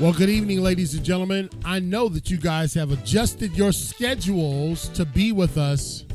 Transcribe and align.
Well, 0.00 0.14
good 0.14 0.30
evening, 0.30 0.62
ladies 0.62 0.94
and 0.94 1.04
gentlemen. 1.04 1.50
I 1.62 1.78
know 1.78 2.08
that 2.08 2.30
you 2.30 2.38
guys 2.38 2.72
have 2.72 2.90
adjusted 2.90 3.54
your 3.54 3.70
schedules 3.70 4.88
to 4.94 5.04
be 5.04 5.30
with 5.30 5.58
us 5.58 6.06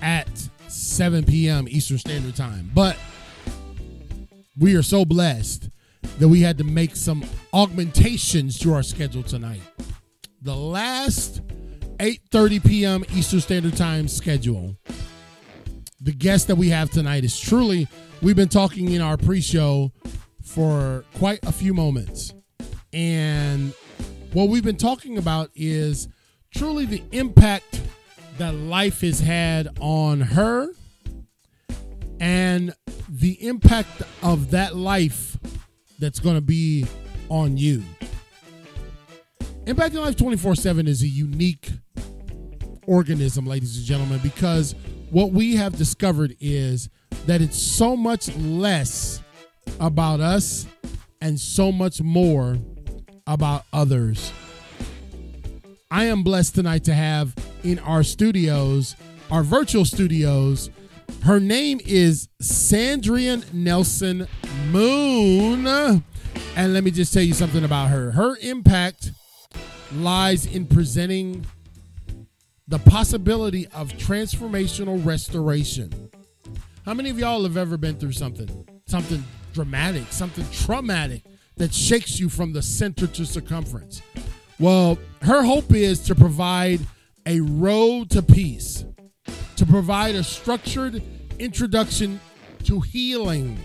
at 0.00 0.26
7 0.68 1.22
p.m. 1.24 1.68
Eastern 1.68 1.98
Standard 1.98 2.34
Time, 2.34 2.70
but 2.72 2.96
we 4.58 4.74
are 4.74 4.82
so 4.82 5.04
blessed 5.04 5.68
that 6.18 6.28
we 6.28 6.40
had 6.40 6.56
to 6.56 6.64
make 6.64 6.96
some 6.96 7.26
augmentations 7.52 8.58
to 8.60 8.72
our 8.72 8.82
schedule 8.82 9.22
tonight. 9.22 9.60
The 10.40 10.56
last 10.56 11.42
8:30 11.98 12.66
p.m. 12.66 13.04
Eastern 13.14 13.42
Standard 13.42 13.76
Time 13.76 14.08
schedule. 14.08 14.78
The 16.00 16.12
guest 16.12 16.46
that 16.46 16.56
we 16.56 16.70
have 16.70 16.88
tonight 16.88 17.22
is 17.22 17.38
truly 17.38 17.86
we've 18.22 18.34
been 18.34 18.48
talking 18.48 18.92
in 18.92 19.02
our 19.02 19.18
pre-show 19.18 19.92
for 20.42 21.04
quite 21.12 21.44
a 21.44 21.52
few 21.52 21.74
moments 21.74 22.32
and 22.92 23.72
what 24.32 24.48
we've 24.48 24.64
been 24.64 24.76
talking 24.76 25.18
about 25.18 25.50
is 25.54 26.08
truly 26.54 26.86
the 26.86 27.02
impact 27.12 27.80
that 28.38 28.54
life 28.54 29.00
has 29.00 29.20
had 29.20 29.68
on 29.80 30.20
her 30.20 30.68
and 32.20 32.74
the 33.08 33.44
impact 33.46 34.02
of 34.22 34.50
that 34.50 34.76
life 34.76 35.36
that's 35.98 36.20
going 36.20 36.34
to 36.34 36.40
be 36.40 36.86
on 37.28 37.56
you. 37.56 37.82
Impacting 39.64 40.00
Life 40.00 40.16
24 40.16 40.54
7 40.54 40.86
is 40.86 41.02
a 41.02 41.08
unique 41.08 41.70
organism, 42.86 43.46
ladies 43.46 43.76
and 43.76 43.84
gentlemen, 43.84 44.20
because 44.22 44.74
what 45.10 45.32
we 45.32 45.56
have 45.56 45.76
discovered 45.76 46.34
is 46.40 46.88
that 47.26 47.42
it's 47.42 47.60
so 47.60 47.96
much 47.96 48.34
less 48.36 49.22
about 49.80 50.20
us 50.20 50.66
and 51.20 51.38
so 51.38 51.70
much 51.70 52.00
more 52.00 52.56
about 53.28 53.64
others. 53.72 54.32
I 55.90 56.04
am 56.06 56.24
blessed 56.24 56.56
tonight 56.56 56.82
to 56.84 56.94
have 56.94 57.34
in 57.62 57.78
our 57.78 58.02
studios, 58.02 58.96
our 59.30 59.42
virtual 59.44 59.84
studios, 59.84 60.70
her 61.22 61.38
name 61.38 61.80
is 61.84 62.28
Sandrian 62.42 63.52
Nelson 63.52 64.26
Moon. 64.70 65.66
And 66.56 66.74
let 66.74 66.84
me 66.84 66.90
just 66.90 67.12
tell 67.12 67.22
you 67.22 67.34
something 67.34 67.64
about 67.64 67.90
her. 67.90 68.12
Her 68.12 68.36
impact 68.40 69.12
lies 69.92 70.46
in 70.46 70.66
presenting 70.66 71.44
the 72.66 72.78
possibility 72.78 73.66
of 73.68 73.92
transformational 73.92 75.04
restoration. 75.04 76.10
How 76.84 76.94
many 76.94 77.10
of 77.10 77.18
y'all 77.18 77.42
have 77.42 77.56
ever 77.56 77.76
been 77.76 77.98
through 77.98 78.12
something? 78.12 78.66
Something 78.86 79.24
dramatic, 79.52 80.04
something 80.10 80.46
traumatic, 80.50 81.22
that 81.58 81.74
shakes 81.74 82.18
you 82.18 82.28
from 82.28 82.52
the 82.52 82.62
center 82.62 83.06
to 83.06 83.24
circumference. 83.24 84.00
Well, 84.58 84.98
her 85.22 85.42
hope 85.42 85.72
is 85.72 86.00
to 86.00 86.14
provide 86.14 86.80
a 87.26 87.40
road 87.40 88.10
to 88.10 88.22
peace, 88.22 88.84
to 89.56 89.66
provide 89.66 90.14
a 90.14 90.24
structured 90.24 91.02
introduction 91.38 92.20
to 92.64 92.80
healing. 92.80 93.58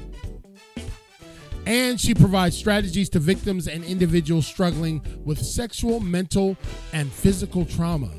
And 1.66 2.00
she 2.00 2.14
provides 2.14 2.58
strategies 2.58 3.10
to 3.10 3.20
victims 3.20 3.68
and 3.68 3.84
individuals 3.86 4.46
struggling 4.46 5.02
with 5.24 5.40
sexual, 5.40 6.00
mental, 6.00 6.58
and 6.92 7.12
physical 7.12 7.66
trauma. 7.66 8.12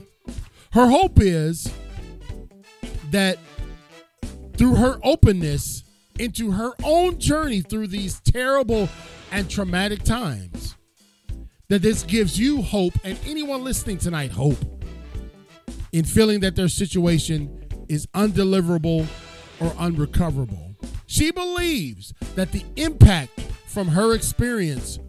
Her 0.73 0.89
hope 0.89 1.21
is 1.21 1.71
that 3.11 3.39
through 4.57 4.77
her 4.77 4.99
openness 5.05 5.85
into 6.19 6.53
her 6.53 6.73
own 6.83 7.19
journey 7.19 7.61
through 7.61 7.89
these 7.89 8.21
terrible 8.21 8.89
and 9.35 9.51
traumatic 9.51 10.05
times, 10.05 10.77
that 11.69 11.83
this 11.83 12.05
gives 12.05 12.39
you 12.39 12.63
hope 12.63 12.93
and 13.03 13.19
anyone 13.27 13.65
listening 13.65 13.99
tonight 13.99 14.31
hope 14.31 14.57
in 15.93 16.05
feeling 16.05 16.39
that 16.39 16.55
their 16.55 16.69
situation 16.69 17.67
is 17.89 18.07
undeliverable 18.15 19.05
or 19.61 19.75
unrecoverable. 19.77 20.77
She 21.07 21.33
believes 21.33 22.15
that 22.37 22.53
the 22.53 22.65
impact 22.77 23.41
from 23.67 23.89
her 23.89 24.15
experience 24.15 25.01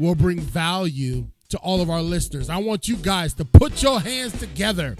will 0.00 0.16
bring 0.16 0.40
value 0.40 1.28
to 1.50 1.58
all 1.58 1.80
of 1.80 1.88
our 1.88 2.02
listeners. 2.02 2.50
I 2.50 2.56
want 2.56 2.88
you 2.88 2.96
guys 2.96 3.32
to 3.34 3.44
put 3.44 3.80
your 3.80 4.00
hands 4.00 4.36
together 4.40 4.96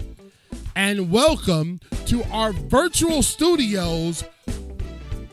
and 0.77 1.11
welcome 1.11 1.81
to 2.05 2.23
our 2.31 2.53
virtual 2.53 3.23
studios 3.23 4.23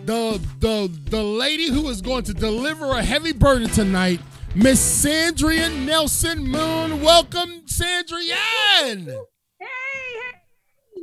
the 0.06 0.40
the 0.60 1.10
the 1.10 1.22
lady 1.22 1.68
who 1.68 1.88
is 1.88 2.00
going 2.00 2.22
to 2.24 2.32
deliver 2.32 2.92
a 2.92 3.02
heavy 3.02 3.32
burden 3.32 3.68
tonight, 3.68 4.20
Miss 4.54 4.80
Sandria 5.04 5.68
Nelson 5.84 6.44
Moon. 6.44 7.02
Welcome, 7.02 7.62
Sandrian. 7.66 9.06
Hey, 9.08 9.16
hey. 9.58 9.66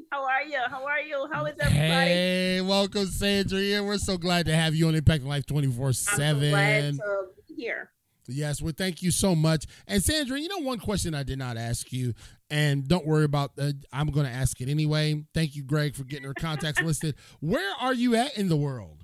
How 0.09 0.23
are 0.25 0.43
you? 0.43 0.59
How 0.69 0.85
are 0.85 1.01
you? 1.01 1.27
How 1.31 1.45
is 1.45 1.55
everybody? 1.59 1.77
Hey, 1.77 2.61
welcome, 2.61 3.05
Sandria. 3.05 3.85
We're 3.85 3.97
so 3.97 4.17
glad 4.17 4.45
to 4.45 4.55
have 4.55 4.73
you 4.73 4.87
on 4.87 4.95
Impact 4.95 5.25
Life 5.25 5.45
24 5.47 5.93
7. 5.93 6.49
glad 6.49 6.93
to 6.95 7.25
be 7.47 7.55
here. 7.55 7.91
Yes, 8.27 8.61
well, 8.61 8.73
thank 8.75 9.01
you 9.01 9.11
so 9.11 9.35
much. 9.35 9.65
And 9.87 10.01
Sandra, 10.03 10.39
you 10.39 10.47
know, 10.47 10.59
one 10.59 10.79
question 10.79 11.13
I 11.13 11.23
did 11.23 11.37
not 11.39 11.57
ask 11.57 11.91
you, 11.91 12.13
and 12.49 12.87
don't 12.87 13.05
worry 13.05 13.25
about 13.25 13.51
uh, 13.59 13.71
I'm 13.91 14.07
going 14.07 14.25
to 14.25 14.31
ask 14.31 14.59
it 14.61 14.69
anyway. 14.69 15.25
Thank 15.33 15.55
you, 15.55 15.63
Greg, 15.63 15.95
for 15.95 16.03
getting 16.03 16.25
her 16.25 16.33
contacts 16.33 16.81
listed. 16.83 17.15
Where 17.41 17.73
are 17.79 17.93
you 17.93 18.15
at 18.15 18.37
in 18.37 18.47
the 18.49 18.55
world? 18.57 19.03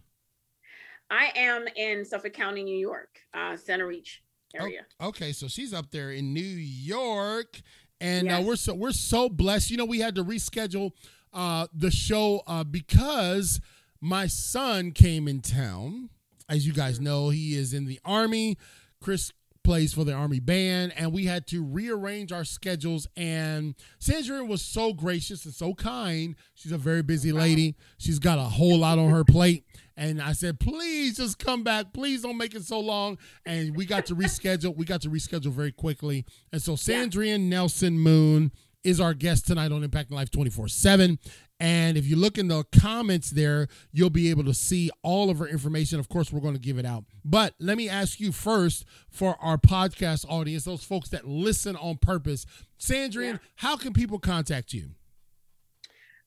I 1.12 1.31
am 1.35 1.66
in 1.75 2.06
Suffolk 2.06 2.34
County, 2.34 2.63
New 2.63 2.78
York, 2.78 3.09
uh, 3.34 3.53
Centereach 3.57 4.18
Oh, 4.59 4.63
area. 4.63 4.81
okay, 5.02 5.31
so 5.31 5.47
she's 5.47 5.74
up 5.74 5.91
there 5.91 6.12
in 6.12 6.34
New 6.34 6.41
York, 6.41 7.62
and 8.01 8.31
uh, 8.31 8.41
we're 8.44 8.56
so 8.56 8.74
we're 8.74 8.91
so 8.91 9.30
blessed. 9.30 9.69
You 9.69 9.78
know, 9.78 9.86
we 9.86 10.00
had 10.00 10.16
to 10.16 10.24
reschedule 10.24 10.91
uh, 11.34 11.68
the 11.74 11.91
show 11.91 12.41
uh, 12.47 12.63
because 12.63 13.59
my 14.01 14.25
son 14.28 14.91
came 14.91 15.28
in 15.28 15.41
town. 15.41 16.09
As 16.47 16.66
you 16.66 16.74
guys 16.74 17.00
know, 17.00 17.30
he 17.30 17.56
is 17.56 17.74
in 17.75 17.86
the 17.86 18.00
army. 18.03 18.57
Chris 19.01 19.31
plays 19.63 19.93
for 19.93 20.03
the 20.03 20.13
army 20.13 20.39
band, 20.39 20.93
and 20.95 21.13
we 21.13 21.25
had 21.25 21.45
to 21.47 21.63
rearrange 21.63 22.31
our 22.31 22.43
schedules. 22.43 23.07
And 23.15 23.75
Sandra 23.99 24.43
was 24.43 24.61
so 24.61 24.93
gracious 24.93 25.45
and 25.45 25.53
so 25.53 25.73
kind. 25.73 26.35
She's 26.55 26.71
a 26.71 26.77
very 26.77 27.03
busy 27.03 27.31
lady. 27.31 27.75
She's 27.97 28.19
got 28.19 28.39
a 28.39 28.43
whole 28.43 28.79
lot 28.79 28.97
on 28.97 29.09
her 29.09 29.23
plate. 29.23 29.65
And 29.95 30.21
I 30.21 30.31
said, 30.31 30.59
please 30.59 31.17
just 31.17 31.39
come 31.39 31.63
back. 31.63 31.93
Please 31.93 32.21
don't 32.21 32.38
make 32.38 32.55
it 32.55 32.63
so 32.63 32.79
long. 32.79 33.17
And 33.45 33.75
we 33.75 33.85
got 33.85 34.05
to 34.07 34.15
reschedule. 34.15 34.75
We 34.75 34.85
got 34.85 35.01
to 35.01 35.09
reschedule 35.09 35.51
very 35.51 35.71
quickly. 35.71 36.25
And 36.51 36.61
so 36.61 36.73
Sandrian 36.73 37.41
Nelson 37.41 37.99
Moon 37.99 38.51
is 38.83 38.99
our 38.99 39.13
guest 39.13 39.45
tonight 39.45 39.71
on 39.71 39.83
Impact 39.83 40.11
Life 40.11 40.31
24 40.31 40.69
7. 40.69 41.19
And 41.59 41.97
if 41.97 42.07
you 42.07 42.15
look 42.15 42.37
in 42.37 42.47
the 42.47 42.63
comments 42.79 43.31
there, 43.31 43.67
you'll 43.91 44.09
be 44.09 44.29
able 44.29 44.45
to 44.45 44.53
see 44.53 44.89
all 45.03 45.29
of 45.29 45.39
her 45.39 45.47
information. 45.47 45.99
Of 45.99 46.07
course, 46.07 46.31
we're 46.31 46.39
going 46.39 46.53
to 46.53 46.59
give 46.59 46.77
it 46.77 46.85
out. 46.85 47.03
But 47.25 47.53
let 47.59 47.75
me 47.77 47.89
ask 47.89 48.19
you 48.19 48.31
first 48.31 48.85
for 49.09 49.35
our 49.41 49.57
podcast 49.57 50.25
audience, 50.29 50.63
those 50.63 50.83
folks 50.85 51.09
that 51.09 51.27
listen 51.27 51.75
on 51.75 51.97
purpose. 51.97 52.45
Sandrian, 52.79 53.33
Yeah. 53.33 53.37
how 53.57 53.75
can 53.75 53.91
people 53.91 54.19
contact 54.19 54.71
you? 54.73 54.91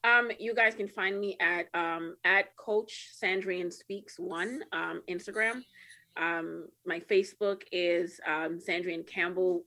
Um, 0.04 0.30
you 0.38 0.54
guys 0.54 0.74
can 0.74 0.88
find 0.88 1.18
me 1.20 1.36
at 1.40 1.68
um, 1.74 2.16
at 2.24 2.54
Coach 2.56 3.10
Sandrian 3.22 3.72
Speaks 3.72 4.18
One 4.18 4.62
um, 4.72 5.00
Instagram. 5.08 5.62
Um, 6.16 6.68
my 6.84 7.00
Facebook 7.00 7.62
is 7.72 8.20
um, 8.26 8.58
Sandrian 8.58 9.06
Campbell. 9.06 9.62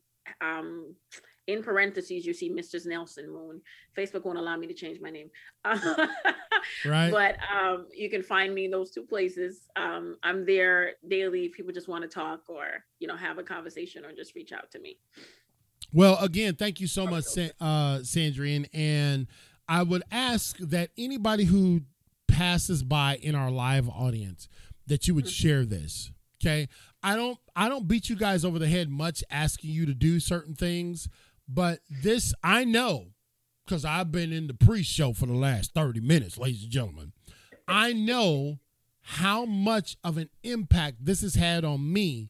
In 1.47 1.61
parentheses, 1.61 2.25
you 2.25 2.33
see 2.33 2.49
Mr. 2.49 2.83
Nelson 2.85 3.31
Moon. 3.31 3.61
Facebook 3.95 4.25
won't 4.25 4.39
allow 4.39 4.57
me 4.57 4.67
to 4.67 4.73
change 4.73 4.99
my 4.99 5.11
name. 5.11 5.29
Right. 6.83 7.11
But 7.11 7.37
um, 7.53 7.87
you 7.93 8.09
can 8.09 8.23
find 8.23 8.53
me 8.53 8.65
in 8.65 8.71
those 8.71 8.91
two 8.91 9.03
places. 9.03 9.67
Um, 9.75 10.17
I'm 10.23 10.45
there 10.45 10.93
daily 11.07 11.45
if 11.45 11.53
people 11.53 11.71
just 11.71 11.87
want 11.87 12.03
to 12.03 12.07
talk 12.07 12.41
or 12.49 12.65
you 12.99 13.07
know 13.07 13.15
have 13.15 13.37
a 13.37 13.43
conversation 13.43 14.05
or 14.05 14.13
just 14.13 14.35
reach 14.35 14.51
out 14.51 14.71
to 14.71 14.79
me. 14.79 14.97
Well, 15.93 16.17
again, 16.19 16.55
thank 16.55 16.79
you 16.79 16.87
so 16.87 17.05
much, 17.05 17.25
uh, 17.37 17.99
Sandrian. 17.99 18.67
And 18.73 19.27
I 19.67 19.83
would 19.83 20.03
ask 20.11 20.57
that 20.57 20.89
anybody 20.97 21.45
who 21.45 21.81
passes 22.27 22.83
by 22.83 23.17
in 23.21 23.35
our 23.35 23.51
live 23.51 23.87
audience 23.87 24.49
that 24.87 25.07
you 25.07 25.15
would 25.15 25.29
share 25.29 25.65
this. 25.65 26.11
Okay. 26.41 26.67
I 27.01 27.15
don't 27.15 27.37
I 27.55 27.69
don't 27.69 27.87
beat 27.87 28.09
you 28.09 28.15
guys 28.15 28.43
over 28.43 28.59
the 28.59 28.67
head 28.67 28.89
much 28.89 29.23
asking 29.29 29.69
you 29.69 29.85
to 29.85 29.93
do 29.93 30.19
certain 30.19 30.55
things, 30.55 31.07
but 31.47 31.79
this 31.89 32.33
I 32.43 32.63
know 32.63 33.07
because 33.65 33.85
I've 33.85 34.11
been 34.11 34.31
in 34.31 34.47
the 34.47 34.53
pre-show 34.53 35.13
for 35.13 35.25
the 35.25 35.33
last 35.33 35.73
30 35.73 35.99
minutes, 35.99 36.37
ladies 36.37 36.63
and 36.63 36.71
gentlemen. 36.71 37.13
I 37.67 37.93
know 37.93 38.59
how 39.01 39.45
much 39.45 39.97
of 40.03 40.17
an 40.17 40.29
impact 40.43 41.03
this 41.03 41.21
has 41.21 41.35
had 41.35 41.65
on 41.65 41.91
me 41.91 42.29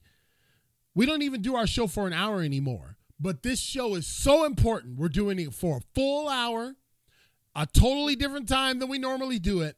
we 0.96 1.06
don't 1.06 1.22
even 1.22 1.42
do 1.42 1.56
our 1.56 1.68
show 1.68 1.88
for 1.88 2.08
an 2.08 2.14
hour 2.14 2.42
anymore. 2.42 2.98
But 3.20 3.44
this 3.44 3.60
show 3.60 3.96
is 3.96 4.08
so 4.08 4.46
important. 4.46 4.98
We're 4.98 5.10
doing 5.10 5.40
it 5.40 5.54
for 5.54 5.78
a 5.78 5.82
full 5.94 6.28
hour, 6.28 6.76
a 7.54 7.66
totally 7.66 8.16
different 8.16 8.48
time 8.48 8.80
than 8.80 8.90
we 8.90 8.98
normally 8.98 9.40
do 9.40 9.62
it. 9.62 9.76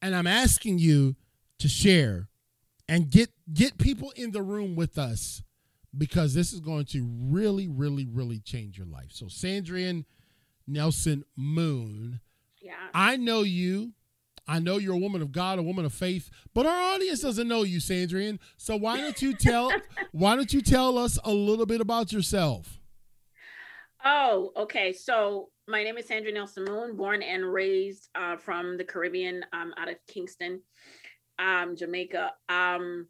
And 0.00 0.14
I'm 0.14 0.26
asking 0.26 0.78
you 0.78 1.16
to 1.58 1.68
share 1.68 2.28
and 2.88 3.10
get 3.10 3.30
get 3.52 3.78
people 3.78 4.12
in 4.16 4.32
the 4.32 4.42
room 4.42 4.74
with 4.74 4.98
us 4.98 5.42
because 5.96 6.34
this 6.34 6.52
is 6.52 6.60
going 6.60 6.84
to 6.86 7.06
really, 7.06 7.68
really, 7.68 8.06
really 8.06 8.40
change 8.40 8.78
your 8.78 8.86
life. 8.86 9.10
So, 9.10 9.26
Sandrian 9.26 10.04
Nelson 10.66 11.24
Moon, 11.36 12.20
Yeah. 12.60 12.74
I 12.94 13.16
know 13.16 13.42
you. 13.42 13.92
I 14.48 14.58
know 14.58 14.78
you're 14.78 14.94
a 14.94 14.98
woman 14.98 15.22
of 15.22 15.30
God, 15.30 15.58
a 15.60 15.62
woman 15.62 15.84
of 15.84 15.92
faith, 15.92 16.28
but 16.52 16.66
our 16.66 16.94
audience 16.94 17.20
doesn't 17.20 17.46
know 17.46 17.62
you, 17.62 17.78
Sandrian. 17.78 18.38
So 18.56 18.74
why 18.76 18.96
don't 18.96 19.22
you 19.22 19.34
tell 19.34 19.70
why 20.12 20.34
don't 20.34 20.52
you 20.52 20.60
tell 20.60 20.98
us 20.98 21.16
a 21.24 21.32
little 21.32 21.66
bit 21.66 21.80
about 21.80 22.12
yourself? 22.12 22.80
Oh, 24.04 24.52
okay. 24.56 24.92
So 24.92 25.50
my 25.68 25.84
name 25.84 25.96
is 25.96 26.06
Sandra 26.06 26.32
Nelson 26.32 26.64
Moon, 26.64 26.96
born 26.96 27.22
and 27.22 27.52
raised 27.52 28.08
uh, 28.16 28.36
from 28.36 28.76
the 28.76 28.84
Caribbean, 28.84 29.44
um, 29.52 29.72
out 29.76 29.88
of 29.88 29.94
Kingston, 30.08 30.60
um, 31.38 31.76
Jamaica. 31.76 32.32
Um, 32.48 33.06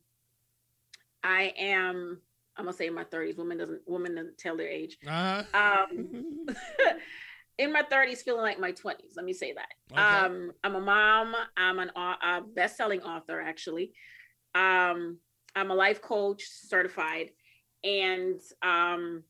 I 1.25 1.55
am. 1.57 2.21
I'm 2.57 2.65
gonna 2.65 2.77
say 2.77 2.87
in 2.87 2.95
my 2.95 3.05
30s. 3.05 3.39
Women 3.39 3.59
doesn't 3.59 3.83
women 3.87 4.15
doesn't 4.15 4.39
tell 4.39 4.57
their 4.57 4.69
age. 4.69 4.99
Uh-huh. 5.07 5.43
Um, 5.55 6.47
in 7.59 7.73
my 7.73 7.83
30s, 7.83 8.19
feeling 8.19 8.43
like 8.43 8.59
my 8.59 8.73
20s. 8.73 9.17
Let 9.17 9.25
me 9.25 9.33
say 9.33 9.55
that. 9.55 9.69
Okay. 9.93 10.01
Um, 10.03 10.53
I'm 10.65 10.75
a 10.75 10.81
mom. 10.81 11.35
I'm 11.57 11.79
an 11.79 11.91
au- 11.97 12.17
a 12.23 12.41
best-selling 12.43 13.03
author, 13.03 13.41
actually. 13.41 13.93
Um, 14.55 15.19
I'm 15.55 15.71
a 15.71 15.75
life 15.75 16.01
coach, 16.01 16.45
certified, 16.47 17.31
and 17.85 18.41
um, 18.63 19.23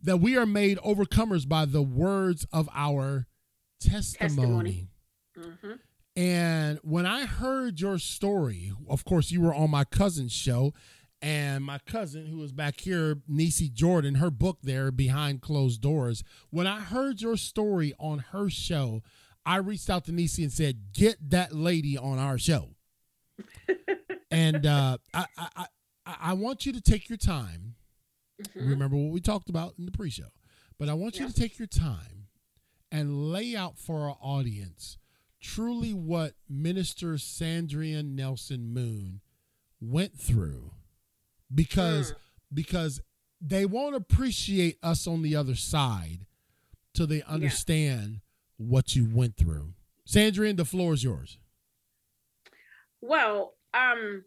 that 0.00 0.18
we 0.18 0.36
are 0.36 0.46
made 0.46 0.78
overcomers 0.78 1.48
by 1.48 1.64
the 1.64 1.82
words 1.82 2.46
of 2.52 2.68
our 2.72 3.26
testimony. 3.80 4.88
Hmm 5.38 5.72
And 6.16 6.78
when 6.82 7.06
I 7.06 7.26
heard 7.26 7.80
your 7.80 7.98
story, 7.98 8.72
of 8.88 9.04
course, 9.04 9.30
you 9.30 9.40
were 9.40 9.54
on 9.54 9.70
my 9.70 9.84
cousin's 9.84 10.32
show, 10.32 10.74
and 11.22 11.64
my 11.64 11.78
cousin, 11.86 12.26
who 12.26 12.38
was 12.38 12.52
back 12.52 12.80
here, 12.80 13.18
Nisi 13.28 13.68
Jordan, 13.68 14.16
her 14.16 14.30
book 14.30 14.58
there, 14.62 14.90
Behind 14.90 15.40
Closed 15.40 15.80
Doors. 15.80 16.22
When 16.50 16.66
I 16.66 16.80
heard 16.80 17.20
your 17.20 17.36
story 17.36 17.92
on 17.98 18.20
her 18.32 18.48
show, 18.50 19.02
I 19.46 19.56
reached 19.56 19.90
out 19.90 20.04
to 20.06 20.12
Nisi 20.12 20.42
and 20.42 20.52
said, 20.52 20.92
"Get 20.92 21.30
that 21.30 21.54
lady 21.54 21.96
on 21.96 22.18
our 22.18 22.38
show." 22.38 22.74
and 24.30 24.66
uh, 24.66 24.98
I, 25.14 25.26
I, 25.36 25.66
I, 26.06 26.16
I 26.20 26.32
want 26.34 26.66
you 26.66 26.72
to 26.72 26.80
take 26.80 27.08
your 27.08 27.18
time. 27.18 27.74
hmm 28.54 28.68
Remember 28.68 28.96
what 28.96 29.12
we 29.12 29.20
talked 29.20 29.48
about 29.48 29.74
in 29.78 29.86
the 29.86 29.92
pre-show, 29.92 30.28
but 30.78 30.88
I 30.88 30.94
want 30.94 31.18
you 31.18 31.26
to 31.26 31.32
take 31.34 31.58
your 31.58 31.68
time 31.68 32.28
and 32.90 33.30
lay 33.32 33.56
out 33.56 33.78
for 33.78 34.08
our 34.08 34.16
audience 34.20 34.98
truly 35.40 35.92
what 35.92 36.34
Minister 36.48 37.14
Sandrian 37.14 38.14
Nelson 38.14 38.72
Moon 38.72 39.20
went 39.80 40.18
through 40.18 40.72
because 41.54 42.12
Mm. 42.12 42.16
because 42.54 43.00
they 43.40 43.64
won't 43.64 43.94
appreciate 43.94 44.78
us 44.82 45.06
on 45.06 45.22
the 45.22 45.36
other 45.36 45.54
side 45.54 46.26
till 46.94 47.06
they 47.06 47.22
understand 47.22 48.20
what 48.56 48.96
you 48.96 49.08
went 49.08 49.36
through. 49.36 49.74
Sandrian, 50.06 50.56
the 50.56 50.64
floor 50.64 50.92
is 50.94 51.04
yours. 51.04 51.38
Well, 53.00 53.54
um, 53.74 54.24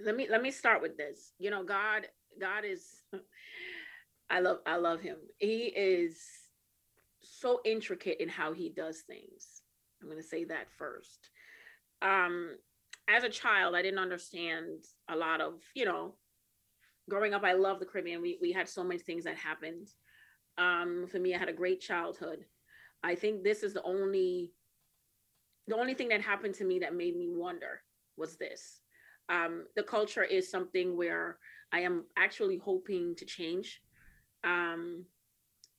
let 0.00 0.14
me 0.16 0.28
let 0.28 0.42
me 0.42 0.50
start 0.50 0.82
with 0.82 0.96
this. 0.98 1.32
You 1.38 1.50
know, 1.50 1.64
God, 1.64 2.08
God 2.38 2.64
is, 2.64 3.02
I 4.30 4.40
love, 4.40 4.58
I 4.66 4.76
love 4.76 5.00
Him. 5.00 5.16
He 5.38 5.66
is 5.74 6.18
so 7.22 7.60
intricate 7.64 8.20
in 8.20 8.28
how 8.28 8.52
He 8.52 8.68
does 8.68 9.00
things. 9.00 9.57
I'm 10.00 10.08
going 10.08 10.20
to 10.20 10.26
say 10.26 10.44
that 10.44 10.70
first. 10.76 11.30
Um, 12.02 12.56
as 13.08 13.24
a 13.24 13.28
child, 13.28 13.74
I 13.74 13.82
didn't 13.82 13.98
understand 13.98 14.84
a 15.08 15.16
lot 15.16 15.40
of, 15.40 15.54
you 15.74 15.84
know, 15.84 16.14
growing 17.08 17.34
up. 17.34 17.42
I 17.42 17.54
love 17.54 17.80
the 17.80 17.86
Caribbean. 17.86 18.20
We 18.22 18.38
we 18.40 18.52
had 18.52 18.68
so 18.68 18.84
many 18.84 19.00
things 19.00 19.24
that 19.24 19.36
happened. 19.36 19.88
Um, 20.58 21.06
for 21.10 21.18
me, 21.18 21.34
I 21.34 21.38
had 21.38 21.48
a 21.48 21.52
great 21.52 21.80
childhood. 21.80 22.44
I 23.02 23.14
think 23.14 23.42
this 23.42 23.62
is 23.62 23.74
the 23.74 23.82
only 23.82 24.52
the 25.66 25.76
only 25.76 25.94
thing 25.94 26.08
that 26.08 26.20
happened 26.20 26.54
to 26.54 26.64
me 26.64 26.78
that 26.80 26.94
made 26.94 27.16
me 27.16 27.28
wonder 27.30 27.82
was 28.16 28.36
this. 28.36 28.80
Um, 29.28 29.66
the 29.76 29.82
culture 29.82 30.24
is 30.24 30.50
something 30.50 30.96
where 30.96 31.38
I 31.72 31.80
am 31.80 32.04
actually 32.16 32.56
hoping 32.56 33.14
to 33.16 33.26
change 33.26 33.82
um, 34.44 35.04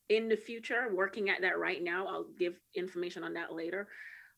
in 0.10 0.28
the 0.28 0.36
future, 0.36 0.90
working 0.94 1.30
at 1.30 1.42
that 1.42 1.60
right 1.60 1.84
now. 1.84 2.08
I'll 2.08 2.28
give 2.38 2.60
information 2.76 3.24
on 3.24 3.34
that 3.34 3.54
later. 3.54 3.88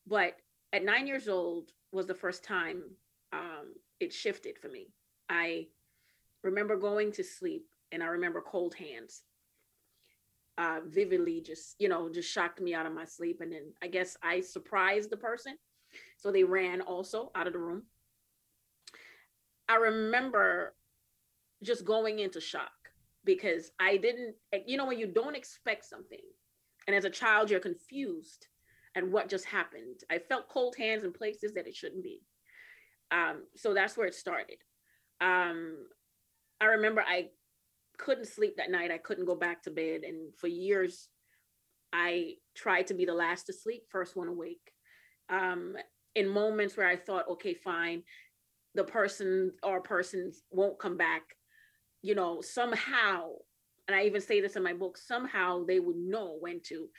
But 0.05 0.35
at 0.73 0.83
nine 0.83 1.07
years 1.07 1.27
old 1.27 1.71
was 1.91 2.07
the 2.07 2.15
first 2.15 2.43
time 2.43 2.83
um, 3.33 3.73
it 3.99 4.13
shifted 4.13 4.57
for 4.57 4.67
me. 4.67 4.87
I 5.29 5.67
remember 6.43 6.75
going 6.75 7.11
to 7.13 7.23
sleep 7.23 7.67
and 7.91 8.03
I 8.03 8.07
remember 8.07 8.41
cold 8.41 8.75
hands 8.75 9.23
uh, 10.57 10.79
vividly 10.85 11.41
just 11.41 11.75
you 11.79 11.87
know 11.89 12.09
just 12.09 12.31
shocked 12.31 12.61
me 12.61 12.73
out 12.73 12.85
of 12.85 12.93
my 12.93 13.05
sleep 13.05 13.39
and 13.41 13.51
then 13.51 13.73
i 13.81 13.87
guess 13.87 14.17
i 14.21 14.41
surprised 14.41 15.09
the 15.09 15.17
person 15.17 15.55
so 16.17 16.31
they 16.31 16.43
ran 16.43 16.81
also 16.81 17.31
out 17.35 17.47
of 17.47 17.53
the 17.53 17.59
room 17.59 17.83
i 19.69 19.75
remember 19.75 20.75
just 21.63 21.85
going 21.85 22.19
into 22.19 22.41
shock 22.41 22.80
because 23.25 23.71
i 23.79 23.97
didn't 23.97 24.35
you 24.65 24.77
know 24.77 24.85
when 24.85 24.99
you 24.99 25.07
don't 25.07 25.35
expect 25.35 25.85
something 25.85 26.19
and 26.87 26.95
as 26.95 27.05
a 27.05 27.09
child 27.09 27.49
you're 27.49 27.59
confused 27.59 28.47
at 28.95 29.07
what 29.07 29.29
just 29.29 29.45
happened 29.45 29.99
i 30.09 30.17
felt 30.17 30.49
cold 30.49 30.75
hands 30.77 31.03
in 31.03 31.11
places 31.11 31.53
that 31.53 31.67
it 31.67 31.75
shouldn't 31.75 32.03
be 32.03 32.21
um, 33.11 33.43
so 33.57 33.73
that's 33.73 33.97
where 33.97 34.07
it 34.07 34.15
started 34.15 34.57
um, 35.19 35.75
i 36.59 36.65
remember 36.65 37.03
i 37.07 37.29
couldn't 38.01 38.27
sleep 38.27 38.57
that 38.57 38.71
night. 38.71 38.91
I 38.91 38.97
couldn't 38.97 39.25
go 39.25 39.35
back 39.35 39.63
to 39.63 39.71
bed. 39.71 40.01
And 40.03 40.33
for 40.37 40.47
years, 40.47 41.07
I 41.93 42.33
tried 42.55 42.87
to 42.87 42.93
be 42.93 43.05
the 43.05 43.13
last 43.13 43.45
to 43.45 43.53
sleep, 43.53 43.83
first 43.89 44.15
one 44.15 44.27
awake. 44.27 44.71
Um, 45.29 45.75
in 46.15 46.27
moments 46.27 46.75
where 46.75 46.87
I 46.87 46.97
thought, 46.97 47.29
okay, 47.29 47.53
fine, 47.53 48.03
the 48.75 48.83
person 48.83 49.51
or 49.63 49.81
persons 49.81 50.41
won't 50.51 50.79
come 50.79 50.97
back, 50.97 51.21
you 52.01 52.15
know, 52.15 52.41
somehow, 52.41 53.29
and 53.87 53.95
I 53.95 54.03
even 54.03 54.21
say 54.21 54.41
this 54.41 54.55
in 54.55 54.63
my 54.63 54.73
book, 54.73 54.97
somehow 54.97 55.65
they 55.65 55.79
would 55.79 55.97
know 55.97 56.37
when 56.39 56.59
to, 56.65 56.89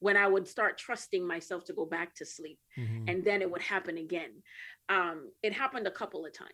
when 0.00 0.16
I 0.16 0.26
would 0.26 0.46
start 0.46 0.78
trusting 0.78 1.26
myself 1.26 1.64
to 1.64 1.72
go 1.72 1.86
back 1.86 2.14
to 2.16 2.26
sleep. 2.26 2.58
Mm-hmm. 2.78 3.08
And 3.08 3.24
then 3.24 3.42
it 3.42 3.50
would 3.50 3.62
happen 3.62 3.98
again. 3.98 4.30
Um, 4.88 5.30
it 5.42 5.52
happened 5.52 5.86
a 5.86 5.92
couple 5.92 6.26
of 6.26 6.32
times. 6.32 6.50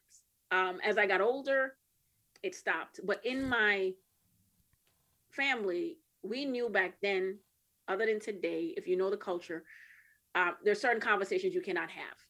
Um, 0.51 0.81
as 0.85 0.99
I 0.99 1.07
got 1.07 1.21
older, 1.21 1.75
it 2.43 2.55
stopped. 2.55 3.01
But 3.05 3.25
in 3.25 3.49
my 3.49 3.93
family, 5.31 5.99
we 6.23 6.45
knew 6.45 6.69
back 6.69 6.95
then, 7.03 7.39
other 7.89 8.07
than 8.07 8.21
today, 8.21 8.75
if 8.77 8.87
you 8.87 8.97
know 8.97 9.11
the 9.11 9.17
culture, 9.17 9.65
uh, 10.35 10.53
there's 10.65 10.81
certain 10.81 11.01
conversations 11.01 11.55
you 11.55 11.63
cannot 11.63 11.91
have 11.91 12.28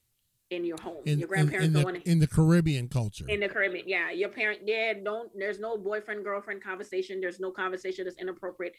in 0.50 0.64
your 0.64 0.81
home. 0.81 1.02
In, 1.05 1.19
your 1.19 1.28
grandparents 1.28 1.67
in, 1.67 1.71
in 1.71 1.73
don't 1.75 1.85
want 1.85 2.05
to 2.05 2.11
in 2.11 2.19
the 2.19 2.26
Caribbean 2.26 2.88
culture. 2.88 3.25
In 3.28 3.40
the 3.40 3.49
Caribbean, 3.49 3.85
yeah, 3.87 4.11
your 4.11 4.28
parent, 4.28 4.61
yeah, 4.64 4.95
don't. 4.95 5.31
There's 5.37 5.59
no 5.59 5.76
boyfriend 5.76 6.25
girlfriend 6.25 6.62
conversation. 6.62 7.21
There's 7.21 7.40
no 7.40 7.50
conversation 7.50 8.05
that's 8.05 8.19
inappropriate. 8.19 8.75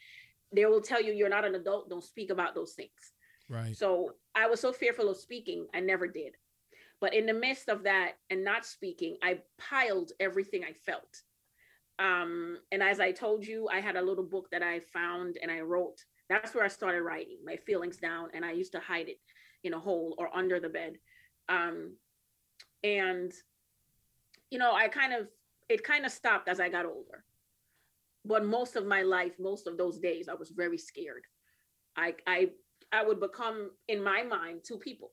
They 0.51 0.65
will 0.65 0.81
tell 0.81 1.01
you 1.01 1.13
you're 1.13 1.29
not 1.29 1.45
an 1.45 1.55
adult. 1.55 1.89
Don't 1.89 2.03
speak 2.03 2.31
about 2.31 2.55
those 2.55 2.73
things. 2.73 3.13
Right. 3.49 3.75
So 3.75 4.13
I 4.35 4.47
was 4.47 4.59
so 4.59 4.71
fearful 4.71 5.09
of 5.09 5.17
speaking, 5.17 5.67
I 5.73 5.79
never 5.79 6.07
did. 6.07 6.35
But 7.01 7.13
in 7.13 7.25
the 7.25 7.33
midst 7.33 7.69
of 7.69 7.83
that 7.83 8.13
and 8.29 8.43
not 8.43 8.65
speaking, 8.65 9.17
I 9.23 9.39
piled 9.57 10.11
everything 10.19 10.63
I 10.63 10.73
felt. 10.73 11.21
Um, 11.97 12.57
and 12.71 12.81
as 12.83 12.99
I 12.99 13.11
told 13.11 13.45
you, 13.45 13.67
I 13.71 13.79
had 13.79 13.95
a 13.95 14.01
little 14.01 14.23
book 14.23 14.49
that 14.51 14.63
I 14.63 14.79
found 14.79 15.37
and 15.41 15.51
I 15.51 15.61
wrote. 15.61 16.03
That's 16.29 16.53
where 16.53 16.63
I 16.63 16.67
started 16.67 17.01
writing 17.01 17.37
my 17.43 17.55
feelings 17.55 17.97
down, 17.97 18.29
and 18.33 18.45
I 18.45 18.51
used 18.51 18.71
to 18.73 18.79
hide 18.79 19.09
it 19.09 19.19
in 19.63 19.73
a 19.73 19.79
hole 19.79 20.15
or 20.17 20.35
under 20.35 20.59
the 20.59 20.69
bed. 20.69 20.97
Um, 21.49 21.95
and 22.83 23.33
you 24.51 24.57
know, 24.57 24.73
I 24.73 24.87
kind 24.87 25.13
of 25.13 25.27
it 25.67 25.83
kind 25.83 26.05
of 26.05 26.11
stopped 26.11 26.47
as 26.47 26.59
I 26.59 26.69
got 26.69 26.85
older. 26.85 27.23
But 28.25 28.45
most 28.45 28.75
of 28.75 28.85
my 28.85 29.01
life, 29.01 29.33
most 29.39 29.67
of 29.67 29.77
those 29.77 29.99
days, 29.99 30.27
I 30.29 30.33
was 30.33 30.49
very 30.49 30.77
scared. 30.77 31.23
I 31.95 32.15
I 32.27 32.49
I 32.91 33.03
would 33.03 33.19
become 33.19 33.71
in 33.87 34.03
my 34.03 34.23
mind 34.23 34.61
two 34.63 34.77
people 34.77 35.11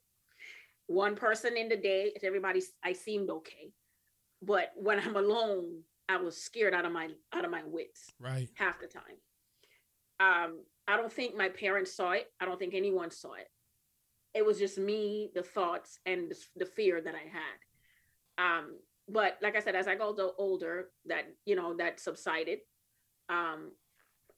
one 0.87 1.16
person 1.16 1.57
in 1.57 1.69
the 1.69 1.76
day, 1.76 2.12
everybody 2.23 2.62
I 2.85 2.93
seemed 2.93 3.31
okay. 3.31 3.73
But 4.43 4.73
when 4.76 5.00
I'm 5.00 5.16
alone, 5.16 5.83
I 6.09 6.16
was 6.19 6.37
scared 6.37 6.75
out 6.75 6.85
of 6.85 6.93
my 6.93 7.09
out 7.33 7.45
of 7.45 7.50
my 7.50 7.62
wits. 7.64 8.11
Right. 8.21 8.49
Half 8.55 8.81
the 8.81 8.87
time. 8.87 9.02
Um, 10.19 10.61
I 10.88 10.97
don't 10.97 11.12
think 11.12 11.37
my 11.37 11.49
parents 11.49 11.95
saw 11.95 12.12
it. 12.12 12.31
I 12.40 12.45
don't 12.45 12.59
think 12.59 12.75
anyone 12.75 13.11
saw 13.11 13.35
it. 13.35 13.49
It 14.37 14.45
was 14.45 14.59
just 14.59 14.78
me, 14.78 15.31
the 15.35 15.43
thoughts, 15.43 15.99
and 16.05 16.33
the, 16.57 16.66
fear 16.66 17.00
that 17.00 17.14
I 17.14 17.26
had. 17.38 18.59
Um, 18.59 18.76
but 19.09 19.38
like 19.43 19.57
I 19.57 19.61
said, 19.61 19.75
as 19.75 19.88
I 19.88 19.95
got 19.95 20.19
older, 20.37 20.88
that 21.07 21.25
you 21.47 21.57
know 21.57 21.75
that 21.76 22.00
subsided. 22.00 22.59
Um, 23.28 23.73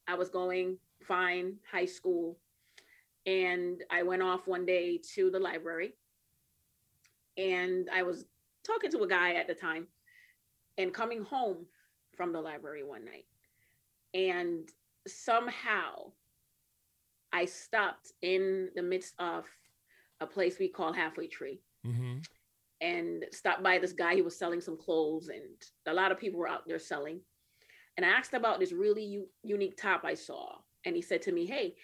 I 0.06 0.14
was 0.14 0.28
going 0.28 0.78
fine, 1.02 1.56
high 1.70 1.86
school, 1.86 2.38
and 3.26 3.82
I 3.90 4.02
went 4.02 4.22
off 4.22 4.46
one 4.46 4.64
day 4.64 5.00
to 5.14 5.30
the 5.30 5.38
library 5.38 5.94
and 7.38 7.88
I 7.94 8.02
was 8.02 8.26
talking 8.66 8.90
to 8.90 9.02
a 9.02 9.08
guy 9.08 9.34
at 9.34 9.46
the 9.46 9.54
time 9.54 9.86
and 10.76 10.92
coming 10.92 11.22
home 11.22 11.66
from 12.16 12.32
the 12.32 12.40
library 12.40 12.82
one 12.82 13.04
night. 13.04 13.26
And 14.12 14.68
somehow 15.06 16.12
I 17.32 17.44
stopped 17.44 18.12
in 18.22 18.70
the 18.74 18.82
midst 18.82 19.14
of 19.18 19.44
a 20.20 20.26
place 20.26 20.58
we 20.58 20.68
call 20.68 20.92
Halfway 20.92 21.28
Tree 21.28 21.60
mm-hmm. 21.86 22.18
and 22.80 23.24
stopped 23.32 23.62
by 23.62 23.78
this 23.78 23.92
guy. 23.92 24.14
He 24.14 24.22
was 24.22 24.38
selling 24.38 24.60
some 24.60 24.76
clothes, 24.76 25.28
and 25.28 25.44
a 25.86 25.92
lot 25.92 26.12
of 26.12 26.18
people 26.18 26.40
were 26.40 26.48
out 26.48 26.66
there 26.66 26.78
selling. 26.78 27.20
And 27.96 28.06
I 28.06 28.10
asked 28.10 28.34
about 28.34 28.60
this 28.60 28.72
really 28.72 29.04
u- 29.04 29.28
unique 29.42 29.76
top 29.76 30.04
I 30.04 30.14
saw. 30.14 30.56
And 30.84 30.94
he 30.94 31.02
said 31.02 31.22
to 31.22 31.32
me, 31.32 31.46
Hey, 31.46 31.74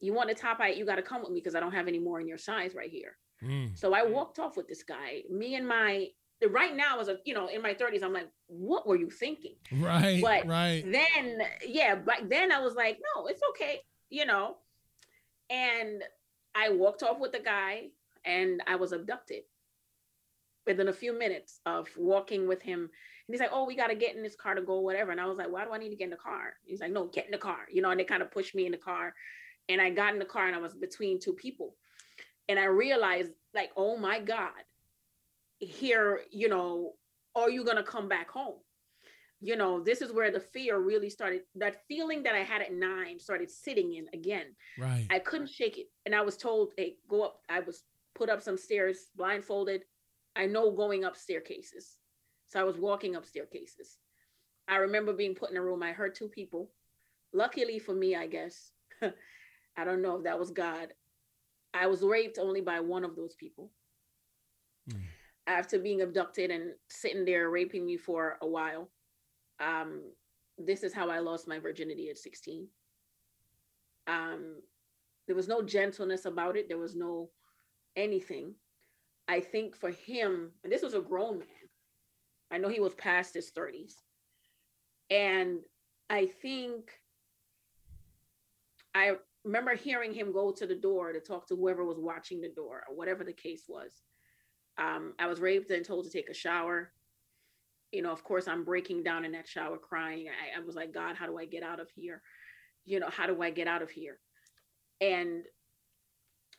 you 0.00 0.12
want 0.12 0.30
a 0.30 0.34
top? 0.34 0.60
I 0.60 0.68
you 0.68 0.84
got 0.84 0.96
to 0.96 1.02
come 1.02 1.22
with 1.22 1.30
me 1.30 1.40
because 1.40 1.54
I 1.54 1.60
don't 1.60 1.72
have 1.72 1.88
any 1.88 1.98
more 1.98 2.20
in 2.20 2.28
your 2.28 2.38
size 2.38 2.74
right 2.74 2.90
here. 2.90 3.16
Mm. 3.42 3.76
So 3.78 3.94
I 3.94 4.04
walked 4.04 4.38
off 4.38 4.56
with 4.56 4.68
this 4.68 4.82
guy. 4.82 5.22
Me 5.30 5.54
and 5.54 5.66
my 5.66 6.08
right 6.50 6.74
now 6.74 7.00
as 7.00 7.08
a 7.08 7.18
you 7.24 7.34
know 7.34 7.46
in 7.46 7.62
my 7.62 7.74
30s 7.74 8.02
i'm 8.02 8.12
like 8.12 8.28
what 8.48 8.86
were 8.86 8.96
you 8.96 9.08
thinking 9.08 9.54
right 9.76 10.20
but 10.20 10.46
right 10.46 10.84
then 10.90 11.38
yeah 11.66 11.94
but 11.94 12.28
then 12.28 12.50
i 12.50 12.58
was 12.58 12.74
like 12.74 12.98
no 13.14 13.26
it's 13.26 13.42
okay 13.50 13.80
you 14.10 14.26
know 14.26 14.56
and 15.50 16.02
i 16.54 16.70
walked 16.70 17.02
off 17.02 17.18
with 17.18 17.32
the 17.32 17.40
guy 17.40 17.84
and 18.24 18.62
i 18.66 18.76
was 18.76 18.92
abducted 18.92 19.42
within 20.66 20.88
a 20.88 20.92
few 20.92 21.16
minutes 21.18 21.58
of 21.66 21.88
walking 21.96 22.46
with 22.46 22.62
him. 22.62 22.80
And 22.80 23.34
he's 23.34 23.40
like 23.40 23.50
oh 23.52 23.64
we 23.64 23.76
got 23.76 23.88
to 23.88 23.96
get 23.96 24.14
in 24.14 24.22
this 24.22 24.36
car 24.36 24.54
to 24.54 24.62
go 24.62 24.80
whatever. 24.80 25.10
And 25.10 25.20
i 25.20 25.26
was 25.26 25.38
like 25.38 25.50
why 25.50 25.64
do 25.64 25.72
i 25.72 25.78
need 25.78 25.90
to 25.90 25.96
get 25.96 26.04
in 26.04 26.10
the 26.10 26.16
car? 26.16 26.54
He's 26.64 26.80
like 26.80 26.92
no 26.92 27.06
get 27.06 27.26
in 27.26 27.32
the 27.32 27.38
car 27.38 27.66
you 27.70 27.82
know 27.82 27.90
and 27.90 27.98
they 27.98 28.04
kind 28.04 28.22
of 28.22 28.30
pushed 28.30 28.54
me 28.54 28.66
in 28.66 28.72
the 28.72 28.78
car. 28.78 29.14
And 29.68 29.80
i 29.80 29.90
got 29.90 30.12
in 30.12 30.18
the 30.18 30.24
car 30.24 30.46
and 30.46 30.56
i 30.56 30.58
was 30.58 30.74
between 30.74 31.20
two 31.20 31.32
people. 31.32 31.74
And 32.48 32.58
I 32.58 32.64
realized, 32.64 33.30
like, 33.54 33.70
oh 33.76 33.96
my 33.96 34.20
God, 34.20 34.50
here, 35.58 36.20
you 36.30 36.48
know, 36.48 36.92
are 37.34 37.50
you 37.50 37.64
going 37.64 37.76
to 37.76 37.82
come 37.82 38.08
back 38.08 38.30
home? 38.30 38.56
You 39.44 39.56
know, 39.56 39.82
this 39.82 40.00
is 40.00 40.12
where 40.12 40.30
the 40.30 40.40
fear 40.40 40.78
really 40.78 41.10
started. 41.10 41.42
That 41.56 41.82
feeling 41.88 42.22
that 42.22 42.34
I 42.34 42.44
had 42.44 42.62
at 42.62 42.72
nine 42.72 43.18
started 43.18 43.50
sitting 43.50 43.94
in 43.94 44.06
again. 44.14 44.46
Right. 44.78 45.06
I 45.10 45.18
couldn't 45.18 45.50
shake 45.50 45.78
it. 45.78 45.86
And 46.06 46.14
I 46.14 46.22
was 46.22 46.36
told, 46.36 46.72
hey, 46.76 46.94
go 47.08 47.22
up. 47.22 47.40
I 47.48 47.58
was 47.60 47.82
put 48.14 48.30
up 48.30 48.40
some 48.40 48.56
stairs, 48.56 49.08
blindfolded. 49.16 49.82
I 50.36 50.46
know 50.46 50.70
going 50.70 51.04
up 51.04 51.16
staircases. 51.16 51.98
So 52.48 52.60
I 52.60 52.64
was 52.64 52.78
walking 52.78 53.16
up 53.16 53.26
staircases. 53.26 53.98
I 54.68 54.76
remember 54.76 55.12
being 55.12 55.34
put 55.34 55.50
in 55.50 55.56
a 55.56 55.62
room. 55.62 55.82
I 55.82 55.92
heard 55.92 56.14
two 56.14 56.28
people. 56.28 56.70
Luckily 57.32 57.78
for 57.78 57.94
me, 57.94 58.14
I 58.14 58.26
guess. 58.26 58.70
I 59.76 59.84
don't 59.84 60.02
know 60.02 60.18
if 60.18 60.24
that 60.24 60.38
was 60.38 60.50
God. 60.50 60.92
I 61.74 61.86
was 61.86 62.02
raped 62.02 62.38
only 62.38 62.60
by 62.60 62.80
one 62.80 63.04
of 63.04 63.16
those 63.16 63.34
people. 63.34 63.70
Mm. 64.90 65.00
After 65.46 65.78
being 65.78 66.02
abducted 66.02 66.50
and 66.50 66.72
sitting 66.88 67.24
there 67.24 67.50
raping 67.50 67.84
me 67.84 67.96
for 67.96 68.38
a 68.42 68.46
while, 68.46 68.90
um, 69.62 70.02
this 70.58 70.82
is 70.82 70.92
how 70.92 71.08
I 71.08 71.20
lost 71.20 71.48
my 71.48 71.58
virginity 71.58 72.10
at 72.10 72.18
16. 72.18 72.66
Um, 74.06 74.56
there 75.26 75.36
was 75.36 75.48
no 75.48 75.62
gentleness 75.62 76.24
about 76.24 76.56
it. 76.56 76.68
There 76.68 76.78
was 76.78 76.94
no 76.94 77.30
anything. 77.96 78.54
I 79.28 79.40
think 79.40 79.76
for 79.76 79.90
him, 79.90 80.50
and 80.64 80.72
this 80.72 80.82
was 80.82 80.94
a 80.94 81.00
grown 81.00 81.38
man. 81.38 81.48
I 82.50 82.58
know 82.58 82.68
he 82.68 82.80
was 82.80 82.94
past 82.94 83.34
his 83.34 83.50
30s. 83.56 83.94
And 85.10 85.60
I 86.10 86.26
think 86.26 86.90
I 88.94 89.12
remember 89.44 89.74
hearing 89.74 90.12
him 90.12 90.32
go 90.32 90.52
to 90.52 90.66
the 90.66 90.74
door 90.74 91.12
to 91.12 91.20
talk 91.20 91.46
to 91.48 91.56
whoever 91.56 91.84
was 91.84 91.98
watching 91.98 92.40
the 92.40 92.50
door 92.50 92.84
or 92.88 92.94
whatever 92.94 93.24
the 93.24 93.32
case 93.32 93.64
was. 93.68 94.02
Um, 94.78 95.14
I 95.18 95.26
was 95.26 95.40
raped 95.40 95.70
and 95.70 95.84
told 95.84 96.04
to 96.04 96.10
take 96.10 96.30
a 96.30 96.34
shower. 96.34 96.92
You 97.92 98.02
know, 98.02 98.10
of 98.10 98.24
course, 98.24 98.48
I'm 98.48 98.64
breaking 98.64 99.02
down 99.02 99.24
in 99.24 99.32
that 99.32 99.46
shower 99.46 99.76
crying. 99.76 100.26
I, 100.28 100.58
I 100.58 100.64
was 100.64 100.74
like, 100.74 100.92
God, 100.92 101.16
how 101.16 101.26
do 101.26 101.38
I 101.38 101.44
get 101.44 101.62
out 101.62 101.78
of 101.78 101.88
here? 101.94 102.22
You 102.84 103.00
know, 103.00 103.10
how 103.10 103.26
do 103.26 103.40
I 103.42 103.50
get 103.50 103.68
out 103.68 103.82
of 103.82 103.90
here? 103.90 104.18
And 105.00 105.44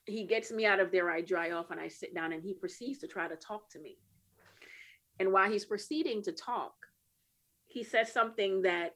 he 0.05 0.25
gets 0.25 0.51
me 0.51 0.65
out 0.65 0.79
of 0.79 0.91
there. 0.91 1.09
I 1.09 1.21
dry 1.21 1.51
off 1.51 1.71
and 1.71 1.79
I 1.79 1.87
sit 1.87 2.13
down 2.13 2.33
and 2.33 2.43
he 2.43 2.53
proceeds 2.53 2.99
to 2.99 3.07
try 3.07 3.27
to 3.27 3.35
talk 3.35 3.69
to 3.71 3.79
me. 3.79 3.97
And 5.19 5.31
while 5.31 5.51
he's 5.51 5.65
proceeding 5.65 6.21
to 6.23 6.31
talk, 6.31 6.73
he 7.65 7.83
says 7.83 8.11
something 8.11 8.61
that 8.63 8.95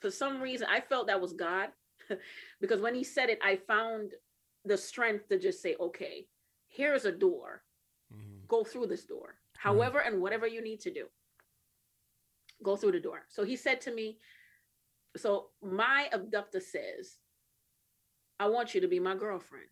for 0.00 0.10
some 0.10 0.40
reason 0.40 0.68
I 0.70 0.80
felt 0.80 1.08
that 1.08 1.20
was 1.20 1.32
God 1.32 1.70
because 2.60 2.80
when 2.80 2.94
he 2.94 3.04
said 3.04 3.30
it, 3.30 3.38
I 3.42 3.56
found 3.56 4.12
the 4.64 4.76
strength 4.76 5.28
to 5.28 5.38
just 5.38 5.62
say, 5.62 5.76
okay, 5.80 6.26
here's 6.68 7.04
a 7.04 7.12
door. 7.12 7.62
Mm-hmm. 8.12 8.46
Go 8.46 8.64
through 8.64 8.86
this 8.86 9.04
door, 9.04 9.36
however 9.56 9.98
and 10.00 10.20
whatever 10.20 10.46
you 10.46 10.62
need 10.62 10.80
to 10.80 10.92
do. 10.92 11.06
Go 12.62 12.76
through 12.76 12.92
the 12.92 13.00
door. 13.00 13.22
So 13.28 13.44
he 13.44 13.56
said 13.56 13.80
to 13.82 13.94
me, 13.94 14.18
So 15.16 15.48
my 15.62 16.08
abductor 16.12 16.60
says, 16.60 17.16
I 18.40 18.48
want 18.48 18.74
you 18.74 18.80
to 18.80 18.88
be 18.88 19.00
my 19.00 19.14
girlfriend. 19.14 19.66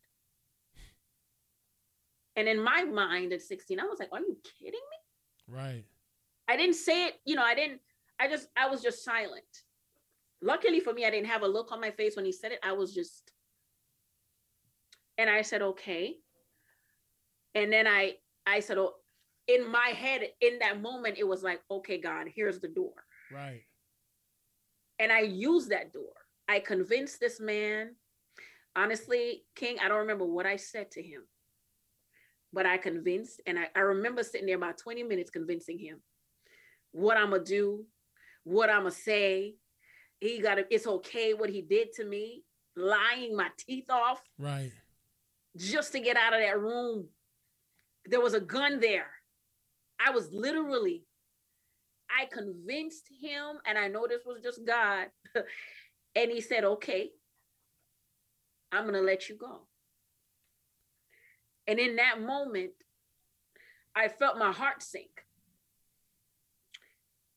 And 2.37 2.49
in 2.49 2.63
my 2.63 2.85
mind 2.85 3.33
at 3.33 3.43
16, 3.43 3.81
I 3.81 3.85
was 3.85 3.99
like, 3.99 4.13
Are 4.13 4.21
you 4.21 4.37
kidding 4.59 4.73
me? 4.73 5.55
Right. 5.55 5.85
I 6.49 6.57
didn't 6.57 6.75
say 6.77 7.07
it, 7.07 7.15
you 7.25 7.35
know, 7.35 7.43
I 7.43 7.55
didn't, 7.55 7.81
I 8.21 8.29
just, 8.29 8.49
I 8.57 8.69
was 8.69 8.83
just 8.83 9.05
silent. 9.05 9.43
Luckily 10.43 10.81
for 10.81 10.93
me, 10.93 11.05
I 11.05 11.11
didn't 11.11 11.27
have 11.27 11.43
a 11.43 11.49
look 11.49 11.73
on 11.73 11.81
my 11.81 11.91
face 11.91 12.15
when 12.15 12.25
he 12.25 12.33
said 12.33 12.53
it. 12.53 12.61
I 12.63 12.73
was 12.73 12.95
just, 12.95 13.33
and 15.19 15.29
I 15.31 15.43
said, 15.43 15.63
okay. 15.63 16.17
And 17.55 17.73
then 17.73 17.87
I, 17.87 18.15
I 18.47 18.61
said, 18.61 18.79
oh, 18.79 18.93
in 19.49 19.71
my 19.71 19.89
head, 19.89 20.23
in 20.41 20.59
that 20.61 20.81
moment, 20.81 21.17
it 21.19 21.27
was 21.27 21.43
like, 21.43 21.61
okay, 21.71 21.99
God, 22.01 22.27
here's 22.35 22.61
the 22.61 22.69
door. 22.69 22.93
Right. 23.33 23.63
And 24.99 25.13
I 25.13 25.21
used 25.21 25.71
that 25.71 25.93
door. 25.93 26.13
I 26.49 26.61
convinced 26.61 27.21
this 27.21 27.41
man. 27.41 27.95
honestly, 28.75 29.45
King, 29.55 29.77
I 29.83 29.89
don't 29.89 29.99
remember 29.99 30.25
what 30.27 30.47
I 30.47 30.57
said 30.57 30.91
to 30.93 31.03
him, 31.03 31.23
but 32.53 32.67
I 32.67 32.77
convinced, 32.77 33.41
and 33.47 33.59
I, 33.59 33.69
I 33.75 33.81
remember 33.81 34.23
sitting 34.23 34.47
there 34.47 34.57
about 34.57 34.79
20 34.79 35.03
minutes 35.03 35.31
convincing 35.31 35.79
him 35.79 36.03
what 36.93 37.17
I'm 37.17 37.31
gonna 37.31 37.45
do, 37.45 37.85
what 38.45 38.71
I'm 38.71 38.83
gonna 38.83 38.91
say. 38.91 39.57
He 40.21 40.41
got 40.41 40.59
it. 40.59 40.67
It's 40.71 40.87
okay 40.87 41.35
what 41.35 41.51
he 41.51 41.61
did 41.61 41.93
to 41.95 42.05
me, 42.05 42.43
lying 42.75 43.37
my 43.37 43.49
teeth 43.59 43.91
off, 43.91 44.23
right, 44.39 44.73
just 45.57 45.93
to 45.93 46.01
get 46.01 46.17
out 46.17 46.33
of 46.33 46.41
that 46.41 46.59
room. 46.59 47.09
There 48.07 48.21
was 48.21 48.35
a 48.35 48.41
gun 48.41 48.81
there. 48.81 49.09
I 50.05 50.11
was 50.11 50.33
literally, 50.33 51.05
I 52.11 52.27
convinced 52.27 53.09
him, 53.21 53.59
and 53.67 53.79
I 53.79 53.89
know 53.89 54.07
this 54.09 54.23
was 54.27 54.41
just 54.43 54.67
God. 54.67 55.09
and 56.15 56.31
he 56.31 56.41
said, 56.41 56.65
okay, 56.65 57.11
I'm 58.73 58.83
going 58.83 58.95
to 58.95 59.01
let 59.01 59.29
you 59.29 59.37
go. 59.37 59.67
And 61.67 61.79
in 61.79 61.97
that 61.97 62.21
moment, 62.21 62.73
I 63.95 64.09
felt 64.09 64.39
my 64.39 64.53
heart 64.53 64.83
sink. 64.83 65.25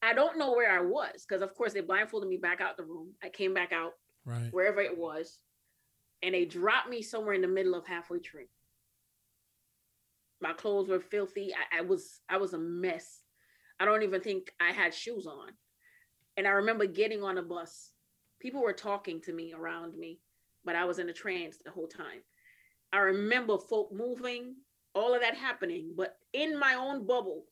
I 0.02 0.14
don't 0.14 0.38
know 0.38 0.52
where 0.52 0.72
I 0.72 0.82
was 0.82 1.26
because, 1.28 1.42
of 1.42 1.54
course, 1.56 1.74
they 1.74 1.82
blindfolded 1.82 2.30
me 2.30 2.38
back 2.38 2.62
out 2.62 2.78
the 2.78 2.84
room. 2.84 3.14
I 3.24 3.30
came 3.30 3.54
back 3.54 3.72
out, 3.72 3.94
right, 4.26 4.48
wherever 4.52 4.80
it 4.82 4.98
was, 4.98 5.40
and 6.22 6.34
they 6.34 6.46
dropped 6.46 6.90
me 6.90 7.02
somewhere 7.02 7.34
in 7.34 7.42
the 7.42 7.48
middle 7.48 7.76
of 7.76 7.86
halfway 7.86 8.20
tree. 8.20 8.50
My 10.42 10.54
clothes 10.54 10.88
were 10.88 11.00
filthy. 11.00 11.54
I, 11.54 11.80
I 11.80 11.82
was 11.82 12.22
I 12.30 12.38
was 12.38 12.54
a 12.54 12.60
mess. 12.60 13.22
I 13.80 13.86
don't 13.86 14.04
even 14.04 14.22
think 14.22 14.52
I 14.60 14.72
had 14.72 14.94
shoes 14.94 15.26
on. 15.26 15.52
And 16.38 16.48
I 16.48 16.52
remember 16.52 16.86
getting 16.86 17.24
on 17.24 17.38
a 17.38 17.42
bus. 17.44 17.92
People 18.42 18.62
were 18.62 18.74
talking 18.74 19.22
to 19.22 19.34
me 19.34 19.54
around 19.54 19.98
me 19.98 20.20
but 20.66 20.76
I 20.76 20.86
was 20.86 21.00
in 21.00 21.10
a 21.10 21.14
trance 21.14 21.58
the 21.64 21.72
whole 21.72 21.88
time. 21.88 22.22
I 22.92 23.00
remember 23.00 23.58
folk 23.58 23.92
moving, 23.94 24.56
all 24.96 25.14
of 25.14 25.22
that 25.22 25.36
happening, 25.36 25.94
but 25.96 26.18
in 26.34 26.60
my 26.60 26.76
own 26.76 27.06
bubble, 27.06 27.46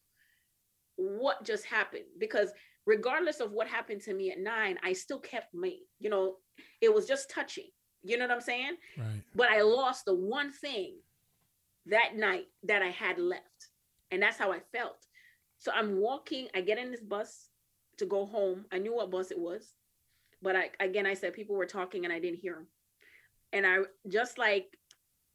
what 0.96 1.46
just 1.46 1.66
happened? 1.66 2.06
Because 2.20 2.52
regardless 2.86 3.40
of 3.40 3.52
what 3.52 3.68
happened 3.68 4.02
to 4.04 4.14
me 4.14 4.32
at 4.32 4.40
nine, 4.40 4.78
I 4.84 4.94
still 4.94 5.20
kept 5.20 5.54
me, 5.54 5.84
you 6.00 6.10
know, 6.10 6.36
it 6.82 6.94
was 6.94 7.06
just 7.06 7.30
touching. 7.30 7.70
You 8.04 8.18
know 8.18 8.26
what 8.26 8.36
I'm 8.36 8.42
saying? 8.42 8.78
Right. 8.98 9.24
But 9.36 9.50
I 9.50 9.62
lost 9.62 10.06
the 10.06 10.16
one 10.16 10.52
thing 10.52 10.98
that 11.90 12.16
night 12.16 12.46
that 12.64 12.82
I 12.82 12.90
had 12.90 13.20
left. 13.20 13.70
And 14.12 14.22
that's 14.22 14.38
how 14.38 14.52
I 14.52 14.60
felt. 14.72 15.06
So 15.60 15.72
I'm 15.74 16.00
walking, 16.00 16.48
I 16.56 16.62
get 16.62 16.78
in 16.78 16.92
this 16.92 17.02
bus 17.02 17.50
to 17.98 18.06
go 18.06 18.26
home. 18.26 18.66
I 18.72 18.78
knew 18.78 18.96
what 18.96 19.12
bus 19.12 19.32
it 19.32 19.40
was. 19.40 19.74
But 20.42 20.56
I 20.56 20.70
again 20.80 21.08
I 21.08 21.16
said 21.16 21.34
people 21.34 21.56
were 21.56 21.66
talking 21.66 22.06
and 22.06 22.14
I 22.14 22.20
didn't 22.20 22.40
hear 22.40 22.54
them 22.54 22.68
and 23.54 23.66
I 23.66 23.80
just 24.08 24.38
like 24.38 24.78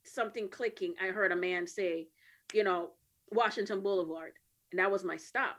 something 0.05 0.49
clicking, 0.49 0.95
I 1.03 1.09
heard 1.09 1.33
a 1.33 1.37
man 1.37 1.67
say, 1.67 2.09
you 2.53 2.65
know, 2.65 2.91
Washington 3.31 3.81
Boulevard. 3.81 4.33
And 4.71 4.79
that 4.79 4.91
was 4.91 5.05
my 5.05 5.17
stop. 5.17 5.57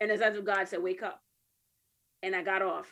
And 0.00 0.10
as 0.10 0.20
if 0.20 0.44
God 0.44 0.68
said, 0.68 0.82
wake 0.82 1.02
up. 1.02 1.22
And 2.22 2.34
I 2.34 2.42
got 2.42 2.62
off 2.62 2.86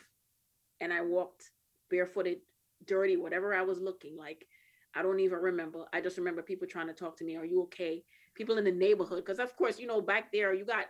and 0.81 0.91
I 0.91 1.01
walked 1.01 1.51
barefooted, 1.89 2.39
dirty, 2.85 3.17
whatever 3.17 3.53
I 3.53 3.61
was 3.61 3.79
looking 3.79 4.17
like. 4.17 4.47
I 4.95 5.01
don't 5.01 5.19
even 5.19 5.39
remember. 5.39 5.85
I 5.93 6.01
just 6.01 6.17
remember 6.17 6.41
people 6.41 6.67
trying 6.67 6.87
to 6.87 6.93
talk 6.93 7.17
to 7.17 7.23
me. 7.23 7.35
Are 7.35 7.45
you 7.45 7.63
okay? 7.63 8.03
People 8.35 8.57
in 8.57 8.63
the 8.63 8.71
neighborhood. 8.71 9.23
Because, 9.25 9.39
of 9.39 9.55
course, 9.55 9.79
you 9.79 9.87
know, 9.87 10.01
back 10.01 10.31
there, 10.31 10.53
you 10.53 10.65
got 10.65 10.85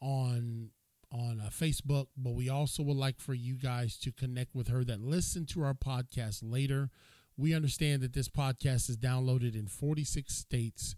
on 0.00 0.70
on 1.12 1.40
uh, 1.40 1.48
Facebook, 1.48 2.06
but 2.16 2.34
we 2.34 2.48
also 2.48 2.82
would 2.82 2.96
like 2.96 3.20
for 3.20 3.34
you 3.34 3.54
guys 3.54 3.96
to 3.98 4.10
connect 4.10 4.54
with 4.54 4.68
her 4.68 4.82
that 4.84 5.00
listen 5.00 5.46
to 5.46 5.62
our 5.62 5.74
podcast 5.74 6.40
later. 6.42 6.90
We 7.36 7.54
understand 7.54 8.02
that 8.02 8.12
this 8.12 8.28
podcast 8.28 8.88
is 8.88 8.96
downloaded 8.96 9.54
in 9.54 9.66
46 9.66 10.32
states 10.32 10.94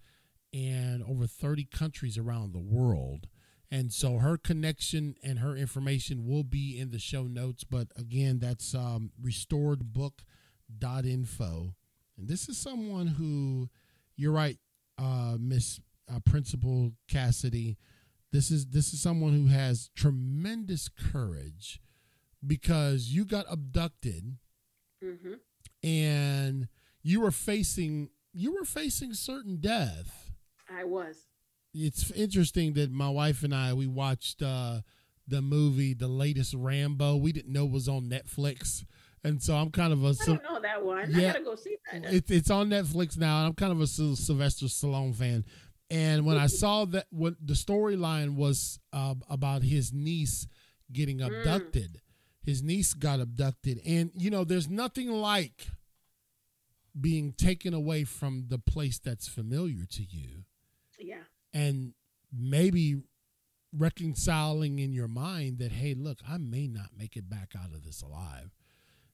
and 0.53 1.03
over 1.03 1.27
30 1.27 1.65
countries 1.65 2.19
around 2.19 2.53
the 2.53 2.61
world. 2.61 3.27
And 3.71 3.91
so 3.93 4.19
her 4.19 4.37
connection 4.37 5.17
and 5.23 5.39
her 5.41 5.57
information 5.57 6.27
will 6.27 6.45
be 6.45 6.79
in 6.79 6.91
the 6.91 6.99
show 6.99 7.25
notes. 7.25 7.65
But 7.65 7.89
again, 7.97 8.39
that's 8.39 8.75
um, 8.75 9.13
restoredbook.info. 9.21 11.75
And 12.19 12.29
this 12.29 12.49
is 12.49 12.57
someone 12.57 13.09
who, 13.09 13.69
you're 14.17 14.33
right, 14.33 14.59
uh, 14.99 15.37
Miss 15.39 15.81
uh, 16.13 16.21
Principal 16.21 16.93
Cassidy. 17.09 17.77
This 18.33 18.51
is 18.51 18.67
this 18.67 18.93
is 18.93 19.01
someone 19.01 19.33
who 19.33 19.47
has 19.47 19.91
tremendous 19.95 20.89
courage 20.89 21.81
because 22.47 23.09
you 23.09 23.25
got 23.25 23.47
abducted, 23.49 24.37
mm-hmm. 25.03 25.35
And 25.83 26.69
you 27.03 27.21
were 27.21 27.31
facing 27.31 28.11
you 28.33 28.55
were 28.55 28.65
facing 28.65 29.15
certain 29.15 29.57
death. 29.61 30.33
I 30.71 30.85
was. 30.85 31.27
It's 31.73 32.11
interesting 32.13 32.75
that 32.75 32.91
my 32.91 33.09
wife 33.09 33.43
and 33.43 33.55
I 33.55 33.73
we 33.73 33.87
watched 33.87 34.43
uh, 34.43 34.81
the 35.29 35.43
movie, 35.43 35.95
the 35.95 36.09
latest 36.09 36.55
Rambo. 36.55 37.17
We 37.17 37.33
didn't 37.33 37.53
know 37.53 37.67
it 37.67 37.73
was 37.73 37.89
on 37.89 38.11
Netflix 38.11 38.85
and 39.27 39.43
so 39.43 39.57
I'm 39.57 39.71
kind 39.71 39.93
of 39.93 40.05
a. 40.05 40.09
I 40.09 40.25
don't 40.25 40.43
know 40.43 40.61
that 40.61 40.85
one. 40.85 41.11
Yeah, 41.11 41.31
I 41.31 41.33
gotta 41.33 41.45
go 41.45 41.57
see 41.57 41.77
that. 41.93 42.15
It, 42.15 42.31
it's 42.31 42.51
on 42.51 42.71
Netflix 42.71 43.19
now, 43.19 43.39
and 43.39 43.49
I'm 43.49 43.55
kind 43.55 43.73
of 43.73 43.81
a 43.81 43.87
Sylvester 43.87 44.67
Stallone 44.67 45.15
fan. 45.15 45.45
And 45.91 46.25
when 46.25 46.37
I 46.37 46.47
saw 46.47 46.85
that, 46.87 47.07
what 47.11 47.35
the 47.45 47.55
storyline 47.55 48.37
was 48.37 48.79
uh, 48.93 49.15
about 49.29 49.63
his 49.63 49.93
niece 49.93 50.47
getting 50.93 51.19
mm. 51.19 51.27
abducted, 51.27 51.91
mm. 51.91 52.01
His 52.47 52.63
niece 52.63 52.95
got 52.95 53.21
abducted, 53.21 53.81
and 53.85 54.11
you 54.15 54.31
know, 54.31 54.45
there's 54.45 54.69
nothing 54.69 55.11
like 55.11 55.67
being 56.99 57.33
taken 57.33 57.75
away 57.75 58.05
from 58.05 58.47
the 58.49 58.59
place 58.59 58.99
that's 58.99 59.29
familiar 59.29 59.85
to 59.85 60.03
you. 60.03 60.45
Yeah. 60.99 61.25
And 61.53 61.93
maybe 62.33 63.03
reconciling 63.77 64.79
in 64.79 64.93
your 64.93 65.09
mind 65.09 65.59
that 65.59 65.73
hey, 65.73 65.95
look, 65.95 66.21
I 66.27 66.39
may 66.39 66.67
not 66.67 66.91
make 66.97 67.17
it 67.17 67.29
back 67.29 67.53
out 67.59 67.75
of 67.75 67.85
this 67.85 68.01
alive. 68.01 68.51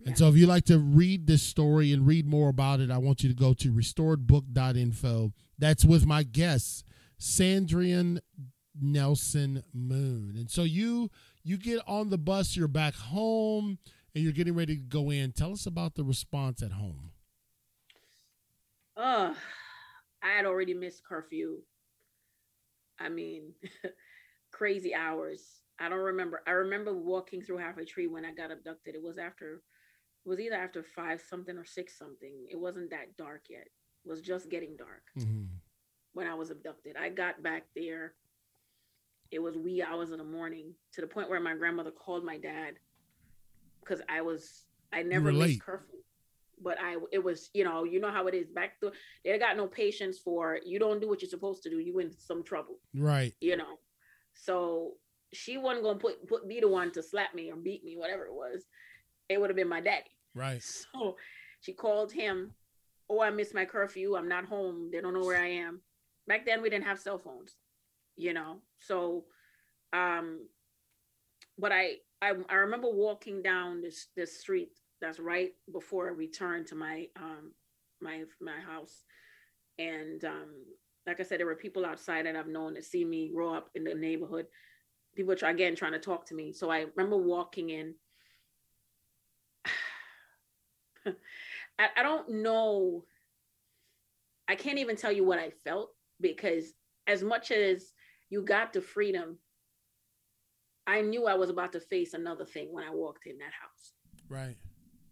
And 0.04 0.18
so 0.18 0.28
if 0.28 0.36
you'd 0.36 0.48
like 0.48 0.64
to 0.64 0.78
read 0.78 1.28
this 1.28 1.44
story 1.44 1.92
and 1.92 2.06
read 2.06 2.26
more 2.26 2.48
about 2.48 2.80
it, 2.80 2.90
I 2.90 2.98
want 2.98 3.22
you 3.22 3.28
to 3.28 3.36
go 3.36 3.54
to 3.54 3.72
restoredbook.info. 3.72 5.32
That's 5.58 5.84
with 5.84 6.06
my 6.06 6.24
guest, 6.24 6.84
Sandrian 7.20 8.18
Nelson 8.80 9.62
Moon. 9.72 10.34
And 10.36 10.50
so 10.50 10.64
you 10.64 11.10
you 11.44 11.56
get 11.56 11.80
on 11.86 12.10
the 12.10 12.18
bus, 12.18 12.56
you're 12.56 12.68
back 12.68 12.94
home, 12.94 13.78
and 14.14 14.22
you're 14.24 14.32
getting 14.32 14.54
ready 14.54 14.76
to 14.76 14.82
go 14.82 15.10
in. 15.10 15.32
Tell 15.32 15.52
us 15.52 15.66
about 15.66 15.94
the 15.94 16.04
response 16.04 16.62
at 16.62 16.72
home. 16.72 17.10
Uh, 18.96 19.34
I 20.22 20.36
had 20.36 20.46
already 20.46 20.74
missed 20.74 21.04
curfew. 21.04 21.58
I 23.00 23.08
mean, 23.08 23.52
crazy 24.52 24.94
hours. 24.94 25.62
I 25.80 25.88
don't 25.88 25.98
remember. 25.98 26.42
I 26.46 26.52
remember 26.52 26.96
walking 26.96 27.42
through 27.42 27.58
Halfway 27.58 27.84
Tree 27.84 28.06
when 28.06 28.24
I 28.24 28.32
got 28.32 28.52
abducted. 28.52 28.94
It 28.94 29.02
was 29.02 29.18
after 29.18 29.62
it 30.24 30.28
was 30.28 30.38
either 30.38 30.54
after 30.54 30.84
five 30.84 31.20
something 31.20 31.56
or 31.56 31.64
six 31.64 31.98
something. 31.98 32.46
It 32.50 32.58
wasn't 32.58 32.90
that 32.90 33.16
dark 33.16 33.46
yet. 33.50 33.66
It 34.04 34.08
was 34.08 34.20
just 34.20 34.50
getting 34.50 34.76
dark 34.76 35.02
mm-hmm. 35.18 35.46
when 36.12 36.26
I 36.28 36.34
was 36.34 36.50
abducted. 36.50 36.96
I 36.96 37.08
got 37.08 37.42
back 37.42 37.64
there. 37.74 38.14
It 39.32 39.40
was 39.40 39.56
wee 39.56 39.82
hours 39.82 40.10
in 40.10 40.18
the 40.18 40.24
morning 40.24 40.74
to 40.92 41.00
the 41.00 41.06
point 41.06 41.30
where 41.30 41.40
my 41.40 41.54
grandmother 41.54 41.90
called 41.90 42.24
my 42.24 42.38
dad 42.38 42.74
because 43.80 44.02
I 44.08 44.20
was 44.20 44.64
I 44.92 45.02
never 45.02 45.32
missed 45.32 45.62
curfew. 45.62 45.98
But 46.62 46.78
I 46.80 46.96
it 47.10 47.24
was, 47.24 47.50
you 47.54 47.64
know, 47.64 47.84
you 47.84 48.00
know 48.00 48.10
how 48.10 48.28
it 48.28 48.34
is 48.34 48.48
back 48.48 48.74
there. 48.80 48.92
They 49.24 49.38
got 49.38 49.56
no 49.56 49.66
patience 49.66 50.18
for 50.18 50.60
you 50.64 50.78
don't 50.78 51.00
do 51.00 51.08
what 51.08 51.20
you're 51.20 51.28
supposed 51.28 51.62
to 51.64 51.70
do, 51.70 51.78
you 51.78 51.98
in 51.98 52.12
some 52.16 52.44
trouble. 52.44 52.78
Right. 52.94 53.34
You 53.40 53.56
know. 53.56 53.78
So 54.34 54.92
she 55.32 55.58
wasn't 55.58 55.84
gonna 55.84 55.98
put 55.98 56.28
put 56.28 56.48
be 56.48 56.60
the 56.60 56.68
one 56.68 56.92
to 56.92 57.02
slap 57.02 57.34
me 57.34 57.50
or 57.50 57.56
beat 57.56 57.84
me, 57.84 57.96
whatever 57.96 58.26
it 58.26 58.34
was 58.34 58.64
it 59.28 59.40
would 59.40 59.50
have 59.50 59.56
been 59.56 59.68
my 59.68 59.80
daddy. 59.80 60.10
Right. 60.34 60.62
So 60.92 61.16
she 61.60 61.72
called 61.72 62.12
him 62.12 62.52
oh, 63.12 63.22
I 63.22 63.30
missed 63.30 63.54
my 63.54 63.64
curfew. 63.64 64.16
I'm 64.16 64.28
not 64.28 64.46
home. 64.46 64.88
They 64.90 65.00
don't 65.00 65.14
know 65.14 65.24
where 65.24 65.42
I 65.42 65.48
am. 65.48 65.80
Back 66.26 66.46
then, 66.46 66.62
we 66.62 66.70
didn't 66.70 66.86
have 66.86 66.98
cell 66.98 67.18
phones, 67.18 67.56
you 68.16 68.32
know. 68.32 68.58
So, 68.78 69.24
um, 69.92 70.46
but 71.58 71.72
I, 71.72 71.96
I, 72.20 72.32
I 72.48 72.54
remember 72.54 72.88
walking 72.90 73.42
down 73.42 73.80
this 73.82 74.08
this 74.16 74.38
street 74.40 74.70
that's 75.00 75.18
right 75.18 75.52
before 75.72 76.08
I 76.08 76.12
returned 76.12 76.66
to 76.68 76.74
my 76.74 77.08
um 77.16 77.52
my 78.00 78.24
my 78.40 78.60
house, 78.60 79.04
and 79.78 80.24
um, 80.24 80.50
like 81.06 81.20
I 81.20 81.22
said, 81.24 81.40
there 81.40 81.46
were 81.46 81.56
people 81.56 81.84
outside 81.84 82.26
that 82.26 82.36
I've 82.36 82.48
known 82.48 82.74
that 82.74 82.84
see 82.84 83.04
me 83.04 83.30
grow 83.34 83.54
up 83.54 83.70
in 83.74 83.84
the 83.84 83.94
neighborhood. 83.94 84.46
People 85.14 85.36
try 85.36 85.50
again 85.50 85.76
trying 85.76 85.92
to 85.92 85.98
talk 85.98 86.26
to 86.26 86.34
me. 86.34 86.52
So 86.52 86.70
I 86.70 86.86
remember 86.96 87.16
walking 87.16 87.70
in. 87.70 87.94
I, 91.78 91.88
I 91.96 92.02
don't 92.02 92.28
know. 92.30 93.04
I 94.48 94.54
can't 94.54 94.78
even 94.78 94.96
tell 94.96 95.12
you 95.12 95.24
what 95.24 95.38
I 95.38 95.50
felt 95.64 95.90
because 96.20 96.72
as 97.06 97.22
much 97.22 97.50
as 97.50 97.92
you 98.32 98.40
got 98.40 98.72
the 98.72 98.80
freedom, 98.80 99.36
I 100.86 101.02
knew 101.02 101.26
I 101.26 101.34
was 101.34 101.50
about 101.50 101.72
to 101.72 101.80
face 101.80 102.14
another 102.14 102.46
thing 102.46 102.72
when 102.72 102.82
I 102.82 102.90
walked 102.90 103.26
in 103.26 103.36
that 103.38 103.52
house. 103.52 103.92
Right. 104.26 104.56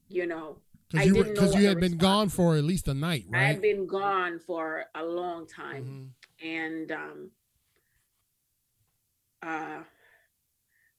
You 0.08 0.26
know, 0.26 0.56
because 0.90 1.06
you, 1.06 1.24
because 1.24 1.54
you 1.54 1.68
had 1.68 1.78
been 1.78 1.98
gone 1.98 2.30
for 2.30 2.56
at 2.56 2.64
least 2.64 2.88
a 2.88 2.94
night, 2.94 3.26
right? 3.28 3.42
I 3.42 3.44
had 3.44 3.60
been 3.60 3.86
gone 3.86 4.38
for 4.38 4.86
a 4.94 5.04
long 5.04 5.46
time, 5.46 5.84
mm-hmm. 6.42 6.48
and 6.48 6.92
um, 6.92 7.30
uh, 9.42 9.82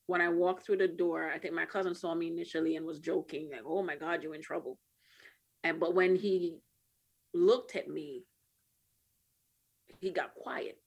when 0.05 0.21
I 0.21 0.29
walked 0.29 0.65
through 0.65 0.77
the 0.77 0.87
door, 0.87 1.29
I 1.29 1.39
think 1.39 1.53
my 1.53 1.65
cousin 1.65 1.93
saw 1.93 2.15
me 2.15 2.27
initially 2.27 2.77
and 2.77 2.85
was 2.85 2.99
joking, 2.99 3.49
like, 3.51 3.63
"Oh 3.65 3.83
my 3.83 3.97
God, 3.97 4.23
you're 4.23 4.35
in 4.35 4.41
trouble." 4.41 4.77
And 5.65 5.77
but 5.77 5.93
when 5.93 6.15
he 6.15 6.59
looked 7.33 7.75
at 7.75 7.89
me, 7.89 8.23
he 9.99 10.11
got 10.11 10.33
quiet. 10.35 10.80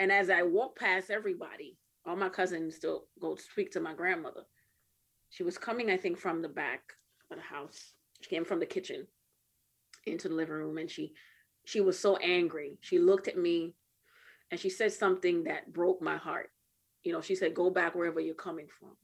And 0.00 0.10
as 0.10 0.30
I 0.30 0.42
walked 0.42 0.78
past 0.78 1.10
everybody, 1.10 1.76
all 2.06 2.16
my 2.16 2.30
cousins 2.30 2.74
still 2.74 3.04
go 3.20 3.36
speak 3.36 3.70
to 3.72 3.80
my 3.80 3.92
grandmother. 3.94 4.44
She 5.28 5.42
was 5.42 5.58
coming, 5.58 5.90
I 5.90 5.98
think, 5.98 6.18
from 6.18 6.40
the 6.40 6.48
back 6.48 6.94
of 7.30 7.36
the 7.36 7.42
house. 7.44 7.92
She 8.22 8.30
came 8.30 8.46
from 8.46 8.60
the 8.60 8.66
kitchen 8.66 9.06
into 10.06 10.28
the 10.28 10.34
living 10.34 10.54
room 10.54 10.78
and 10.78 10.90
she 10.90 11.12
she 11.66 11.82
was 11.82 11.98
so 11.98 12.16
angry. 12.16 12.78
She 12.80 12.98
looked 12.98 13.28
at 13.28 13.36
me 13.36 13.74
and 14.50 14.58
she 14.58 14.70
said 14.70 14.92
something 14.92 15.44
that 15.44 15.72
broke 15.74 16.00
my 16.00 16.16
heart. 16.16 16.50
You 17.04 17.12
know, 17.12 17.20
she 17.20 17.34
said, 17.34 17.54
Go 17.54 17.68
back 17.68 17.94
wherever 17.94 18.20
you're 18.20 18.34
coming 18.34 18.68
from. 18.80 18.96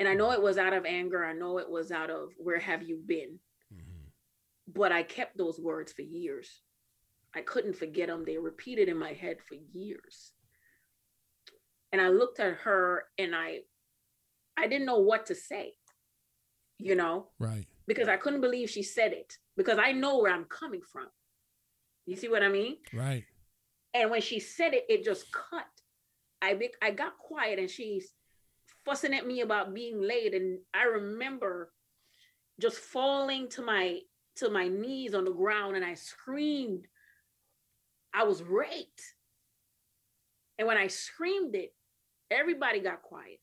And 0.00 0.08
I 0.08 0.14
know 0.14 0.32
it 0.32 0.42
was 0.42 0.58
out 0.58 0.72
of 0.72 0.84
anger. 0.84 1.24
I 1.24 1.34
know 1.34 1.58
it 1.58 1.70
was 1.70 1.92
out 1.92 2.10
of 2.10 2.30
where 2.36 2.58
have 2.58 2.82
you 2.82 3.00
been? 3.06 3.38
Mm-hmm. 3.72 4.08
But 4.74 4.90
I 4.90 5.04
kept 5.04 5.38
those 5.38 5.60
words 5.60 5.92
for 5.92 6.02
years. 6.02 6.62
I 7.34 7.40
couldn't 7.42 7.76
forget 7.76 8.08
them. 8.08 8.24
They 8.24 8.38
repeated 8.38 8.88
in 8.88 8.98
my 8.98 9.12
head 9.12 9.36
for 9.46 9.56
years. 9.72 10.32
And 11.92 12.00
I 12.00 12.08
looked 12.08 12.40
at 12.40 12.54
her 12.58 13.04
and 13.18 13.34
I 13.34 13.60
I 14.56 14.66
didn't 14.66 14.86
know 14.86 14.98
what 14.98 15.26
to 15.26 15.34
say, 15.34 15.72
you 16.78 16.94
know? 16.94 17.28
Right. 17.38 17.66
Because 17.86 18.08
I 18.08 18.16
couldn't 18.16 18.42
believe 18.42 18.68
she 18.68 18.82
said 18.82 19.12
it 19.12 19.34
because 19.56 19.78
I 19.78 19.92
know 19.92 20.18
where 20.18 20.32
I'm 20.32 20.44
coming 20.44 20.82
from. 20.92 21.06
You 22.06 22.16
see 22.16 22.28
what 22.28 22.42
I 22.42 22.48
mean? 22.48 22.76
Right. 22.92 23.24
And 23.94 24.10
when 24.10 24.20
she 24.20 24.38
said 24.40 24.74
it, 24.74 24.84
it 24.88 25.04
just 25.04 25.32
cut. 25.32 25.66
I 26.42 26.54
be, 26.54 26.70
I 26.82 26.90
got 26.90 27.18
quiet 27.18 27.58
and 27.58 27.70
she's 27.70 28.12
fussing 28.84 29.14
at 29.14 29.26
me 29.26 29.40
about 29.40 29.74
being 29.74 30.00
late. 30.00 30.34
And 30.34 30.58
I 30.74 30.84
remember 30.84 31.72
just 32.60 32.78
falling 32.78 33.48
to 33.50 33.62
my 33.62 34.00
to 34.36 34.48
my 34.48 34.68
knees 34.68 35.14
on 35.14 35.24
the 35.24 35.32
ground 35.32 35.76
and 35.76 35.84
I 35.84 35.94
screamed, 35.94 36.86
I 38.14 38.24
was 38.24 38.42
raped. 38.42 39.02
And 40.58 40.68
when 40.68 40.76
I 40.76 40.88
screamed 40.88 41.54
it, 41.54 41.74
everybody 42.30 42.80
got 42.80 43.02
quiet. 43.02 43.40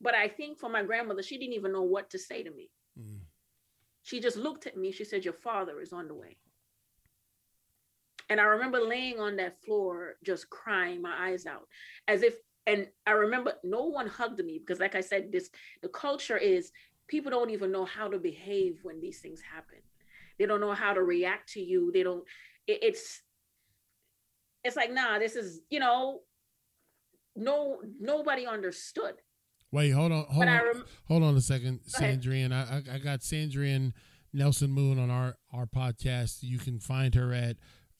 But 0.00 0.14
I 0.14 0.28
think 0.28 0.58
for 0.58 0.70
my 0.70 0.82
grandmother, 0.82 1.22
she 1.22 1.38
didn't 1.38 1.54
even 1.54 1.72
know 1.72 1.82
what 1.82 2.10
to 2.10 2.18
say 2.18 2.42
to 2.42 2.50
me. 2.50 2.70
Mm. 2.98 3.20
She 4.02 4.20
just 4.20 4.36
looked 4.36 4.66
at 4.66 4.76
me. 4.76 4.92
She 4.92 5.04
said, 5.04 5.24
Your 5.24 5.34
father 5.34 5.80
is 5.80 5.92
on 5.92 6.08
the 6.08 6.14
way. 6.14 6.38
And 8.30 8.40
I 8.40 8.44
remember 8.44 8.80
laying 8.80 9.18
on 9.18 9.36
that 9.36 9.60
floor, 9.62 10.14
just 10.24 10.48
crying 10.50 11.02
my 11.02 11.30
eyes 11.30 11.46
out, 11.46 11.66
as 12.06 12.22
if, 12.22 12.34
and 12.66 12.86
I 13.06 13.12
remember 13.12 13.54
no 13.64 13.86
one 13.86 14.06
hugged 14.06 14.42
me 14.44 14.58
because, 14.58 14.78
like 14.80 14.94
I 14.94 15.00
said, 15.00 15.32
this 15.32 15.50
the 15.82 15.88
culture 15.88 16.38
is 16.38 16.70
people 17.08 17.30
don't 17.30 17.50
even 17.50 17.72
know 17.72 17.84
how 17.84 18.08
to 18.08 18.18
behave 18.18 18.78
when 18.82 19.00
these 19.00 19.18
things 19.18 19.40
happen. 19.40 19.78
They 20.38 20.46
don't 20.46 20.60
know 20.60 20.72
how 20.72 20.94
to 20.94 21.02
react 21.02 21.52
to 21.52 21.60
you. 21.60 21.90
They 21.92 22.04
don't, 22.04 22.24
it, 22.70 22.78
it's, 22.82 23.22
it's 24.64 24.76
like, 24.76 24.92
nah, 24.92 25.18
this 25.18 25.36
is, 25.36 25.60
you 25.70 25.80
know, 25.80 26.20
no, 27.36 27.80
nobody 28.00 28.46
understood. 28.46 29.14
Wait, 29.72 29.90
hold 29.90 30.12
on, 30.12 30.24
hold 30.24 30.48
on, 30.48 30.64
rem- 30.64 30.84
hold 31.06 31.22
on 31.22 31.36
a 31.36 31.40
second, 31.40 31.80
Sandrian. 31.88 32.52
I, 32.52 32.82
I, 32.90 32.96
I 32.96 32.98
got 32.98 33.20
Sandrian 33.20 33.92
Nelson 34.32 34.70
Moon 34.70 34.98
on 34.98 35.10
our 35.10 35.36
our 35.52 35.66
podcast. 35.66 36.38
You 36.42 36.58
can 36.58 36.80
find 36.80 37.14
her 37.14 37.32
at 37.32 37.56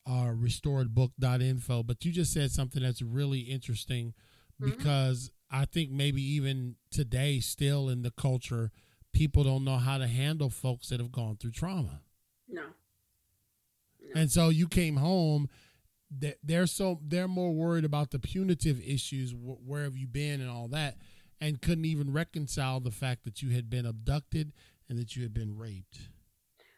uh, 0.07 0.33
restoredbook.info. 0.35 1.85
But 1.85 2.05
you 2.05 2.11
just 2.11 2.33
said 2.33 2.51
something 2.51 2.83
that's 2.83 3.03
really 3.03 3.41
interesting 3.41 4.15
mm-hmm. 4.61 4.71
because. 4.71 5.31
I 5.53 5.65
think 5.65 5.91
maybe 5.91 6.23
even 6.23 6.77
today, 6.93 7.41
still 7.41 7.89
in 7.89 8.03
the 8.03 8.13
culture, 8.13 8.71
people 9.13 9.43
don't 9.43 9.65
know 9.65 9.79
how 9.79 9.99
to 9.99 10.07
handle 10.07 10.49
folks 10.49 10.91
that 10.91 11.01
have 11.01 11.11
gone 11.11 11.39
through 11.39 11.51
trauma. 11.51 12.03
No. 12.49 12.63
And 14.15 14.31
so 14.31 14.49
you 14.49 14.69
came 14.69 14.97
home. 14.97 15.49
That 16.19 16.39
they're 16.43 16.67
so 16.67 16.99
they're 17.07 17.29
more 17.29 17.53
worried 17.53 17.85
about 17.85 18.11
the 18.11 18.19
punitive 18.19 18.81
issues. 18.81 19.33
Where 19.33 19.85
have 19.85 19.97
you 19.97 20.09
been 20.09 20.41
and 20.41 20.51
all 20.51 20.67
that? 20.69 20.97
and 21.41 21.61
couldn't 21.61 21.87
even 21.87 22.13
reconcile 22.13 22.81
the 22.81 22.91
fact 22.91 23.25
that 23.25 23.43
you 23.43 23.51
had 23.51 23.71
been 23.71 23.87
abducted 23.87 24.53
and 24.89 24.99
that 24.99 25.17
you 25.17 25.23
had 25.23 25.33
been 25.33 25.57
raped. 25.57 25.99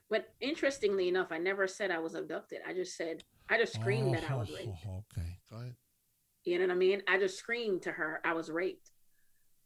But 0.09 0.29
interestingly 0.41 1.09
enough, 1.09 1.29
I 1.31 1.39
never 1.39 1.67
said 1.67 1.91
I 1.91 1.99
was 1.99 2.15
abducted. 2.15 2.61
I 2.67 2.75
just 2.75 2.97
said 2.97 3.25
I 3.49 3.59
just 3.59 3.75
screamed 3.75 4.11
oh, 4.11 4.21
that 4.21 4.31
I 4.31 4.37
was 4.37 4.51
oh, 4.51 4.57
raped. 4.57 4.69
Okay, 4.87 5.39
go 5.51 5.57
ahead. 5.57 5.75
You 6.45 6.59
know 6.59 6.67
what 6.67 6.73
I 6.73 6.77
mean? 6.77 7.03
I 7.09 7.19
just 7.19 7.39
screamed 7.39 7.83
to 7.83 7.93
her 7.93 8.21
I 8.25 8.35
was 8.35 8.51
raped 8.51 8.91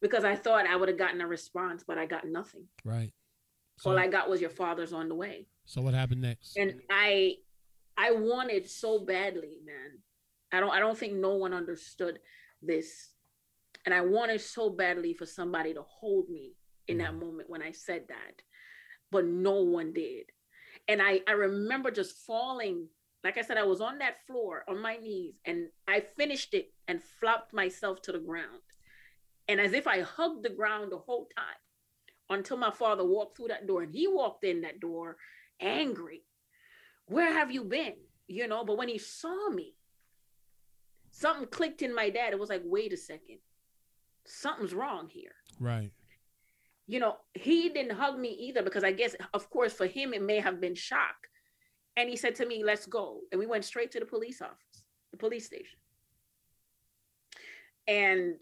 because 0.01 0.25
I 0.25 0.37
thought 0.37 0.67
I 0.67 0.77
would 0.77 0.89
have 0.89 0.99
gotten 0.99 1.21
a 1.21 1.27
response, 1.27 1.83
but 1.87 1.99
I 1.99 2.07
got 2.07 2.27
nothing. 2.27 2.65
Right. 2.85 3.13
So, 3.79 3.91
All 3.91 3.99
I 3.99 4.07
got 4.07 4.31
was 4.31 4.41
your 4.41 4.51
father's 4.51 4.93
on 4.93 5.09
the 5.09 5.15
way. 5.15 5.47
So 5.67 5.83
what 5.83 5.95
happened 5.95 6.23
next? 6.23 6.57
And 6.57 6.81
I, 6.89 7.37
I 7.97 8.13
wanted 8.13 8.69
so 8.69 9.05
badly, 9.05 9.59
man. 9.65 9.99
I 10.53 10.61
don't. 10.61 10.71
I 10.71 10.79
don't 10.79 10.99
think 10.99 11.15
no 11.15 11.35
one 11.35 11.53
understood 11.53 12.19
this 12.63 13.11
and 13.87 13.95
I 13.95 14.01
wanted 14.01 14.41
so 14.41 14.69
badly 14.69 15.15
for 15.15 15.27
somebody 15.27 15.73
to 15.73 15.83
hold 15.83 16.29
me 16.29 16.55
in 16.89 16.99
that 16.99 17.13
mm-hmm. 17.13 17.21
moment 17.21 17.51
when 17.51 17.63
I 17.63 17.71
said 17.71 18.03
that, 18.09 18.43
but 19.13 19.25
no 19.25 19.63
one 19.63 19.93
did. 19.93 20.27
And 20.89 21.01
I, 21.01 21.21
I 21.29 21.33
remember 21.33 21.93
just 21.93 22.27
falling. 22.27 22.89
Like 23.23 23.39
I 23.39 23.43
said, 23.43 23.57
I 23.57 23.65
was 23.65 23.81
on 23.81 23.99
that 23.99 24.27
floor 24.27 24.65
on 24.69 24.83
my 24.83 24.97
knees 24.97 25.35
and 25.45 25.69
I 25.87 26.01
finished 26.17 26.53
it 26.53 26.73
and 26.89 27.03
flopped 27.03 27.53
myself 27.53 28.03
to 28.03 28.13
the 28.13 28.19
ground. 28.19 28.63
And 29.49 29.61
as 29.61 29.73
if 29.73 29.87
I 29.87 30.01
hugged 30.01 30.45
the 30.45 30.51
ground 30.51 30.91
the 30.91 30.99
whole 30.99 31.29
time 31.37 32.37
until 32.39 32.57
my 32.57 32.73
father 32.73 33.05
walked 33.05 33.37
through 33.37 33.49
that 33.49 33.69
door 33.69 33.83
and 33.83 33.95
he 33.95 34.09
walked 34.09 34.45
in 34.45 34.63
that 34.63 34.81
door 34.81 35.17
angry. 35.61 36.23
Where 37.07 37.33
have 37.33 37.51
you 37.51 37.65
been? 37.65 37.95
You 38.29 38.49
know, 38.49 38.65
but 38.65 38.79
when 38.79 38.89
he 38.89 38.99
saw 38.99 39.49
me, 39.51 39.75
something 41.11 41.47
clicked 41.47 41.83
in 41.83 41.95
my 41.95 42.11
dad. 42.11 42.33
It 42.33 42.39
was 42.39 42.51
like, 42.51 42.63
wait 42.65 42.93
a 42.93 42.97
second 42.97 43.39
something's 44.27 44.75
wrong 44.75 45.09
here. 45.09 45.35
Right. 45.59 45.93
You 46.87 47.01
know, 47.01 47.17
he 47.35 47.69
didn't 47.69 47.97
hug 47.97 48.19
me 48.19 48.29
either 48.29 48.63
because 48.63 48.85
I 48.85 48.93
guess, 48.93 49.17
of 49.35 49.51
course, 49.51 49.73
for 49.73 49.87
him, 49.87 50.15
it 50.15 50.23
may 50.23 50.39
have 50.39 50.61
been 50.61 50.75
shock. 50.75 51.17
And 51.97 52.09
he 52.09 52.17
said 52.17 52.35
to 52.37 52.47
me, 52.47 52.63
let's 52.63 52.87
go. 52.87 53.21
And 53.33 53.39
we 53.39 53.47
went 53.47 53.65
straight 53.65 53.91
to 53.93 54.01
the 54.01 54.07
police 54.07 54.43
office, 54.43 54.85
the 55.11 55.17
police 55.17 55.47
station. 55.47 55.79
And 57.89 58.35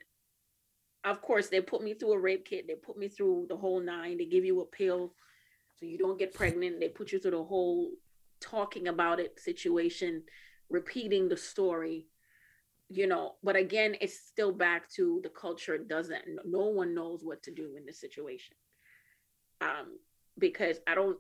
of 1.05 1.23
course, 1.23 1.49
they 1.49 1.61
put 1.61 1.83
me 1.83 1.95
through 1.95 2.13
a 2.13 2.19
rape 2.19 2.47
kit. 2.47 2.67
They 2.67 2.75
put 2.75 2.99
me 2.99 3.09
through 3.09 3.47
the 3.49 3.57
whole 3.57 3.81
nine. 3.81 4.19
They 4.19 4.25
give 4.25 4.45
you 4.45 4.61
a 4.61 4.67
pill 4.67 5.15
so 5.79 5.87
you 5.87 5.99
don't 5.99 6.19
get 6.19 6.35
pregnant. 6.35 6.81
They 6.81 6.89
put 6.89 7.13
you 7.13 7.19
through 7.19 7.33
the 7.33 7.45
whole 7.45 7.91
talking 8.45 8.89
about 8.89 9.21
it 9.21 9.41
situation, 9.41 10.23
repeating 10.71 11.29
the 11.29 11.37
story 11.37 12.07
you 12.91 13.07
know 13.07 13.35
but 13.43 13.57
again 13.57 13.97
it's 14.01 14.19
still 14.19 14.53
back 14.53 14.91
to 14.91 15.21
the 15.23 15.29
culture 15.31 15.79
doesn't 15.79 16.23
no 16.45 16.67
one 16.67 16.95
knows 16.95 17.21
what 17.23 17.43
to 17.43 17.51
do 17.51 17.77
in 17.77 17.87
this 17.87 18.01
situation. 18.01 18.55
Um 19.61 19.99
because 20.39 20.79
i 20.87 20.95
don't 20.95 21.19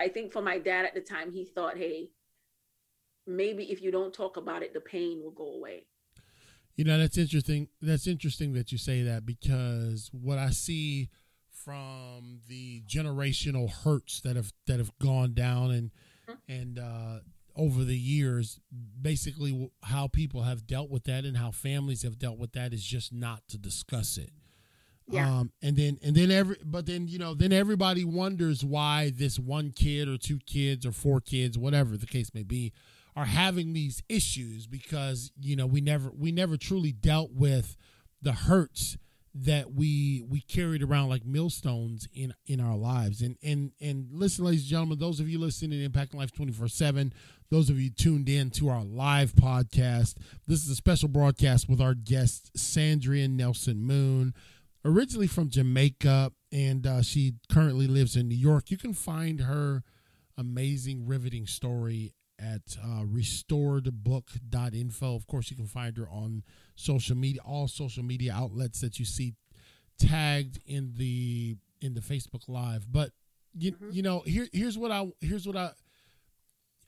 i 0.00 0.08
think 0.08 0.32
for 0.32 0.42
my 0.42 0.58
dad 0.58 0.84
at 0.84 0.94
the 0.94 1.00
time 1.00 1.30
he 1.30 1.44
thought 1.44 1.76
hey 1.76 2.10
maybe 3.26 3.64
if 3.70 3.82
you 3.82 3.90
don't 3.90 4.14
talk 4.14 4.36
about 4.36 4.62
it 4.62 4.74
the 4.74 4.80
pain 4.80 5.20
will 5.22 5.30
go 5.30 5.54
away. 5.54 5.86
You 6.74 6.84
know 6.84 6.98
that's 6.98 7.18
interesting 7.18 7.68
that's 7.80 8.06
interesting 8.06 8.54
that 8.54 8.72
you 8.72 8.78
say 8.78 9.02
that 9.02 9.26
because 9.26 10.10
what 10.12 10.38
i 10.38 10.50
see 10.50 11.10
from 11.52 12.40
the 12.48 12.82
generational 12.88 13.70
hurts 13.70 14.20
that 14.22 14.36
have 14.36 14.52
that 14.66 14.78
have 14.78 14.96
gone 14.98 15.34
down 15.34 15.70
and 15.70 15.90
Mm-hmm. 16.30 16.52
and 16.52 16.78
uh, 16.78 17.18
over 17.56 17.84
the 17.84 17.96
years, 17.96 18.60
basically 19.00 19.70
how 19.82 20.06
people 20.06 20.42
have 20.42 20.66
dealt 20.66 20.90
with 20.90 21.04
that 21.04 21.24
and 21.24 21.36
how 21.36 21.50
families 21.50 22.02
have 22.02 22.18
dealt 22.18 22.38
with 22.38 22.52
that 22.52 22.72
is 22.72 22.84
just 22.84 23.12
not 23.12 23.46
to 23.48 23.58
discuss 23.58 24.16
it. 24.16 24.30
Yeah. 25.08 25.40
Um, 25.40 25.50
and 25.60 25.76
then 25.76 25.98
and 26.02 26.14
then 26.14 26.30
every 26.30 26.56
but 26.64 26.86
then 26.86 27.08
you 27.08 27.18
know 27.18 27.34
then 27.34 27.52
everybody 27.52 28.04
wonders 28.04 28.64
why 28.64 29.10
this 29.12 29.38
one 29.40 29.72
kid 29.72 30.08
or 30.08 30.16
two 30.16 30.38
kids 30.46 30.86
or 30.86 30.92
four 30.92 31.20
kids 31.20 31.58
whatever 31.58 31.96
the 31.96 32.06
case 32.06 32.32
may 32.32 32.44
be 32.44 32.72
are 33.16 33.24
having 33.24 33.72
these 33.72 34.04
issues 34.08 34.68
because 34.68 35.32
you 35.40 35.56
know 35.56 35.66
we 35.66 35.80
never 35.80 36.12
we 36.16 36.30
never 36.30 36.56
truly 36.56 36.92
dealt 36.92 37.32
with 37.32 37.76
the 38.22 38.32
hurts 38.32 38.96
that 39.34 39.72
we 39.72 40.22
we 40.28 40.40
carried 40.40 40.82
around 40.82 41.08
like 41.08 41.24
millstones 41.24 42.08
in 42.12 42.34
in 42.46 42.60
our 42.60 42.76
lives. 42.76 43.22
And 43.22 43.36
and 43.42 43.72
and 43.80 44.08
listen 44.12 44.44
ladies 44.44 44.62
and 44.62 44.70
gentlemen 44.70 44.98
those 44.98 45.20
of 45.20 45.28
you 45.28 45.38
listening 45.38 45.78
to 45.78 45.84
impact 45.84 46.14
life 46.14 46.32
24 46.32 46.66
7 46.68 47.12
those 47.50 47.70
of 47.70 47.80
you 47.80 47.90
tuned 47.90 48.28
in 48.28 48.50
to 48.50 48.68
our 48.68 48.84
live 48.84 49.32
podcast 49.34 50.14
this 50.46 50.62
is 50.62 50.70
a 50.70 50.76
special 50.76 51.08
broadcast 51.08 51.68
with 51.68 51.80
our 51.80 51.94
guest 51.94 52.52
sandrian 52.56 53.30
nelson 53.30 53.82
moon 53.82 54.32
originally 54.84 55.26
from 55.26 55.50
jamaica 55.50 56.30
and 56.52 56.86
uh, 56.86 57.02
she 57.02 57.34
currently 57.50 57.86
lives 57.86 58.16
in 58.16 58.28
new 58.28 58.34
york. 58.34 58.70
You 58.70 58.78
can 58.78 58.94
find 58.94 59.40
her 59.42 59.82
amazing 60.36 61.06
riveting 61.06 61.46
story 61.46 62.14
at 62.38 62.76
uh, 62.82 63.02
restoredbook.info 63.04 65.14
of 65.14 65.26
course 65.26 65.50
you 65.50 65.56
can 65.56 65.66
find 65.66 65.96
her 65.98 66.08
on 66.08 66.42
social 66.80 67.16
media 67.16 67.40
all 67.44 67.68
social 67.68 68.02
media 68.02 68.32
outlets 68.32 68.80
that 68.80 68.98
you 68.98 69.04
see 69.04 69.34
tagged 69.98 70.58
in 70.66 70.92
the 70.96 71.56
in 71.80 71.94
the 71.94 72.00
facebook 72.00 72.48
live. 72.48 72.90
But 72.90 73.12
you, 73.58 73.72
Mhm. 73.72 73.92
you 73.94 74.02
know 74.02 74.20
here 74.20 74.48
here's 74.52 74.78
what 74.78 74.90
i 74.90 75.06
here's 75.20 75.46
what 75.46 75.56
i 75.56 75.70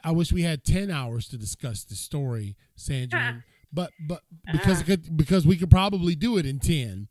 i 0.05 0.11
wish 0.11 0.33
we 0.33 0.43
had 0.43 0.65
10 0.65 0.91
hours 0.91 1.29
to 1.29 1.37
discuss 1.37 1.85
the 1.85 1.95
story 1.95 2.57
sandra 2.77 3.43
but 3.73 3.91
but 4.01 4.23
because 4.53 4.81
it 4.81 4.85
could, 4.85 5.17
because 5.17 5.47
we 5.47 5.57
could 5.57 5.71
probably 5.71 6.15
do 6.15 6.39
it 6.39 6.47
in 6.47 6.59
10 6.59 7.09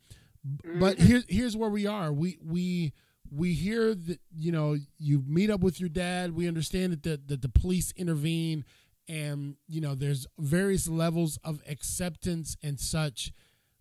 but 0.80 0.98
Mhm. 0.98 1.00
here's 1.08 1.26
here's 1.30 1.56
where 1.58 1.70
we 1.70 1.86
are. 1.86 2.12
We 2.12 2.40
we 2.44 2.94
we 3.30 3.54
hear 3.54 3.94
that 3.94 4.20
you 4.36 4.52
know 4.52 4.76
you 4.98 5.24
meet 5.28 5.52
up 5.52 5.62
with 5.62 5.80
your 5.80 5.88
dad. 5.90 6.34
We 6.34 6.48
understand 6.48 6.94
that 6.94 7.04
the, 7.04 7.22
that 7.28 7.42
the 7.44 7.50
police 7.50 7.94
intervene 7.96 8.66
and 9.12 9.58
you 9.68 9.82
know 9.82 9.94
there's 9.94 10.26
various 10.40 10.88
levels 10.88 11.38
of 11.44 11.62
acceptance 11.68 12.56
and 12.64 12.80
such 12.80 13.34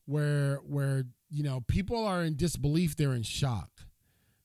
where 0.07 0.57
where 0.67 1.05
you 1.31 1.43
know 1.45 1.61
people 1.69 2.05
are 2.05 2.25
in 2.25 2.35
disbelief 2.37 2.97
they're 2.97 3.15
in 3.15 3.23
shock 3.23 3.71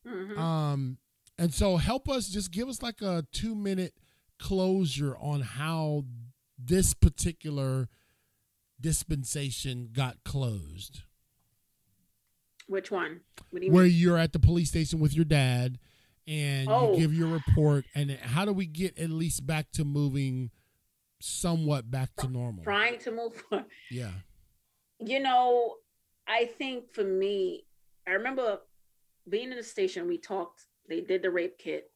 Mhm. 0.06 0.38
um 0.38 0.98
and 1.40 1.54
so 1.54 1.78
help 1.78 2.08
us 2.08 2.30
just 2.30 2.52
give 2.52 2.70
us 2.70 2.84
like 2.84 3.02
a 3.02 3.26
two 3.32 3.56
minute 3.56 3.96
closure 4.38 5.18
on 5.18 5.42
how 5.42 6.04
this 6.60 6.94
particular 6.94 7.90
dispensation 8.80 9.90
got 9.92 10.24
closed 10.24 11.02
Which 12.68 12.92
one? 12.92 13.22
What 13.50 13.60
do 13.62 13.66
you 13.68 13.72
where 13.72 13.86
mean? 13.86 13.94
you're 13.96 14.18
at 14.18 14.34
the 14.34 14.40
police 14.40 14.70
station 14.70 15.00
with 15.00 15.14
your 15.16 15.26
dad 15.26 15.80
and 16.28 16.68
Oh. 16.70 16.94
you 16.94 17.00
give 17.00 17.14
your 17.14 17.28
report 17.30 17.86
and 17.96 18.12
how 18.12 18.46
do 18.46 18.54
we 18.54 18.66
get 18.66 18.98
at 19.00 19.10
least 19.10 19.46
back 19.46 19.72
to 19.74 19.84
moving 19.86 20.52
somewhat 21.26 21.90
back 21.90 22.16
to 22.18 22.28
normal 22.28 22.64
Trying 22.64 23.00
to 23.00 23.12
move 23.12 23.36
forward. 23.36 23.66
yeah 23.90 24.12
You 25.00 25.20
know, 25.20 25.76
I 26.28 26.46
think 26.46 26.94
for 26.94 27.04
me, 27.04 27.66
I 28.08 28.12
remember 28.12 28.60
being 29.28 29.52
in 29.52 29.58
the 29.58 29.64
station. 29.64 30.08
We 30.08 30.18
talked. 30.18 30.66
They 30.88 31.02
did 31.02 31.22
the 31.24 31.32
rape 31.32 31.58
kit, 31.58 31.92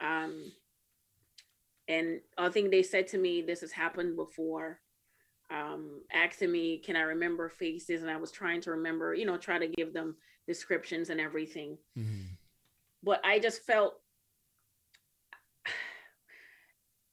um, 0.00 0.52
and 1.88 2.20
I 2.36 2.48
think 2.48 2.70
they 2.70 2.82
said 2.82 3.06
to 3.08 3.18
me, 3.18 3.42
"This 3.42 3.60
has 3.60 3.72
happened 3.72 4.16
before." 4.16 4.80
Um, 5.48 6.02
asking 6.12 6.50
me, 6.50 6.78
"Can 6.78 6.96
I 6.96 7.02
remember 7.02 7.48
faces?" 7.48 8.02
And 8.02 8.10
I 8.10 8.16
was 8.16 8.32
trying 8.32 8.60
to 8.62 8.72
remember, 8.72 9.14
you 9.14 9.24
know, 9.26 9.36
try 9.38 9.58
to 9.58 9.68
give 9.68 9.92
them 9.92 10.16
descriptions 10.46 11.10
and 11.10 11.20
everything. 11.20 11.78
Mhm. 11.96 12.26
But 13.02 13.24
I 13.24 13.38
just 13.38 13.62
felt 13.62 14.02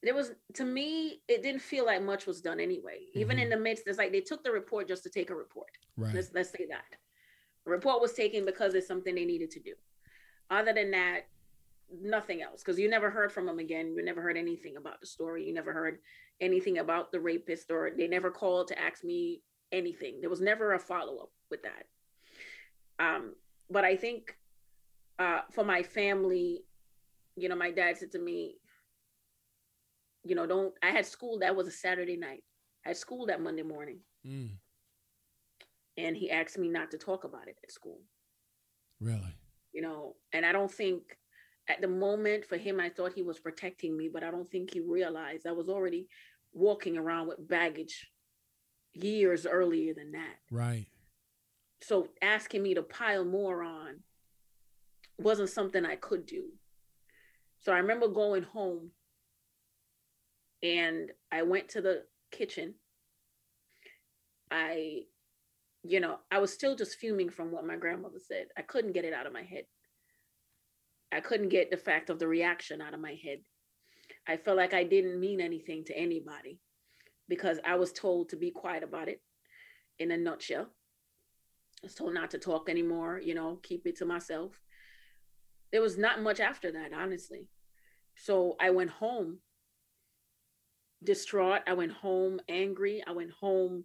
there 0.03 0.13
was 0.13 0.31
to 0.53 0.65
me 0.65 1.21
it 1.27 1.41
didn't 1.41 1.61
feel 1.61 1.85
like 1.85 2.01
much 2.01 2.25
was 2.25 2.41
done 2.41 2.59
anyway. 2.59 2.99
Even 3.13 3.39
in 3.39 3.49
the 3.49 3.57
midst 3.57 3.83
it's 3.87 3.97
like 3.97 4.11
they 4.11 4.21
took 4.21 4.43
the 4.43 4.51
report 4.51 4.87
just 4.87 5.03
to 5.03 5.09
take 5.09 5.29
a 5.29 5.35
report. 5.35 5.69
Right. 5.97 6.13
Let's 6.13 6.31
let's 6.33 6.51
say 6.51 6.65
that. 6.69 6.97
The 7.65 7.71
report 7.71 8.01
was 8.01 8.13
taken 8.13 8.45
because 8.45 8.73
it's 8.73 8.87
something 8.87 9.15
they 9.15 9.25
needed 9.25 9.51
to 9.51 9.59
do. 9.59 9.73
Other 10.49 10.73
than 10.73 10.91
that 10.91 11.21
nothing 12.01 12.41
else 12.41 12.63
because 12.63 12.79
you 12.79 12.89
never 12.89 13.09
heard 13.09 13.31
from 13.31 13.45
them 13.45 13.59
again. 13.59 13.93
You 13.95 14.03
never 14.03 14.21
heard 14.21 14.37
anything 14.37 14.77
about 14.77 14.99
the 14.99 15.07
story. 15.07 15.45
You 15.45 15.53
never 15.53 15.73
heard 15.73 15.99
anything 16.41 16.79
about 16.79 17.11
the 17.11 17.19
rapist 17.19 17.71
or 17.71 17.91
they 17.95 18.07
never 18.07 18.31
called 18.31 18.67
to 18.69 18.79
ask 18.79 19.03
me 19.03 19.41
anything. 19.71 20.19
There 20.19 20.29
was 20.29 20.41
never 20.41 20.73
a 20.73 20.79
follow-up 20.79 21.29
with 21.49 21.61
that. 21.63 21.85
Um 22.99 23.33
but 23.69 23.83
i 23.83 23.95
think 23.95 24.37
uh 25.19 25.41
for 25.51 25.63
my 25.63 25.83
family 25.83 26.63
you 27.35 27.49
know 27.49 27.55
my 27.55 27.71
dad 27.71 27.97
said 27.97 28.11
to 28.11 28.19
me 28.19 28.55
you 30.23 30.35
know 30.35 30.45
don't 30.45 30.73
i 30.81 30.89
had 30.89 31.05
school 31.05 31.39
that 31.39 31.55
was 31.55 31.67
a 31.67 31.71
saturday 31.71 32.17
night. 32.17 32.43
I 32.85 32.89
had 32.89 32.97
school 32.97 33.25
that 33.27 33.41
monday 33.41 33.63
morning. 33.63 33.99
Mm, 34.25 34.51
and 35.97 36.17
he 36.17 36.31
asked 36.31 36.57
me 36.57 36.69
not 36.69 36.91
to 36.91 36.97
talk 36.97 37.23
about 37.23 37.47
it 37.47 37.57
at 37.63 37.71
school. 37.71 37.99
Really? 38.99 39.35
You 39.73 39.81
know 39.81 40.15
and 40.31 40.45
i 40.45 40.51
don't 40.51 40.71
think 40.71 41.01
at 41.67 41.81
the 41.81 41.87
moment 41.87 42.45
for 42.45 42.57
him 42.57 42.79
i 42.79 42.89
thought 42.89 43.13
he 43.13 43.23
was 43.23 43.39
protecting 43.39 43.97
me 43.97 44.09
but 44.11 44.23
i 44.23 44.29
don't 44.29 44.49
think 44.51 44.73
he 44.73 44.81
realized 44.81 45.47
i 45.47 45.51
was 45.51 45.69
already 45.69 46.07
walking 46.53 46.97
around 46.97 47.27
with 47.27 47.47
baggage 47.47 48.11
years 48.93 49.45
earlier 49.45 49.93
than 49.93 50.11
that. 50.11 50.35
Right. 50.51 50.85
So 51.81 52.09
asking 52.21 52.63
me 52.63 52.75
to 52.75 52.83
pile 52.83 53.25
more 53.25 53.63
on 53.63 53.99
wasn't 55.19 55.49
something 55.49 55.85
i 55.85 55.95
could 55.95 56.25
do. 56.25 56.45
So 57.59 57.71
i 57.71 57.77
remember 57.77 58.07
going 58.07 58.43
home 58.43 58.91
and 60.63 61.11
i 61.31 61.43
went 61.43 61.69
to 61.69 61.81
the 61.81 62.03
kitchen. 62.31 62.73
I 64.49 65.01
you 65.83 65.99
know 65.99 66.19
i 66.31 66.39
was 66.39 66.53
still 66.53 66.75
just 66.75 66.97
fuming 66.97 67.29
from 67.29 67.51
what 67.51 67.65
my 67.65 67.75
grandmother 67.75 68.19
said. 68.19 68.47
I 68.57 68.61
couldn't 68.61 68.93
get 68.93 69.05
it 69.05 69.13
out 69.13 69.27
of 69.27 69.33
my 69.33 69.43
head. 69.43 69.65
I 71.11 71.19
couldn't 71.19 71.49
get 71.49 71.69
the 71.69 71.77
fact 71.77 72.09
of 72.09 72.17
the 72.17 72.27
reaction 72.27 72.81
out 72.81 72.95
of 72.95 72.99
my 72.99 73.15
head. 73.23 73.39
I 74.27 74.37
felt 74.37 74.57
like 74.57 74.73
i 74.73 74.83
didn't 74.83 75.19
mean 75.19 75.41
anything 75.41 75.83
to 75.85 75.97
anybody 75.97 76.59
because 77.27 77.59
i 77.65 77.75
was 77.75 77.91
told 77.91 78.29
to 78.29 78.35
be 78.35 78.51
quiet 78.51 78.83
about 78.83 79.09
it 79.09 79.21
in 79.99 80.11
a 80.11 80.17
nutshell. 80.17 80.67
I 81.83 81.87
was 81.87 81.95
told 81.95 82.13
not 82.13 82.31
to 82.31 82.39
talk 82.39 82.69
anymore, 82.69 83.19
you 83.23 83.35
know, 83.35 83.59
keep 83.61 83.85
it 83.85 83.97
to 83.97 84.05
myself. 84.05 84.61
There 85.71 85.81
was 85.81 85.97
not 85.97 86.21
much 86.21 86.39
after 86.39 86.71
that, 86.71 86.93
honestly. 86.93 87.47
So 88.15 88.55
I 88.59 88.69
went 88.69 88.91
home 88.91 89.39
distraught. 91.03 91.61
I 91.67 91.73
went 91.73 91.91
home 91.91 92.39
angry. 92.49 93.03
I 93.05 93.11
went 93.11 93.31
home 93.31 93.83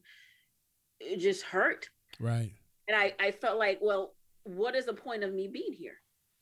eh, 1.00 1.16
just 1.16 1.42
hurt. 1.42 1.88
right 2.20 2.52
And 2.87 2.96
I, 2.96 3.14
I 3.20 3.31
felt 3.31 3.59
like, 3.59 3.78
well, 3.81 4.14
what 4.44 4.74
is 4.74 4.87
the 4.87 4.94
point 4.94 5.24
of 5.24 5.33
me 5.35 5.48
being 5.48 5.72
here? 5.72 5.96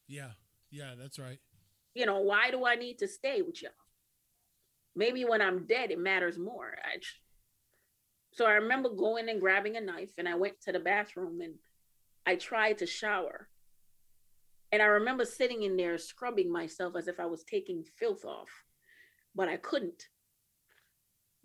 yeah 0.09 0.31
yeah 0.71 0.95
that's 0.97 1.19
right 1.19 1.41
You 1.95 2.07
know, 2.07 2.21
why 2.21 2.51
do 2.51 2.65
I 2.65 2.77
need 2.77 2.99
to 2.99 3.09
stay 3.09 3.43
with 3.43 3.63
y'all? 3.63 3.73
Maybe 4.95 5.25
when 5.25 5.43
I'm 5.43 5.67
dead, 5.67 5.91
it 5.91 5.99
matters 5.99 6.39
more. 6.39 6.77
I, 6.83 6.99
so 8.33 8.45
I 8.47 8.53
remember 8.53 8.91
going 8.91 9.29
and 9.29 9.41
grabbing 9.41 9.77
a 9.77 9.81
knife, 9.81 10.13
and 10.19 10.29
I 10.29 10.35
went 10.37 10.61
to 10.63 10.73
the 10.73 10.79
bathroom 10.79 11.41
and 11.41 11.55
I 12.27 12.37
tried 12.37 12.79
to 12.79 12.87
shower. 12.87 13.49
And 14.73 14.83
I 14.83 14.87
remember 14.87 15.25
sitting 15.25 15.63
in 15.63 15.77
there 15.77 15.97
scrubbing 15.99 16.51
myself 16.53 16.97
as 16.97 17.09
if 17.09 17.19
I 17.21 17.27
was 17.27 17.45
taking 17.45 17.83
filth 17.99 18.25
off, 18.25 18.51
but 19.35 19.49
I 19.49 19.57
couldn't. 19.57 20.05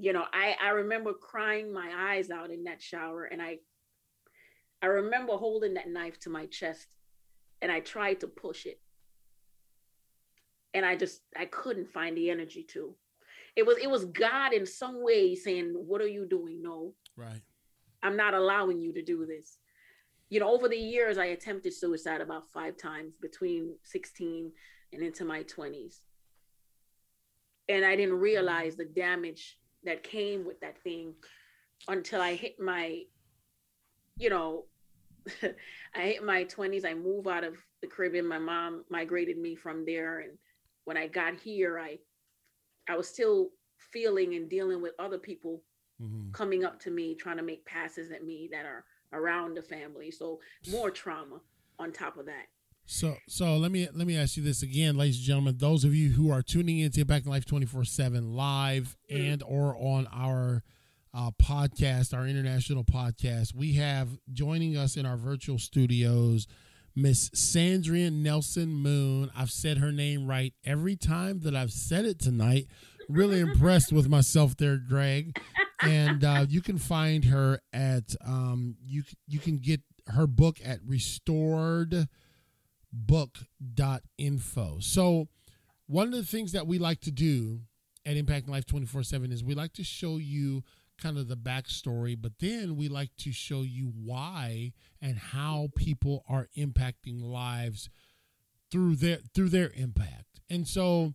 You 0.02 0.14
know, 0.14 0.26
I, 0.34 0.56
I 0.62 0.70
remember 0.70 1.14
crying 1.14 1.72
my 1.72 1.92
eyes 1.96 2.32
out 2.32 2.50
in 2.50 2.64
that 2.64 2.82
shower, 2.82 3.26
and 3.26 3.42
I 3.42 3.60
I 4.82 4.88
remember 4.88 5.34
holding 5.34 5.76
that 5.76 5.90
knife 5.90 6.20
to 6.22 6.30
my 6.30 6.48
chest 6.48 6.88
and 7.62 7.72
I 7.72 7.80
tried 7.80 8.20
to 8.22 8.28
push 8.28 8.66
it. 8.66 8.80
And 10.74 10.86
I 10.86 10.96
just 10.96 11.22
I 11.38 11.46
couldn't 11.46 11.90
find 11.90 12.18
the 12.18 12.30
energy 12.30 12.64
to. 12.72 12.96
It 13.56 13.66
was 13.66 13.78
it 13.78 13.90
was 13.90 14.06
God 14.06 14.54
in 14.54 14.66
some 14.66 15.04
way 15.04 15.36
saying, 15.36 15.74
What 15.76 16.02
are 16.02 16.08
you 16.08 16.26
doing? 16.26 16.62
No, 16.62 16.94
right 17.18 17.42
I'm 18.02 18.18
not 18.18 18.34
allowing 18.34 18.80
you 18.80 18.94
to 18.94 19.04
do 19.04 19.26
this. 19.26 19.58
You 20.30 20.40
know, 20.40 20.50
over 20.50 20.70
the 20.70 20.78
years, 20.78 21.18
I 21.18 21.26
attempted 21.26 21.74
suicide 21.74 22.22
about 22.22 22.50
five 22.50 22.78
times 22.78 23.16
between 23.22 23.76
16 23.84 24.52
and 24.94 25.04
into 25.04 25.26
my 25.26 25.44
20s. 25.44 26.00
And 27.68 27.84
I 27.84 27.98
didn't 27.98 28.16
mm-hmm. 28.16 28.24
realize 28.24 28.76
the 28.76 28.86
damage 28.86 29.60
that 29.84 30.04
came 30.04 30.46
with 30.46 30.60
that 30.62 30.82
thing 30.84 31.14
until 31.88 32.22
I 32.22 32.36
hit 32.36 32.60
my, 32.60 33.02
you 34.18 34.30
know, 34.30 34.66
I 35.96 36.02
hit 36.02 36.24
my 36.24 36.46
20s. 36.46 36.86
I 36.86 36.94
moved 36.94 37.28
out 37.28 37.44
of 37.44 37.56
the 37.82 37.88
Caribbean. 37.88 38.28
My 38.28 38.40
mom 38.40 38.84
migrated 38.90 39.38
me 39.38 39.56
from 39.56 39.86
there. 39.86 40.20
And 40.20 40.38
when 40.86 40.98
I 40.98 41.08
got 41.08 41.36
here, 41.40 41.80
I 41.80 42.00
I 42.90 42.98
was 42.98 43.08
still 43.08 43.50
feeling 43.78 44.36
and 44.36 44.50
dealing 44.50 44.82
with 44.82 44.94
other 45.00 45.18
people 45.18 45.62
mm-hmm. 46.02 46.32
coming 46.32 46.66
up 46.66 46.80
to 46.82 46.92
me, 46.92 47.16
trying 47.16 47.38
to 47.38 47.44
make 47.44 47.66
passes 47.66 48.12
at 48.12 48.26
me 48.26 48.50
that 48.52 48.66
are 48.66 48.86
around 49.14 49.56
the 49.56 49.62
family. 49.62 50.12
So 50.12 50.40
more 50.70 50.90
trauma 50.90 51.42
on 51.80 51.92
top 51.92 52.18
of 52.18 52.26
that. 52.26 52.48
So 52.92 53.16
so 53.26 53.56
let 53.56 53.72
me 53.72 53.88
let 53.94 54.06
me 54.06 54.18
ask 54.18 54.36
you 54.36 54.44
this 54.44 54.62
again, 54.64 54.98
ladies 54.98 55.16
and 55.16 55.26
gentlemen. 55.26 55.56
Those 55.58 55.86
of 55.86 55.96
you 55.96 56.10
who 56.10 56.30
are 56.30 56.42
tuning 56.42 56.80
into 56.80 57.00
Impact 57.00 57.26
Life 57.26 57.46
24-7 57.46 58.36
live 58.36 58.98
mm-hmm. 59.10 59.26
and 59.26 59.44
or 59.44 59.78
on 59.78 60.10
our 60.14 60.62
uh, 61.14 61.32
podcast, 61.42 62.14
our 62.14 62.28
international 62.28 62.84
podcast, 62.84 63.56
we 63.56 63.76
have 63.76 64.10
joining 64.34 64.76
us 64.76 64.98
in 64.98 65.06
our 65.06 65.16
virtual 65.16 65.58
studios 65.58 66.48
Miss 66.94 67.30
Sandrian 67.30 68.24
Nelson 68.24 68.74
Moon. 68.74 69.32
I've 69.38 69.52
said 69.52 69.78
her 69.78 69.94
name 69.94 70.28
right 70.28 70.54
every 70.66 70.98
time 70.98 71.40
that 71.44 71.56
I've 71.56 71.72
said 71.72 72.04
it 72.04 72.20
tonight. 72.20 72.68
Really 73.08 73.40
impressed 73.50 73.94
with 73.94 74.10
myself 74.10 74.58
there, 74.58 74.76
Greg. 74.76 75.40
And 75.82 76.26
uh, 76.26 76.46
you 76.50 76.60
can 76.60 76.78
find 76.78 77.24
her 77.24 77.62
at 77.72 78.16
um, 78.28 78.76
you 78.84 79.04
you 79.28 79.40
can 79.40 79.60
get 79.60 79.80
her 80.08 80.28
book 80.28 80.58
at 80.64 80.80
restoredbook.info. 82.96 84.78
So 84.80 85.28
one 85.88 86.08
of 86.08 86.14
the 86.14 86.26
things 86.26 86.52
that 86.52 86.68
we 86.68 86.78
like 86.78 87.02
to 87.02 87.12
do 87.12 87.62
at 88.06 88.18
Impact 88.18 88.48
Life 88.48 88.66
24/7 88.66 89.32
is 89.32 89.44
we 89.44 89.54
like 89.54 89.74
to 89.74 89.84
show 89.84 90.18
you 90.18 90.64
kind 90.98 91.18
of 91.18 91.28
the 91.28 91.38
backstory, 91.38 92.20
but 92.20 92.40
then 92.40 92.76
we 92.76 92.88
like 92.88 93.16
to 93.18 93.32
show 93.32 93.62
you 93.62 93.88
why 93.88 94.72
and 95.02 95.18
how 95.18 95.70
people 95.76 96.24
are 96.28 96.48
impacting 96.56 97.24
lives 97.24 97.90
through 98.70 98.96
their 98.96 99.20
through 99.34 99.50
their 99.50 99.72
impact. 99.76 100.42
And 100.50 100.68
so 100.68 101.14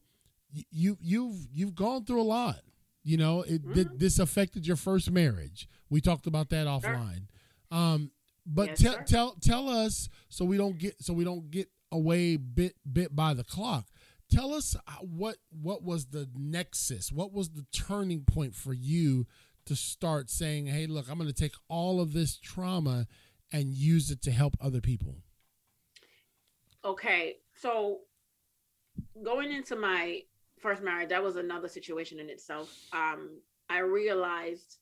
you 0.71 0.97
you've 1.01 1.47
you've 1.53 1.75
gone 1.75 2.05
through 2.05 2.21
a 2.21 2.25
lot. 2.25 2.61
You 3.03 3.17
know, 3.17 3.43
it 3.43 3.65
mm-hmm. 3.65 3.97
this 3.97 4.19
affected 4.19 4.67
your 4.67 4.77
first 4.77 5.11
marriage. 5.11 5.69
We 5.89 6.01
talked 6.01 6.27
about 6.27 6.49
that 6.51 6.67
offline. 6.67 7.29
Sure. 7.73 7.79
Um, 7.79 8.11
but 8.47 8.69
yes, 8.69 8.81
tell 8.81 9.05
tell 9.05 9.37
tell 9.41 9.69
us 9.69 10.09
so 10.29 10.45
we 10.45 10.57
don't 10.57 10.79
get 10.79 11.03
so 11.03 11.13
we 11.13 11.25
don't 11.25 11.51
get 11.51 11.69
away 11.91 12.37
bit 12.37 12.77
bit 12.91 13.15
by 13.15 13.35
the 13.35 13.45
clock. 13.45 13.87
Tell 14.31 14.55
us 14.55 14.77
what 15.01 15.37
what 15.51 15.83
was 15.83 16.07
the 16.07 16.29
nexus? 16.37 17.13
What 17.13 17.33
was 17.33 17.51
the 17.51 17.67
turning 17.73 18.25
point 18.25 18.55
for 18.55 18.73
you 18.73 19.27
to 19.67 19.77
start 19.77 20.31
saying, 20.31 20.67
hey, 20.67 20.87
look, 20.87 21.11
I'm 21.11 21.19
going 21.19 21.29
to 21.29 21.35
take 21.35 21.55
all 21.69 22.01
of 22.01 22.13
this 22.13 22.39
trauma 22.39 23.07
and 23.53 23.75
use 23.75 24.11
it 24.11 24.23
to 24.23 24.31
help 24.31 24.57
other 24.61 24.81
people? 24.81 25.17
Okay. 26.85 27.37
So 27.57 28.01
going 29.25 29.53
into 29.53 29.77
my 29.77 30.21
first 30.61 30.83
marriage, 30.83 31.09
that 31.09 31.23
was 31.23 31.37
another 31.37 31.69
situation 31.69 32.21
in 32.21 32.31
itself. 32.31 32.73
Um, 32.93 33.41
I 33.69 33.81
realized, 33.81 34.79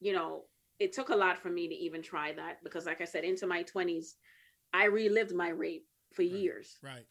you 0.00 0.12
know, 0.12 0.44
it 0.82 0.92
took 0.92 1.10
a 1.10 1.14
lot 1.14 1.38
for 1.38 1.48
me 1.48 1.68
to 1.68 1.74
even 1.74 2.02
try 2.02 2.32
that 2.32 2.62
because, 2.64 2.86
like 2.86 3.00
I 3.00 3.04
said, 3.04 3.22
into 3.22 3.46
my 3.46 3.62
20s, 3.62 4.14
I 4.74 4.86
relived 4.86 5.32
my 5.32 5.50
rape 5.50 5.86
for 6.12 6.22
right. 6.22 6.30
years. 6.32 6.78
Right. 6.82 7.06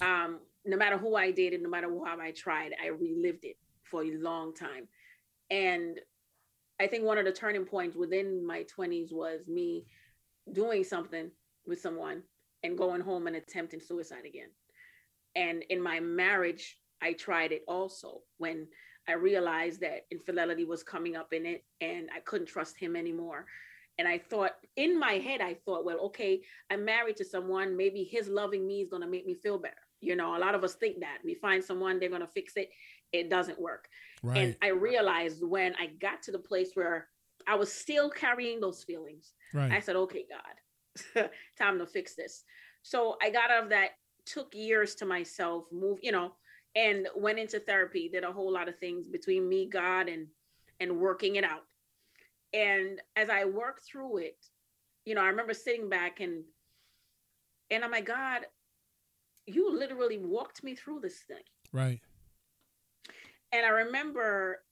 Um, 0.00 0.40
no 0.64 0.76
matter 0.76 0.98
who 0.98 1.14
I 1.14 1.30
dated, 1.30 1.62
no 1.62 1.68
matter 1.68 1.88
how 2.04 2.18
I 2.20 2.32
tried, 2.32 2.72
I 2.82 2.88
relived 2.88 3.44
it 3.44 3.58
for 3.84 4.02
a 4.02 4.16
long 4.16 4.52
time. 4.54 4.88
And 5.50 6.00
I 6.80 6.88
think 6.88 7.04
one 7.04 7.16
of 7.16 7.24
the 7.24 7.32
turning 7.32 7.64
points 7.64 7.94
within 7.94 8.44
my 8.44 8.64
20s 8.76 9.12
was 9.12 9.46
me 9.46 9.86
doing 10.52 10.82
something 10.82 11.30
with 11.64 11.80
someone 11.80 12.24
and 12.64 12.76
going 12.76 13.00
home 13.00 13.28
and 13.28 13.36
attempting 13.36 13.80
suicide 13.80 14.24
again. 14.26 14.50
And 15.36 15.62
in 15.70 15.80
my 15.80 16.00
marriage, 16.00 16.78
I 17.00 17.12
tried 17.12 17.52
it 17.52 17.62
also 17.68 18.22
when 18.38 18.66
I 19.08 19.12
realized 19.12 19.80
that 19.80 20.06
infidelity 20.10 20.64
was 20.64 20.82
coming 20.82 21.16
up 21.16 21.32
in 21.32 21.46
it 21.46 21.64
and 21.80 22.08
I 22.14 22.20
couldn't 22.20 22.48
trust 22.48 22.76
him 22.76 22.96
anymore. 22.96 23.46
And 23.98 24.06
I 24.06 24.18
thought 24.18 24.52
in 24.76 24.98
my 24.98 25.14
head, 25.14 25.40
I 25.40 25.54
thought, 25.54 25.84
well, 25.84 25.98
okay, 26.06 26.40
I'm 26.70 26.84
married 26.84 27.16
to 27.16 27.24
someone. 27.24 27.76
Maybe 27.76 28.04
his 28.04 28.28
loving 28.28 28.66
me 28.66 28.82
is 28.82 28.90
going 28.90 29.02
to 29.02 29.08
make 29.08 29.26
me 29.26 29.34
feel 29.34 29.58
better. 29.58 29.74
You 30.00 30.16
know, 30.16 30.36
a 30.36 30.38
lot 30.38 30.54
of 30.54 30.62
us 30.62 30.74
think 30.74 31.00
that 31.00 31.18
we 31.24 31.34
find 31.34 31.64
someone, 31.64 31.98
they're 31.98 32.10
going 32.10 32.20
to 32.20 32.26
fix 32.26 32.52
it. 32.56 32.70
It 33.12 33.30
doesn't 33.30 33.60
work. 33.60 33.88
Right. 34.22 34.38
And 34.38 34.56
I 34.62 34.68
realized 34.68 35.42
when 35.42 35.74
I 35.76 35.86
got 36.00 36.22
to 36.24 36.32
the 36.32 36.38
place 36.38 36.70
where 36.74 37.08
I 37.46 37.54
was 37.54 37.72
still 37.72 38.10
carrying 38.10 38.60
those 38.60 38.84
feelings, 38.84 39.32
right. 39.54 39.72
I 39.72 39.80
said, 39.80 39.96
okay, 39.96 40.24
God, 40.28 41.30
time 41.58 41.78
to 41.78 41.86
fix 41.86 42.14
this. 42.14 42.44
So 42.82 43.16
I 43.22 43.30
got 43.30 43.50
out 43.50 43.64
of 43.64 43.70
that, 43.70 43.90
took 44.26 44.54
years 44.54 44.94
to 44.96 45.06
myself, 45.06 45.64
move, 45.72 45.98
you 46.02 46.12
know, 46.12 46.32
and 46.76 47.08
went 47.16 47.38
into 47.38 47.58
therapy, 47.58 48.08
did 48.08 48.22
a 48.22 48.32
whole 48.32 48.52
lot 48.52 48.68
of 48.68 48.78
things 48.78 49.08
between 49.08 49.48
me, 49.48 49.66
God, 49.66 50.08
and 50.08 50.28
and 50.78 51.00
working 51.00 51.36
it 51.36 51.44
out. 51.44 51.64
And 52.52 53.00
as 53.16 53.30
I 53.30 53.46
worked 53.46 53.84
through 53.84 54.18
it, 54.18 54.36
you 55.06 55.14
know, 55.14 55.22
I 55.22 55.28
remember 55.28 55.54
sitting 55.54 55.88
back 55.88 56.20
and 56.20 56.44
and 57.70 57.82
I'm 57.82 57.90
like, 57.90 58.04
God, 58.04 58.42
you 59.46 59.76
literally 59.76 60.18
walked 60.18 60.62
me 60.62 60.74
through 60.74 61.00
this 61.00 61.20
thing. 61.26 61.42
Right. 61.72 62.00
And 63.52 63.64
I 63.64 63.70
remember, 63.70 64.62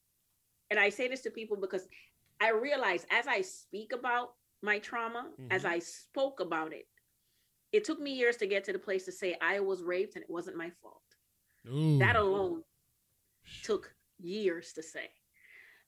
and 0.71 0.79
I 0.79 0.91
say 0.91 1.09
this 1.09 1.23
to 1.23 1.31
people 1.31 1.57
because 1.57 1.89
I 2.41 2.51
realize 2.51 3.07
as 3.11 3.27
I 3.27 3.41
speak 3.41 3.93
about 3.93 4.35
my 4.63 4.79
trauma, 4.79 5.31
mm-hmm. 5.41 5.51
as 5.51 5.65
I 5.65 5.79
spoke 5.79 6.41
about 6.41 6.73
it, 6.73 6.87
it 7.73 7.85
took 7.85 8.01
me 8.01 8.13
years 8.13 8.37
to 8.37 8.47
get 8.47 8.65
to 8.65 8.73
the 8.73 8.79
place 8.79 9.05
to 9.07 9.13
say 9.13 9.37
I 9.41 9.61
was 9.61 9.83
raped 9.83 10.17
and 10.17 10.23
it 10.23 10.31
wasn't 10.31 10.57
my 10.57 10.71
fault. 10.83 11.01
Ooh. 11.69 11.99
That 11.99 12.17
alone 12.17 12.63
took 13.63 13.95
years 14.21 14.73
to 14.75 14.83
say. 14.83 15.11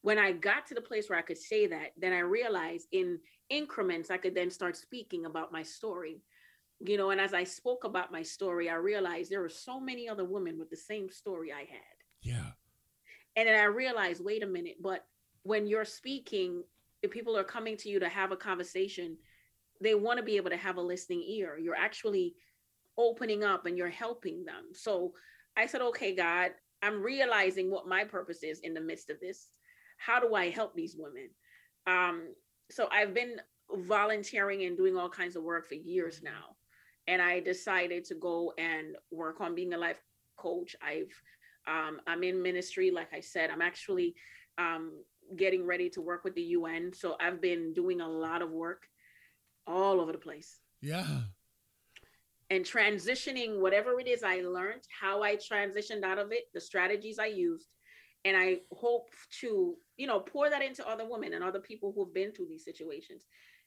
When 0.03 0.19
I 0.19 0.33
got 0.33 0.67
to 0.67 0.75
the 0.75 0.81
place 0.81 1.09
where 1.09 1.19
I 1.19 1.23
could 1.23 1.39
say 1.39 1.67
that, 1.67 1.93
then 1.97 2.13
I 2.13 2.21
realized 2.21 2.87
in 2.93 3.19
increments, 3.51 4.11
I 4.11 4.19
could 4.19 4.35
then 4.35 4.51
start 4.51 4.77
speaking 4.77 5.27
about 5.27 5.53
my 5.53 5.63
story. 5.63 6.23
You 6.81 6.99
know, 6.99 7.11
and 7.11 7.21
as 7.21 7.33
I 7.33 7.45
spoke 7.45 7.85
about 7.85 8.13
my 8.13 8.23
story, 8.23 8.69
I 8.69 8.75
realized 8.75 9.31
there 9.31 9.41
were 9.41 9.49
so 9.49 9.81
many 9.81 10.09
other 10.09 10.25
women 10.25 10.59
with 10.59 10.71
the 10.71 10.77
same 10.77 11.11
story 11.11 11.53
I 11.53 11.61
had. 11.61 11.97
Yeah. 12.23 12.51
And 13.35 13.49
then 13.49 13.59
I 13.59 13.65
realized, 13.65 14.25
wait 14.25 14.43
a 14.43 14.47
minute, 14.47 14.77
but 14.81 15.07
when 15.43 15.67
you're 15.67 15.85
speaking, 15.85 16.63
if 17.03 17.11
people 17.11 17.37
are 17.37 17.45
coming 17.45 17.77
to 17.79 17.89
you 17.89 18.01
to 18.01 18.09
have 18.09 18.33
a 18.33 18.37
conversation, 18.37 19.17
they 19.81 19.95
want 19.95 20.19
to 20.19 20.25
be 20.25 20.37
able 20.37 20.51
to 20.51 20.57
have 20.57 20.77
a 20.77 20.83
listening 20.83 21.23
ear. 21.27 21.59
You're 21.59 21.77
actually 21.77 22.35
opening 22.99 23.45
up 23.45 23.67
and 23.67 23.77
you're 23.77 23.89
helping 23.89 24.45
them. 24.45 24.67
So 24.73 25.13
I 25.57 25.67
said, 25.67 25.81
okay, 25.81 26.15
God, 26.15 26.53
I'm 26.83 27.03
realizing 27.03 27.71
what 27.71 27.89
my 27.89 28.05
purpose 28.05 28.43
is 28.43 28.61
in 28.61 28.75
the 28.75 28.81
midst 28.81 29.11
of 29.11 29.21
this. 29.21 29.49
How 29.99 30.21
do 30.21 30.35
I 30.35 30.51
help 30.51 30.75
these 30.75 30.97
women? 30.99 31.31
Um, 31.87 32.35
so 32.71 32.89
I've 32.93 33.15
been 33.15 33.37
volunteering 33.73 34.65
and 34.65 34.77
doing 34.77 34.97
all 34.97 35.09
kinds 35.09 35.37
of 35.37 35.43
work 35.43 35.69
for 35.69 35.75
years 35.75 36.21
now. 36.23 36.57
And 37.09 37.23
I 37.23 37.41
decided 37.41 38.05
to 38.07 38.15
go 38.15 38.53
and 38.59 38.97
work 39.11 39.41
on 39.41 39.55
being 39.55 39.73
a 39.73 39.79
life 39.79 40.01
coach. 40.37 40.75
I've 40.83 41.13
um, 41.69 42.01
I'm 42.07 42.23
in 42.23 42.41
ministry, 42.43 42.93
like 42.93 43.13
I 43.13 43.21
said. 43.21 43.51
I'm 43.51 43.63
actually 43.63 44.15
um, 44.59 44.93
getting 45.35 45.67
ready 45.67 45.91
to 45.91 46.01
work 46.01 46.23
with 46.23 46.35
the 46.35 46.43
UN. 46.43 46.93
So 46.95 47.17
I've 47.21 47.41
been 47.41 47.73
doing 47.73 48.01
a 48.01 48.09
lot 48.09 48.43
of 48.43 48.51
work 48.51 48.87
all 49.67 50.01
over 50.01 50.13
the 50.13 50.19
place. 50.19 50.59
Yeah. 50.81 51.23
And 52.51 52.65
transitioning 52.65 53.61
whatever 53.61 53.99
it 53.99 54.07
is 54.07 54.23
I 54.23 54.41
learned, 54.43 54.83
how 55.01 55.23
I 55.23 55.37
transitioned 55.37 56.05
out 56.05 56.19
of 56.19 56.31
it, 56.31 56.45
the 56.55 56.61
strategies 56.61 57.19
I 57.19 57.27
used. 57.27 57.67
And 58.25 58.37
I 58.37 58.59
hope 58.73 59.09
to, 59.41 59.75
you 59.97 60.07
know, 60.07 60.21
pour 60.21 60.49
that 60.51 60.63
into 60.63 60.89
other 60.89 61.09
women 61.09 61.35
and 61.35 61.43
other 61.43 61.61
people 61.61 61.93
who've 61.95 62.15
been 62.15 62.33
through 62.33 62.47
these 62.49 62.65
situations, 62.65 63.25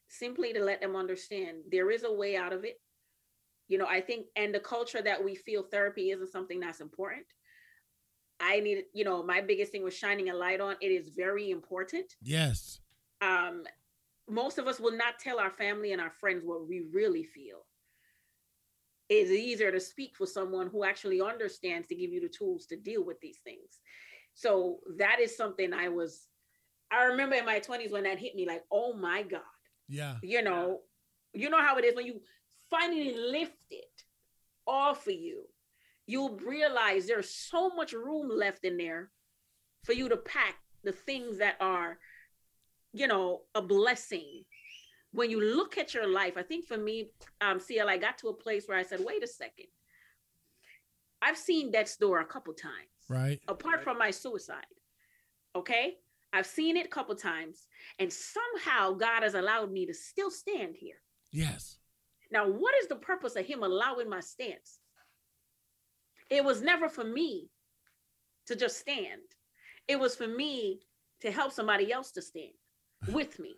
simply 0.08 0.54
to 0.54 0.64
let 0.64 0.82
them 0.82 0.96
understand 0.96 1.60
there 1.72 1.92
is 1.92 2.04
a 2.04 2.12
way 2.12 2.36
out 2.36 2.54
of 2.54 2.64
it. 2.64 2.80
You 3.68 3.78
know, 3.78 3.86
I 3.86 4.02
think, 4.02 4.28
and 4.36 4.54
the 4.54 4.60
culture 4.60 5.02
that 5.02 5.24
we 5.24 5.36
feel 5.36 5.64
therapy 5.64 6.12
isn't 6.12 6.32
something 6.32 6.60
that's 6.60 6.82
important 6.82 7.26
I 8.40 8.60
need, 8.62 8.86
you 8.94 9.04
know, 9.04 9.22
my 9.22 9.42
biggest 9.42 9.72
thing 9.72 9.84
was 9.84 9.96
shining 9.96 10.30
a 10.30 10.34
light 10.34 10.62
on. 10.62 10.76
It 10.82 10.88
is 10.88 11.10
very 11.10 11.52
important. 11.52 12.16
Yes. 12.22 12.80
Um, 13.22 13.64
most 14.30 14.58
of 14.58 14.68
us 14.68 14.80
will 14.80 14.96
not 14.96 15.20
tell 15.20 15.40
our 15.40 15.52
family 15.52 15.92
and 15.92 16.02
our 16.02 16.12
friends 16.12 16.44
what 16.46 16.68
we 16.68 16.84
really 16.92 17.24
feel. 17.24 17.66
It's 19.10 19.32
easier 19.32 19.72
to 19.72 19.80
speak 19.80 20.16
with 20.20 20.30
someone 20.30 20.68
who 20.68 20.84
actually 20.84 21.20
understands 21.20 21.88
to 21.88 21.96
give 21.96 22.12
you 22.12 22.22
the 22.22 22.30
tools 22.30 22.68
to 22.68 22.78
deal 22.78 23.04
with 23.04 23.20
these 23.22 23.40
things. 23.44 23.80
So 24.34 24.80
that 24.98 25.20
is 25.20 25.36
something 25.36 25.74
I 25.74 25.90
was. 25.90 26.28
I 26.92 27.06
remember 27.06 27.36
in 27.36 27.46
my 27.46 27.60
twenties 27.60 27.92
when 27.92 28.04
that 28.04 28.20
hit 28.20 28.36
me, 28.36 28.48
like, 28.48 28.64
oh 28.72 28.94
my 28.94 29.24
god. 29.24 29.42
Yeah. 29.88 30.16
You 30.22 30.44
know, 30.44 30.80
you 31.34 31.50
know 31.50 31.62
how 31.62 31.78
it 31.78 31.86
is 31.86 31.96
when 31.96 32.06
you 32.06 32.22
finally 32.70 33.16
lift 33.16 33.58
it 33.72 34.04
off 34.68 35.08
of 35.08 35.14
you 35.14 35.44
you'll 36.10 36.38
realize 36.38 37.06
there's 37.06 37.30
so 37.30 37.70
much 37.70 37.94
room 37.94 38.28
left 38.36 38.66
in 38.66 38.78
there 38.78 39.12
for 39.84 39.94
you 39.94 40.10
to 40.10 40.18
pack 40.18 40.56
the 40.84 40.92
things 40.92 41.38
that 41.38 41.56
are, 41.60 42.00
you 42.94 43.06
know, 43.06 43.42
a 43.54 43.62
blessing 43.62 44.44
when 45.12 45.30
you 45.30 45.42
look 45.42 45.78
at 45.78 45.94
your 45.94 46.08
life, 46.08 46.34
I 46.38 46.44
think 46.44 46.66
for 46.66 46.78
me, 46.78 47.10
um, 47.42 47.60
CL, 47.60 47.90
I 47.90 47.98
got 47.98 48.18
to 48.20 48.28
a 48.28 48.34
place 48.34 48.68
where 48.68 48.78
I 48.78 48.84
said, 48.84 49.00
wait 49.04 49.24
a 49.24 49.28
second. 49.28 49.66
I've 51.22 51.38
seen 51.38 51.72
death's 51.72 51.98
door 51.98 52.20
a 52.20 52.26
couple 52.26 52.54
times. 52.54 52.74
Right. 53.10 53.40
Apart 53.48 53.78
right. 53.78 53.84
from 53.84 53.98
my 53.98 54.12
suicide. 54.12 54.66
Okay. 55.56 55.96
I've 56.32 56.46
seen 56.46 56.78
it 56.78 56.86
a 56.86 56.90
couple 56.90 57.16
times. 57.16 57.68
And 57.98 58.14
somehow 58.14 58.94
God 58.94 59.24
has 59.24 59.34
allowed 59.34 59.72
me 59.72 59.86
to 59.88 59.94
still 59.94 60.30
stand 60.30 60.76
here. 60.78 61.02
Yes. 61.32 61.78
Now, 62.32 62.48
what 62.48 62.76
is 62.82 62.88
the 62.88 62.96
purpose 62.96 63.36
of 63.36 63.46
Him 63.46 63.64
allowing 63.64 64.10
my 64.10 64.20
stance? 64.20 64.80
It 66.30 66.46
was 66.46 66.62
never 66.62 66.88
for 66.88 67.04
me 67.04 67.50
to 68.46 68.56
just 68.56 68.80
stand, 68.80 69.22
it 69.88 70.00
was 70.00 70.16
for 70.16 70.28
me 70.28 70.80
to 71.22 71.32
help 71.32 71.52
somebody 71.52 71.92
else 71.92 72.12
to 72.12 72.22
stand 72.22 72.54
with 73.12 73.40
me. 73.40 73.56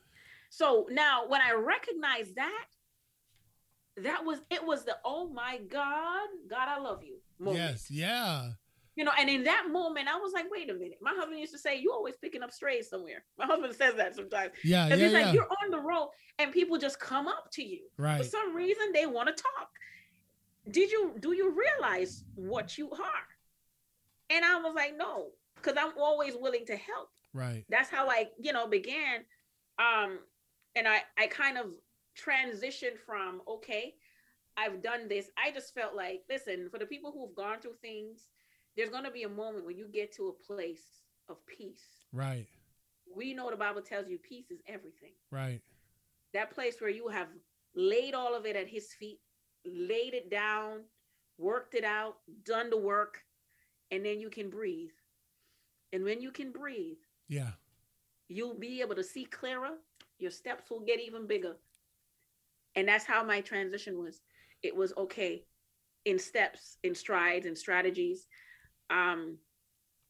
So 0.53 0.85
now 0.91 1.23
when 1.29 1.39
I 1.41 1.53
recognize 1.53 2.33
that, 2.35 2.65
that 3.97 4.23
was 4.25 4.39
it 4.49 4.65
was 4.65 4.83
the 4.83 4.97
oh 5.05 5.29
my 5.29 5.59
God, 5.69 6.27
God, 6.49 6.67
I 6.67 6.77
love 6.77 7.03
you. 7.03 7.15
Moment. 7.39 7.57
Yes. 7.63 7.87
Yeah. 7.89 8.49
You 8.97 9.05
know, 9.05 9.13
and 9.17 9.29
in 9.29 9.45
that 9.45 9.67
moment, 9.71 10.09
I 10.09 10.17
was 10.17 10.33
like, 10.33 10.45
wait 10.51 10.69
a 10.69 10.73
minute. 10.73 10.97
My 11.01 11.13
husband 11.15 11.39
used 11.39 11.53
to 11.53 11.57
say, 11.57 11.79
You 11.79 11.93
always 11.93 12.15
picking 12.17 12.43
up 12.43 12.51
strays 12.51 12.89
somewhere. 12.89 13.23
My 13.37 13.45
husband 13.45 13.73
says 13.77 13.95
that 13.95 14.13
sometimes. 14.13 14.51
Yeah. 14.65 14.85
Because 14.85 14.99
Yeah. 14.99 15.05
he's 15.07 15.13
like. 15.13 15.33
You're 15.33 15.47
on 15.63 15.71
the 15.71 15.79
road 15.79 16.09
and 16.37 16.51
people 16.51 16.77
just 16.77 16.99
come 16.99 17.29
up 17.29 17.49
to 17.53 17.63
you. 17.63 17.83
Right. 17.97 18.17
For 18.17 18.25
some 18.25 18.53
reason, 18.53 18.91
they 18.93 19.05
want 19.05 19.29
to 19.29 19.41
talk. 19.41 19.69
Did 20.69 20.91
you 20.91 21.15
do 21.21 21.31
you 21.33 21.55
realize 21.57 22.25
what 22.35 22.77
you 22.77 22.91
are? 22.91 23.25
And 24.29 24.43
I 24.43 24.57
was 24.59 24.73
like, 24.75 24.97
No, 24.97 25.27
because 25.55 25.77
I'm 25.79 25.93
always 25.97 26.33
willing 26.37 26.65
to 26.65 26.75
help. 26.75 27.09
Right. 27.33 27.63
That's 27.69 27.89
how 27.89 28.09
I, 28.09 28.27
you 28.37 28.51
know, 28.51 28.67
began. 28.67 29.21
Um, 29.79 30.19
and 30.75 30.87
I 30.87 31.01
I 31.17 31.27
kind 31.27 31.57
of 31.57 31.67
transitioned 32.17 32.97
from 33.05 33.41
okay, 33.47 33.95
I've 34.57 34.81
done 34.81 35.07
this. 35.07 35.29
I 35.37 35.51
just 35.51 35.73
felt 35.73 35.95
like, 35.95 36.21
listen, 36.29 36.69
for 36.69 36.77
the 36.79 36.85
people 36.85 37.11
who've 37.11 37.35
gone 37.35 37.59
through 37.61 37.75
things, 37.81 38.27
there's 38.75 38.89
gonna 38.89 39.11
be 39.11 39.23
a 39.23 39.29
moment 39.29 39.65
when 39.65 39.77
you 39.77 39.87
get 39.87 40.13
to 40.15 40.27
a 40.29 40.45
place 40.45 40.83
of 41.29 41.37
peace. 41.45 41.83
Right. 42.11 42.47
We 43.13 43.33
know 43.33 43.49
the 43.49 43.57
Bible 43.57 43.81
tells 43.81 44.09
you 44.09 44.17
peace 44.17 44.51
is 44.51 44.61
everything. 44.67 45.13
Right. 45.31 45.61
That 46.33 46.51
place 46.51 46.79
where 46.79 46.89
you 46.89 47.07
have 47.09 47.27
laid 47.75 48.13
all 48.13 48.35
of 48.35 48.45
it 48.45 48.55
at 48.55 48.67
his 48.67 48.93
feet, 48.93 49.19
laid 49.65 50.13
it 50.13 50.29
down, 50.29 50.81
worked 51.37 51.75
it 51.75 51.83
out, 51.83 52.17
done 52.45 52.69
the 52.69 52.77
work, 52.77 53.17
and 53.91 54.05
then 54.05 54.19
you 54.21 54.29
can 54.29 54.49
breathe. 54.49 54.91
And 55.93 56.03
when 56.03 56.21
you 56.21 56.31
can 56.31 56.51
breathe, 56.51 56.99
Yeah. 57.27 57.51
you'll 58.29 58.53
be 58.57 58.79
able 58.81 58.95
to 58.95 59.03
see 59.03 59.25
clearer. 59.25 59.77
Your 60.21 60.31
steps 60.31 60.69
will 60.69 60.81
get 60.81 60.99
even 60.99 61.27
bigger. 61.27 61.57
And 62.75 62.87
that's 62.87 63.05
how 63.05 63.23
my 63.23 63.41
transition 63.41 63.99
was. 63.99 64.21
It 64.63 64.75
was 64.75 64.93
okay 64.95 65.43
in 66.05 66.19
steps, 66.19 66.77
in 66.83 66.95
strides, 66.95 67.45
and 67.45 67.57
strategies. 67.57 68.27
Um, 68.89 69.37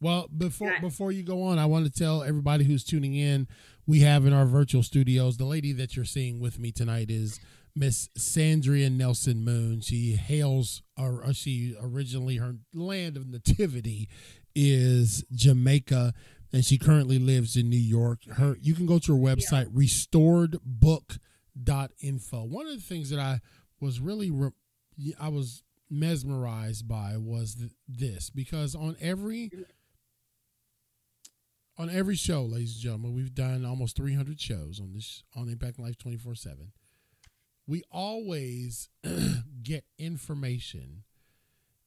Well, 0.01 0.27
before 0.35 0.75
before 0.81 1.11
you 1.11 1.23
go 1.23 1.43
on, 1.43 1.59
I 1.59 1.65
want 1.65 1.85
to 1.85 1.91
tell 1.91 2.23
everybody 2.23 2.63
who's 2.63 2.83
tuning 2.83 3.15
in, 3.15 3.47
we 3.85 4.01
have 4.01 4.25
in 4.25 4.33
our 4.33 4.45
virtual 4.45 4.83
studios 4.83 5.37
the 5.37 5.45
lady 5.45 5.71
that 5.73 5.95
you're 5.95 6.05
seeing 6.05 6.39
with 6.39 6.59
me 6.59 6.71
tonight 6.71 7.09
is 7.09 7.39
Miss 7.75 8.09
Sandria 8.17 8.91
Nelson 8.91 9.43
Moon. 9.43 9.81
She 9.81 10.13
hails, 10.13 10.81
or 10.97 11.33
she 11.33 11.75
originally 11.81 12.37
her 12.37 12.55
land 12.73 13.15
of 13.17 13.27
nativity 13.27 14.09
is 14.55 15.23
Jamaica, 15.31 16.13
and 16.53 16.65
she 16.65 16.77
currently 16.77 17.17
lives 17.19 17.55
in 17.55 17.69
New 17.69 17.77
York. 17.77 18.25
Her 18.25 18.57
you 18.61 18.73
can 18.73 18.85
go 18.85 18.99
to 18.99 19.15
her 19.15 19.19
website 19.19 19.73
restoredbook.info. 19.73 22.43
One 22.43 22.67
of 22.67 22.73
the 22.73 22.81
things 22.81 23.09
that 23.09 23.19
I 23.19 23.39
was 23.79 23.99
really 23.99 24.31
re- 24.31 24.51
I 25.19 25.29
was 25.29 25.63
mesmerized 25.89 26.87
by 26.87 27.17
was 27.17 27.55
th- 27.55 27.71
this 27.87 28.29
because 28.29 28.75
on 28.75 28.95
every 29.01 29.49
on 31.77 31.89
every 31.89 32.15
show, 32.15 32.43
ladies 32.43 32.75
and 32.75 32.83
gentlemen, 32.83 33.13
we've 33.13 33.33
done 33.33 33.65
almost 33.65 33.97
300 33.97 34.39
shows 34.39 34.79
on 34.79 34.93
this 34.93 35.23
on 35.35 35.49
Impact 35.49 35.79
Life 35.79 35.97
24 35.97 36.35
7. 36.35 36.71
We 37.67 37.83
always 37.91 38.89
get 39.63 39.83
information 39.97 41.03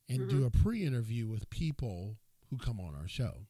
and 0.08 0.28
do 0.28 0.40
mm-hmm. 0.40 0.46
a 0.46 0.62
pre 0.62 0.84
interview 0.84 1.28
with 1.28 1.48
people 1.50 2.16
who 2.50 2.58
come 2.58 2.80
on 2.80 2.94
our 2.94 3.08
show. 3.08 3.46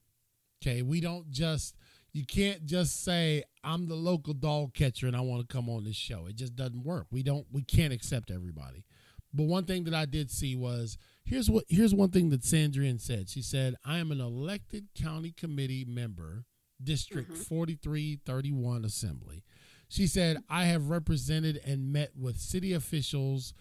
Okay. 0.67 0.83
We 0.83 1.01
don't 1.01 1.31
just, 1.31 1.77
you 2.13 2.25
can't 2.25 2.65
just 2.65 3.05
say, 3.05 3.45
I'm 3.63 3.89
the 3.89 3.95
local 3.95 4.35
dog 4.35 4.75
catcher 4.75 5.07
and 5.07 5.17
I 5.17 5.21
want 5.21 5.47
to 5.47 5.53
come 5.53 5.69
on 5.69 5.85
this 5.85 5.97
show. 5.97 6.27
It 6.27 6.37
just 6.37 6.55
doesn't 6.57 6.85
work. 6.85 7.07
We 7.11 7.23
don't, 7.23 7.47
we 7.53 7.63
can't 7.63 7.93
accept 7.93 8.31
everybody. 8.31 8.85
But 9.33 9.45
one 9.45 9.65
thing 9.65 9.85
that 9.85 9.95
I 9.95 10.05
did 10.07 10.31
see 10.31 10.55
was 10.55 10.97
here's 11.25 11.51
what 11.51 11.65
here's 11.69 11.93
one 11.93 12.11
thing 12.11 12.31
that 12.31 12.43
Sandrian 12.43 13.01
said. 13.01 13.29
She 13.29 13.43
said, 13.43 13.75
I 13.85 13.99
am 13.99 14.13
an 14.13 14.21
elected 14.21 14.87
county 14.95 15.33
committee 15.33 15.85
member, 15.85 16.45
District 16.83 17.33
Mhm. 17.33 17.39
4331 17.39 18.85
Assembly. 18.85 19.43
She 19.89 20.07
said, 20.07 20.39
I 20.49 20.67
have 20.67 20.89
represented 20.89 21.61
and 21.67 21.93
met 21.93 22.13
with 22.17 22.39
city 22.39 22.73
officials 22.73 23.55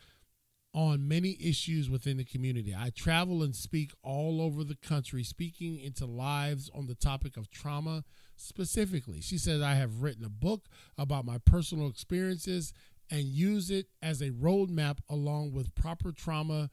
on 0.73 1.07
many 1.07 1.37
issues 1.39 1.89
within 1.89 2.17
the 2.17 2.23
community. 2.23 2.75
I 2.77 2.89
travel 2.89 3.43
and 3.43 3.55
speak 3.55 3.91
all 4.03 4.41
over 4.41 4.63
the 4.63 4.75
country, 4.75 5.23
speaking 5.23 5.79
into 5.79 6.05
lives 6.05 6.69
on 6.73 6.87
the 6.87 6.95
topic 6.95 7.37
of 7.37 7.51
trauma 7.51 8.03
specifically. 8.35 9.21
She 9.21 9.37
says, 9.37 9.61
I 9.61 9.75
have 9.75 10.01
written 10.01 10.25
a 10.25 10.29
book 10.29 10.65
about 10.97 11.25
my 11.25 11.37
personal 11.37 11.87
experiences 11.87 12.73
and 13.11 13.23
use 13.23 13.69
it 13.69 13.87
as 14.01 14.21
a 14.21 14.31
roadmap 14.31 14.97
along 15.07 15.53
with 15.53 15.75
proper 15.75 16.11
trauma 16.11 16.69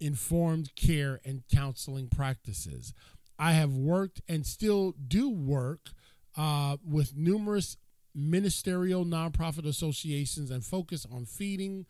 informed 0.00 0.74
care 0.74 1.20
and 1.24 1.44
counseling 1.48 2.08
practices. 2.08 2.92
I 3.38 3.52
have 3.52 3.72
worked 3.72 4.20
and 4.28 4.44
still 4.44 4.94
do 5.06 5.30
work 5.30 5.90
uh, 6.36 6.76
with 6.84 7.16
numerous 7.16 7.76
ministerial 8.14 9.04
nonprofit 9.04 9.66
associations 9.66 10.50
and 10.50 10.64
focus 10.64 11.06
on 11.10 11.26
feeding, 11.26 11.86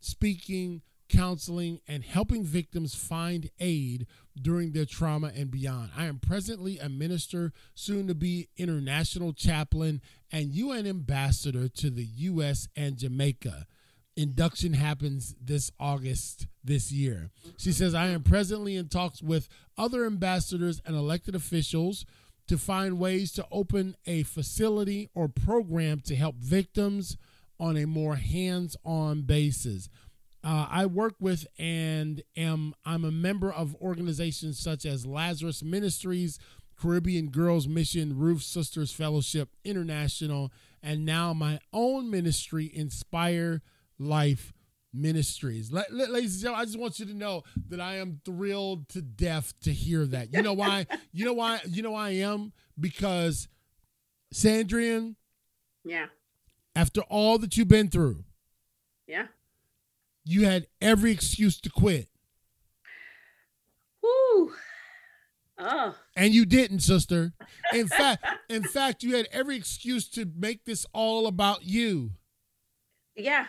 speaking, 0.00 0.82
counseling, 1.08 1.80
and 1.88 2.04
helping 2.04 2.44
victims 2.44 2.94
find 2.94 3.50
aid 3.58 4.06
during 4.40 4.72
their 4.72 4.84
trauma 4.84 5.32
and 5.34 5.50
beyond. 5.50 5.90
I 5.96 6.06
am 6.06 6.18
presently 6.18 6.78
a 6.78 6.88
minister, 6.88 7.52
soon 7.74 8.06
to 8.08 8.14
be 8.14 8.48
international 8.56 9.32
chaplain, 9.32 10.00
and 10.30 10.54
UN 10.54 10.86
ambassador 10.86 11.68
to 11.68 11.90
the 11.90 12.04
U.S. 12.04 12.68
and 12.76 12.96
Jamaica. 12.96 13.66
Induction 14.16 14.72
happens 14.72 15.36
this 15.40 15.70
August 15.78 16.46
this 16.64 16.90
year. 16.90 17.30
She 17.56 17.72
says, 17.72 17.94
I 17.94 18.08
am 18.08 18.22
presently 18.22 18.76
in 18.76 18.88
talks 18.88 19.22
with 19.22 19.48
other 19.76 20.04
ambassadors 20.04 20.80
and 20.84 20.96
elected 20.96 21.34
officials 21.34 22.04
to 22.48 22.58
find 22.58 22.98
ways 22.98 23.30
to 23.32 23.46
open 23.50 23.94
a 24.06 24.24
facility 24.24 25.08
or 25.14 25.28
program 25.28 26.00
to 26.00 26.16
help 26.16 26.36
victims 26.36 27.16
on 27.60 27.76
a 27.76 27.86
more 27.86 28.16
hands-on 28.16 29.22
basis. 29.22 29.88
Uh, 30.44 30.66
I 30.70 30.86
work 30.86 31.14
with 31.20 31.46
and 31.58 32.22
am 32.36 32.74
I'm 32.84 33.04
a 33.04 33.10
member 33.10 33.52
of 33.52 33.74
organizations 33.76 34.58
such 34.58 34.86
as 34.86 35.04
Lazarus 35.04 35.62
Ministries, 35.62 36.38
Caribbean 36.80 37.30
Girls 37.30 37.66
Mission, 37.66 38.16
Roof 38.16 38.42
Sisters 38.42 38.92
Fellowship 38.92 39.50
International, 39.64 40.52
and 40.82 41.04
now 41.04 41.32
my 41.32 41.58
own 41.72 42.08
ministry, 42.10 42.70
Inspire 42.72 43.62
Life 43.98 44.52
Ministries. 44.92 45.72
La- 45.72 45.82
la- 45.90 46.04
ladies 46.06 46.34
and 46.34 46.42
gentlemen, 46.42 46.62
I 46.62 46.64
just 46.66 46.78
want 46.78 47.00
you 47.00 47.06
to 47.06 47.14
know 47.14 47.42
that 47.68 47.80
I 47.80 47.96
am 47.96 48.20
thrilled 48.24 48.88
to 48.90 49.02
death 49.02 49.54
to 49.62 49.72
hear 49.72 50.06
that. 50.06 50.32
You 50.32 50.42
know 50.42 50.52
why? 50.54 50.86
you 51.12 51.24
know 51.24 51.32
why? 51.34 51.60
You 51.66 51.82
know 51.82 51.90
why 51.92 52.08
I 52.08 52.12
am? 52.12 52.52
Because 52.78 53.48
Sandrian, 54.32 55.16
yeah, 55.84 56.06
after 56.76 57.00
all 57.02 57.38
that 57.38 57.56
you've 57.56 57.66
been 57.68 57.88
through, 57.88 58.22
yeah. 59.08 59.26
You 60.28 60.44
had 60.44 60.66
every 60.80 61.10
excuse 61.12 61.58
to 61.60 61.70
quit. 61.70 62.08
Woo. 64.02 64.08
Oh, 64.10 64.52
uh. 65.58 65.92
And 66.16 66.32
you 66.34 66.44
didn't, 66.46 66.80
sister. 66.80 67.32
In 67.72 67.88
fact, 67.88 68.24
in 68.48 68.62
fact, 68.62 69.02
you 69.02 69.16
had 69.16 69.26
every 69.32 69.56
excuse 69.56 70.08
to 70.10 70.26
make 70.36 70.64
this 70.64 70.86
all 70.92 71.26
about 71.26 71.64
you. 71.64 72.12
yeah. 73.16 73.46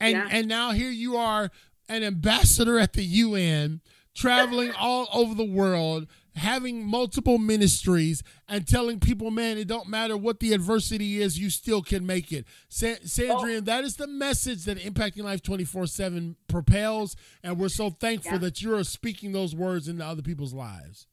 And 0.00 0.12
Yeah. 0.12 0.28
and 0.30 0.48
now 0.48 0.72
here 0.72 0.90
you 0.90 1.16
are, 1.16 1.50
an 1.88 2.02
ambassador 2.02 2.78
at 2.78 2.92
the 2.94 3.04
UN, 3.04 3.80
traveling 4.14 4.72
all 4.72 5.08
over 5.12 5.34
the 5.34 5.44
world, 5.44 6.08
having 6.36 6.84
multiple 6.84 7.38
ministries, 7.38 8.22
and 8.48 8.66
telling 8.66 9.00
people, 9.00 9.30
man, 9.30 9.56
it 9.58 9.68
don't 9.68 9.88
matter 9.88 10.16
what 10.16 10.40
the 10.40 10.52
adversity 10.52 11.20
is, 11.22 11.38
you 11.38 11.48
still 11.50 11.82
can 11.82 12.04
make 12.04 12.32
it. 12.32 12.44
Sa- 12.68 13.00
Sandrian, 13.04 13.58
oh. 13.58 13.60
that 13.60 13.84
is 13.84 13.96
the 13.96 14.06
message 14.06 14.64
that 14.64 14.78
Impacting 14.78 15.22
Life 15.22 15.42
24-7 15.42 16.34
propels, 16.48 17.16
and 17.42 17.58
we're 17.58 17.68
so 17.68 17.90
thankful 17.90 18.32
Yeah. 18.32 18.38
that 18.38 18.62
you're 18.62 18.84
speaking 18.84 19.32
those 19.32 19.54
words 19.54 19.88
into 19.88 20.04
other 20.04 20.22
people's 20.22 20.52
lives. 20.54 21.06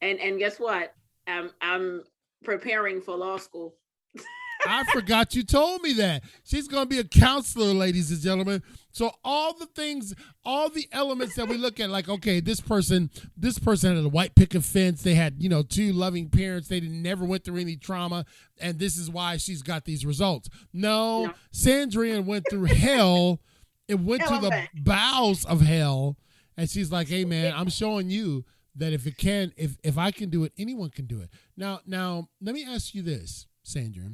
And 0.00 0.20
and 0.20 0.38
guess 0.38 0.60
what? 0.60 0.94
I'm 1.26 1.50
I'm 1.60 2.04
preparing 2.44 3.00
for 3.00 3.16
law 3.16 3.38
school. 3.38 3.74
I 4.68 4.84
forgot 4.92 5.34
you 5.34 5.42
told 5.42 5.82
me 5.82 5.94
that. 5.94 6.24
She's 6.44 6.68
going 6.68 6.84
to 6.84 6.88
be 6.88 6.98
a 6.98 7.04
counselor, 7.04 7.72
ladies 7.72 8.10
and 8.10 8.20
gentlemen. 8.20 8.62
So 8.92 9.12
all 9.24 9.56
the 9.56 9.66
things, 9.66 10.14
all 10.44 10.68
the 10.68 10.88
elements 10.92 11.34
that 11.36 11.48
we 11.48 11.56
look 11.56 11.80
at, 11.80 11.90
like, 11.90 12.08
okay, 12.08 12.40
this 12.40 12.60
person, 12.60 13.10
this 13.36 13.58
person 13.58 13.94
had 13.94 14.04
a 14.04 14.08
white 14.08 14.34
picket 14.34 14.64
fence. 14.64 15.02
They 15.02 15.14
had, 15.14 15.36
you 15.38 15.48
know, 15.48 15.62
two 15.62 15.92
loving 15.92 16.28
parents. 16.30 16.68
They 16.68 16.80
didn't, 16.80 17.02
never 17.02 17.24
went 17.24 17.44
through 17.44 17.58
any 17.58 17.76
trauma. 17.76 18.24
And 18.60 18.78
this 18.78 18.96
is 18.96 19.10
why 19.10 19.36
she's 19.36 19.62
got 19.62 19.84
these 19.84 20.06
results. 20.06 20.48
No, 20.72 21.26
no. 21.26 21.32
Sandrian 21.52 22.24
went 22.24 22.44
through 22.48 22.64
hell. 22.64 23.40
It 23.88 24.00
went 24.00 24.22
hell 24.22 24.40
to 24.40 24.48
the 24.48 24.68
bowels 24.82 25.44
of 25.44 25.60
hell. 25.60 26.16
And 26.56 26.70
she's 26.70 26.90
like, 26.90 27.08
hey, 27.08 27.24
man, 27.24 27.52
I'm 27.54 27.68
showing 27.68 28.08
you 28.08 28.44
that 28.76 28.92
if 28.92 29.06
it 29.06 29.16
can, 29.16 29.52
if 29.56 29.76
if 29.82 29.96
I 29.98 30.10
can 30.10 30.28
do 30.30 30.44
it, 30.44 30.52
anyone 30.58 30.90
can 30.90 31.06
do 31.06 31.20
it. 31.20 31.30
Now, 31.56 31.80
now 31.86 32.28
let 32.40 32.54
me 32.54 32.64
ask 32.64 32.94
you 32.94 33.02
this, 33.02 33.46
Sandra. 33.62 34.04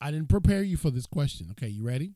I 0.00 0.10
didn't 0.10 0.28
prepare 0.28 0.62
you 0.62 0.76
for 0.76 0.90
this 0.90 1.06
question. 1.06 1.48
Okay, 1.52 1.68
you 1.68 1.84
ready? 1.86 2.14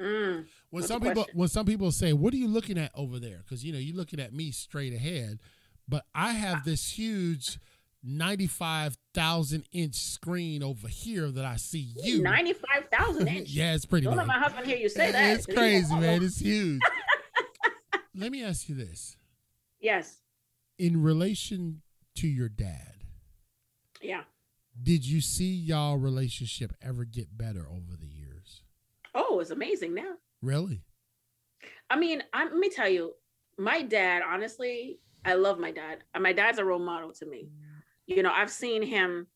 Mm, 0.00 0.46
when 0.70 0.82
some 0.84 1.00
people 1.00 1.24
question? 1.24 1.38
when 1.38 1.48
some 1.48 1.66
people 1.66 1.90
say, 1.90 2.12
"What 2.12 2.32
are 2.32 2.36
you 2.36 2.48
looking 2.48 2.78
at 2.78 2.92
over 2.94 3.18
there?" 3.18 3.38
Because 3.44 3.64
you 3.64 3.72
know 3.72 3.78
you're 3.78 3.96
looking 3.96 4.20
at 4.20 4.32
me 4.32 4.50
straight 4.52 4.92
ahead, 4.92 5.40
but 5.88 6.04
I 6.14 6.32
have 6.32 6.64
this 6.64 6.92
huge. 6.98 7.58
95,000 8.04 9.64
inch 9.72 9.96
screen 9.96 10.62
over 10.62 10.86
here 10.86 11.32
that 11.32 11.44
I 11.44 11.56
see 11.56 11.94
you. 12.00 12.22
95,000 12.22 13.26
inch? 13.36 13.48
yeah, 13.50 13.74
it's 13.74 13.86
pretty 13.86 14.04
Don't 14.04 14.16
let 14.16 14.28
my 14.28 14.38
husband 14.38 14.68
hear 14.68 14.76
you 14.76 14.88
say 14.88 15.10
that. 15.12 15.34
It's 15.36 15.46
crazy, 15.46 15.92
man. 15.98 16.22
It's 16.22 16.38
huge. 16.38 16.80
let 18.14 18.30
me 18.30 18.44
ask 18.44 18.68
you 18.68 18.76
this. 18.76 19.16
Yes 19.80 20.18
in 20.78 21.02
relation 21.02 21.82
to 22.16 22.28
your 22.28 22.48
dad. 22.48 23.04
Yeah. 24.00 24.22
Did 24.82 25.04
you 25.04 25.20
see 25.20 25.54
y'all 25.54 25.96
relationship 25.96 26.72
ever 26.82 27.04
get 27.04 27.36
better 27.36 27.66
over 27.68 27.96
the 27.98 28.06
years? 28.06 28.62
Oh, 29.14 29.40
it's 29.40 29.50
amazing 29.50 29.94
now. 29.94 30.14
Really? 30.42 30.82
I 31.90 31.96
mean, 31.96 32.22
I, 32.32 32.44
let 32.44 32.56
me 32.56 32.70
tell 32.70 32.88
you, 32.88 33.12
my 33.58 33.82
dad, 33.82 34.22
honestly, 34.28 35.00
I 35.24 35.34
love 35.34 35.58
my 35.58 35.72
dad. 35.72 35.98
My 36.18 36.32
dad's 36.32 36.58
a 36.58 36.64
role 36.64 36.78
model 36.78 37.12
to 37.14 37.26
me. 37.26 37.48
You 38.06 38.22
know, 38.22 38.30
I've 38.32 38.50
seen 38.50 38.82
him 38.82 39.26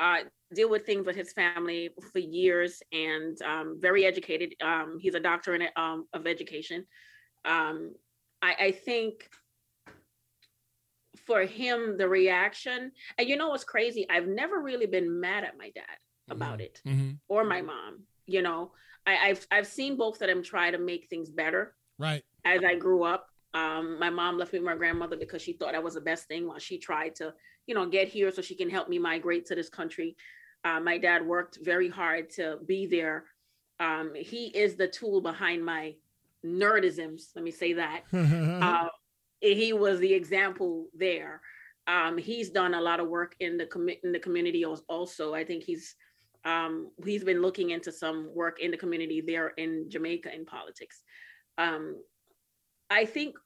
uh, 0.00 0.18
deal 0.54 0.70
with 0.70 0.86
things 0.86 1.04
with 1.04 1.16
his 1.16 1.32
family 1.32 1.90
for 2.12 2.20
years 2.20 2.82
and 2.92 3.40
um, 3.42 3.78
very 3.80 4.04
educated. 4.04 4.54
Um, 4.62 4.98
he's 5.00 5.14
a 5.14 5.20
doctor 5.20 5.54
in, 5.54 5.68
um, 5.76 6.06
of 6.12 6.26
education. 6.26 6.86
Um, 7.44 7.94
I, 8.40 8.54
I 8.60 8.70
think 8.70 9.28
for 11.28 11.42
him 11.42 11.96
the 11.96 12.08
reaction. 12.08 12.90
And 13.16 13.28
you 13.28 13.36
know 13.36 13.50
what's 13.50 13.62
crazy? 13.62 14.04
I've 14.10 14.26
never 14.26 14.60
really 14.60 14.86
been 14.86 15.20
mad 15.20 15.44
at 15.44 15.56
my 15.56 15.70
dad 15.70 15.96
about 16.28 16.58
mm-hmm. 16.58 16.60
it 16.62 16.82
mm-hmm. 16.84 17.10
or 17.28 17.44
my 17.44 17.62
mom 17.62 18.02
you 18.28 18.42
know? 18.42 18.70
I, 19.06 19.28
have 19.28 19.46
I've 19.50 19.66
seen 19.66 19.96
both 19.96 20.20
of 20.20 20.28
them 20.28 20.42
try 20.42 20.70
to 20.70 20.78
make 20.78 21.08
things 21.08 21.30
better 21.30 21.74
right. 21.98 22.22
as 22.44 22.62
i 22.62 22.74
grew 22.74 23.04
up. 23.04 23.26
Um, 23.54 23.98
my 23.98 24.10
mom 24.10 24.36
left 24.36 24.52
me 24.52 24.58
with 24.58 24.66
my 24.66 24.76
grandmother 24.76 25.16
because 25.16 25.40
she 25.40 25.54
thought 25.54 25.72
that 25.72 25.82
was 25.82 25.94
the 25.94 26.02
best 26.02 26.28
thing 26.28 26.46
while 26.46 26.58
she 26.58 26.76
tried 26.76 27.14
to 27.16 27.32
you 27.66 27.74
know 27.74 27.86
get 27.86 28.08
here 28.08 28.30
so 28.30 28.42
she 28.42 28.54
can 28.54 28.68
help 28.68 28.90
me 28.90 28.98
migrate 28.98 29.46
to 29.46 29.54
this 29.54 29.70
country. 29.70 30.14
Uh, 30.62 30.78
my 30.78 30.98
dad 30.98 31.26
worked 31.26 31.58
very 31.62 31.88
hard 31.88 32.28
to 32.32 32.58
be 32.66 32.84
there. 32.84 33.24
Um, 33.80 34.12
he 34.14 34.48
is 34.48 34.76
the 34.76 34.88
tool 34.88 35.22
behind 35.22 35.64
my 35.64 35.94
nerdisms 36.44 37.30
let 37.34 37.44
me 37.44 37.50
say 37.50 37.72
that. 37.72 38.02
Uh, 38.12 38.88
he 39.40 39.72
was 39.72 39.98
the 39.98 40.12
example 40.12 40.86
there. 40.94 41.40
Um, 41.86 42.18
he's 42.18 42.50
done 42.50 42.74
a 42.74 42.80
lot 42.80 43.00
of 43.00 43.08
work 43.08 43.34
in 43.40 43.56
the 43.56 43.66
com- 43.66 43.88
in 43.88 44.12
the 44.12 44.18
community 44.18 44.64
also. 44.64 45.34
I 45.34 45.44
think 45.44 45.64
he's 45.64 45.94
um, 46.44 46.90
he's 47.04 47.24
been 47.24 47.42
looking 47.42 47.70
into 47.70 47.92
some 47.92 48.30
work 48.34 48.60
in 48.60 48.70
the 48.70 48.76
community 48.76 49.20
there 49.20 49.48
in 49.56 49.86
Jamaica 49.88 50.34
in 50.34 50.44
politics. 50.44 51.02
Um, 51.56 51.96
I 52.90 53.04
think 53.04 53.36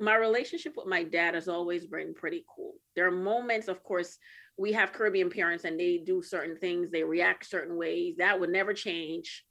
my 0.00 0.16
relationship 0.16 0.74
with 0.76 0.86
my 0.86 1.02
dad 1.02 1.34
has 1.34 1.48
always 1.48 1.86
been 1.86 2.14
pretty 2.14 2.44
cool. 2.54 2.74
There 2.94 3.06
are 3.06 3.12
moments, 3.12 3.68
of 3.68 3.82
course, 3.82 4.18
we 4.56 4.72
have 4.72 4.92
Caribbean 4.92 5.30
parents 5.30 5.64
and 5.64 5.78
they 5.78 5.98
do 5.98 6.22
certain 6.22 6.56
things, 6.56 6.90
they 6.90 7.04
react 7.04 7.46
certain 7.46 7.76
ways. 7.76 8.16
That 8.18 8.38
would 8.38 8.50
never 8.50 8.74
change, 8.74 9.44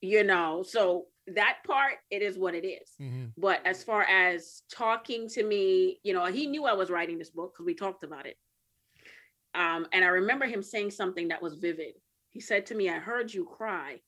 you 0.00 0.24
know. 0.24 0.62
So 0.66 1.06
that 1.34 1.58
part 1.66 1.94
it 2.10 2.22
is 2.22 2.38
what 2.38 2.54
it 2.54 2.66
is. 2.66 2.90
Mm-hmm. 3.00 3.26
but 3.36 3.60
as 3.66 3.82
far 3.82 4.02
as 4.02 4.62
talking 4.72 5.28
to 5.30 5.42
me 5.42 5.98
you 6.02 6.12
know 6.12 6.26
he 6.26 6.46
knew 6.46 6.64
i 6.64 6.72
was 6.72 6.90
writing 6.90 7.18
this 7.18 7.30
book 7.30 7.52
because 7.54 7.66
we 7.66 7.74
talked 7.74 8.04
about 8.04 8.26
it. 8.26 8.36
Um, 9.54 9.86
and 9.92 10.04
i 10.04 10.08
remember 10.08 10.46
him 10.46 10.62
saying 10.62 10.90
something 10.90 11.28
that 11.28 11.42
was 11.42 11.54
vivid. 11.54 11.94
He 12.30 12.40
said 12.40 12.66
to 12.66 12.74
me 12.74 12.88
i 12.88 12.98
heard 12.98 13.32
you 13.32 13.44
cry 13.44 14.00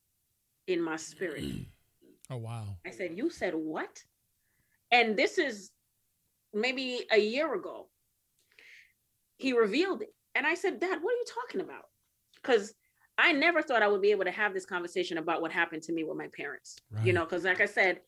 in 0.67 0.81
my 0.83 0.97
spirit. 0.97 1.45
Oh 2.31 2.37
wow. 2.37 2.77
I 2.87 2.91
said 2.91 3.17
you 3.17 3.31
said 3.31 3.55
what? 3.55 4.03
And 4.93 5.17
this 5.17 5.39
is 5.39 5.71
maybe 6.53 7.07
a 7.11 7.19
year 7.19 7.55
ago. 7.55 7.89
He 9.39 9.55
revealed 9.55 10.03
it. 10.03 10.15
And 10.35 10.47
i 10.47 10.55
said 10.55 10.79
dad 10.79 10.99
what 11.01 11.15
are 11.15 11.17
you 11.17 11.25
talking 11.27 11.63
about? 11.63 11.87
Because 12.35 12.75
I 13.19 13.33
never 13.33 13.61
thought 13.63 13.83
I 13.83 13.89
would 13.89 14.01
be 14.01 14.13
able 14.13 14.25
to 14.25 14.31
have 14.31 14.55
this 14.55 14.65
conversation 14.65 15.19
about 15.19 15.43
what 15.43 15.51
happened 15.51 15.83
to 15.85 15.93
me 15.93 16.05
with 16.05 16.17
my 16.17 16.29
parents. 16.29 16.77
Right. 16.91 17.05
You 17.05 17.13
know, 17.13 17.25
because 17.25 17.45
like 17.45 17.61
I 17.61 17.67
said, 17.67 18.01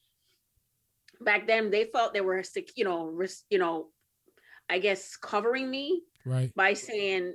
back 1.21 1.49
then 1.49 1.71
they 1.71 1.85
felt 1.87 2.15
they 2.15 2.21
were 2.21 2.43
sick, 2.45 2.71
you 2.77 2.85
know, 2.85 3.07
risk, 3.07 3.45
you 3.51 3.59
know, 3.59 3.89
I 4.69 4.79
guess 4.79 5.17
covering 5.17 5.69
me 5.69 6.03
right 6.25 6.55
by 6.55 6.75
saying 6.75 7.35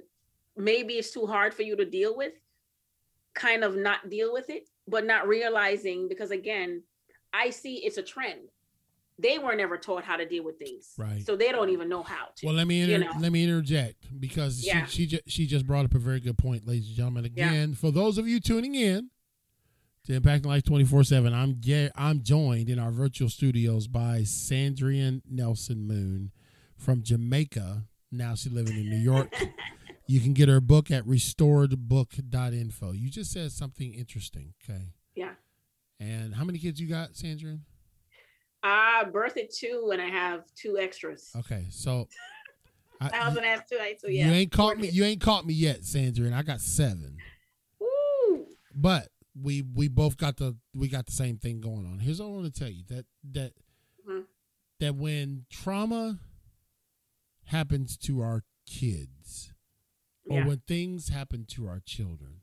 maybe 0.56 0.94
it's 0.94 1.12
too 1.12 1.26
hard 1.28 1.54
for 1.54 1.64
you 1.64 1.76
to 1.76 1.86
deal 1.86 2.16
with, 2.16 2.32
kind 3.34 3.66
of 3.66 3.76
not 3.76 4.10
deal 4.10 4.32
with 4.32 4.50
it, 4.50 4.70
but 4.88 5.06
not 5.06 5.28
realizing 5.28 6.08
because 6.08 6.32
again, 6.32 6.82
I 7.34 7.50
see 7.50 7.86
it's 7.86 7.98
a 7.98 8.04
trend 8.04 8.48
they 9.18 9.40
were 9.40 9.56
never 9.56 9.78
taught 9.78 10.04
how 10.04 10.18
to 10.18 10.26
deal 10.26 10.44
with 10.44 10.60
things, 10.60 10.94
right? 10.98 11.26
So 11.26 11.36
they 11.36 11.52
don't 11.52 11.70
even 11.70 11.88
know 11.88 12.04
how 12.04 12.28
to. 12.36 12.46
Well, 12.46 12.56
let 12.56 12.68
me 12.68 12.82
inter- 12.82 12.94
you 12.94 13.00
know? 13.00 13.20
let 13.20 13.32
me 13.32 13.44
interject 13.44 14.20
because 14.20 14.66
yeah. 14.66 14.86
she 14.86 15.04
she, 15.04 15.06
ju- 15.08 15.24
she 15.28 15.48
just 15.48 15.66
brought 15.66 15.86
up 15.86 15.94
a 15.94 16.00
very 16.00 16.20
good 16.20 16.38
point, 16.38 16.68
ladies 16.68 16.88
and 16.88 16.96
gentlemen. 16.96 17.26
Again, 17.26 17.70
yeah. 17.70 17.76
for 17.76 17.92
those 17.92 18.18
of 18.18 18.28
you 18.28 18.40
tuning 18.40 18.76
in 18.76 19.10
to 20.06 20.20
Impacting 20.20 20.48
Life 20.48 20.64
twenty 20.64 20.84
four 20.84 21.04
seven, 21.04 21.34
I'm 21.34 21.62
ge- 21.62 21.92
I'm 21.96 22.24
joined 22.24 22.70
in 22.70 22.78
our 22.78 22.92
virtual 22.92 23.30
studios 23.30 23.88
by 23.88 24.20
Sandrian 24.20 25.22
Nelson 25.30 25.88
Moon 25.88 26.32
from 26.78 27.02
Jamaica. 27.02 27.84
Now 28.12 28.36
she's 28.36 28.52
living 28.52 28.78
in 28.78 28.90
New 28.90 28.98
York. 28.98 29.34
you 30.08 30.20
can 30.20 30.34
get 30.34 30.50
her 30.50 30.60
book 30.60 30.92
at 30.92 31.06
restoredbook.info. 31.06 32.92
You 32.92 33.10
just 33.10 33.32
said 33.32 33.52
something 33.52 33.94
interesting, 33.94 34.54
okay? 34.64 34.94
Yeah. 35.16 35.32
And 36.00 36.36
how 36.36 36.44
many 36.44 36.60
kids 36.60 36.80
you 36.80 36.88
got, 36.88 37.14
Sandrian? 37.14 37.62
I 38.66 39.04
birthed 39.12 39.56
two 39.56 39.92
and 39.94 40.02
I 40.02 40.08
have 40.08 40.44
two 40.56 40.80
extras. 40.80 41.32
Okay, 41.38 41.68
so 41.70 42.08
I, 43.02 43.12
I 43.14 43.26
was 43.28 43.36
gonna 43.36 43.48
have 43.48 43.68
two. 43.68 43.78
So 44.00 44.08
yeah, 44.08 44.28
you 44.28 44.34
ain't 44.34 44.52
caught 44.52 44.80
me. 44.80 44.90
You 44.90 45.04
ain't 45.04 45.22
caught 45.22 45.46
me 45.46 45.54
yet, 45.54 45.86
Sandra, 45.86 46.26
and 46.26 46.34
I 46.34 46.42
got 46.42 46.62
seven. 46.62 47.18
Woo! 47.80 48.48
But 48.74 49.10
we 49.40 49.62
we 49.62 49.88
both 49.88 50.18
got 50.18 50.38
the 50.38 50.56
we 50.74 50.88
got 50.88 51.06
the 51.06 51.12
same 51.12 51.38
thing 51.38 51.62
going 51.62 51.86
on. 51.86 52.00
Here's 52.00 52.20
what 52.20 52.26
I 52.26 52.32
want 52.32 52.52
to 52.52 52.60
tell 52.60 52.70
you 52.70 52.84
that 52.90 53.06
that 53.34 53.54
mm-hmm. 54.10 54.22
that 54.80 54.96
when 54.96 55.46
trauma 55.52 56.18
happens 57.46 57.98
to 57.98 58.22
our 58.22 58.44
kids, 58.66 59.54
or 60.28 60.40
yeah. 60.40 60.48
when 60.48 60.64
things 60.68 61.10
happen 61.10 61.46
to 61.50 61.68
our 61.68 61.84
children, 61.86 62.42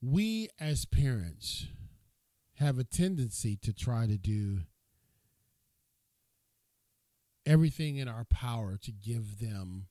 we 0.00 0.48
as 0.58 0.86
parents 0.86 1.66
have 2.54 2.78
a 2.78 2.84
tendency 2.84 3.56
to 3.56 3.74
try 3.74 4.06
to 4.06 4.16
do 4.16 4.60
everything 7.46 7.96
in 7.96 8.08
our 8.08 8.24
power 8.24 8.78
to 8.82 8.92
give 8.92 9.40
them 9.40 9.86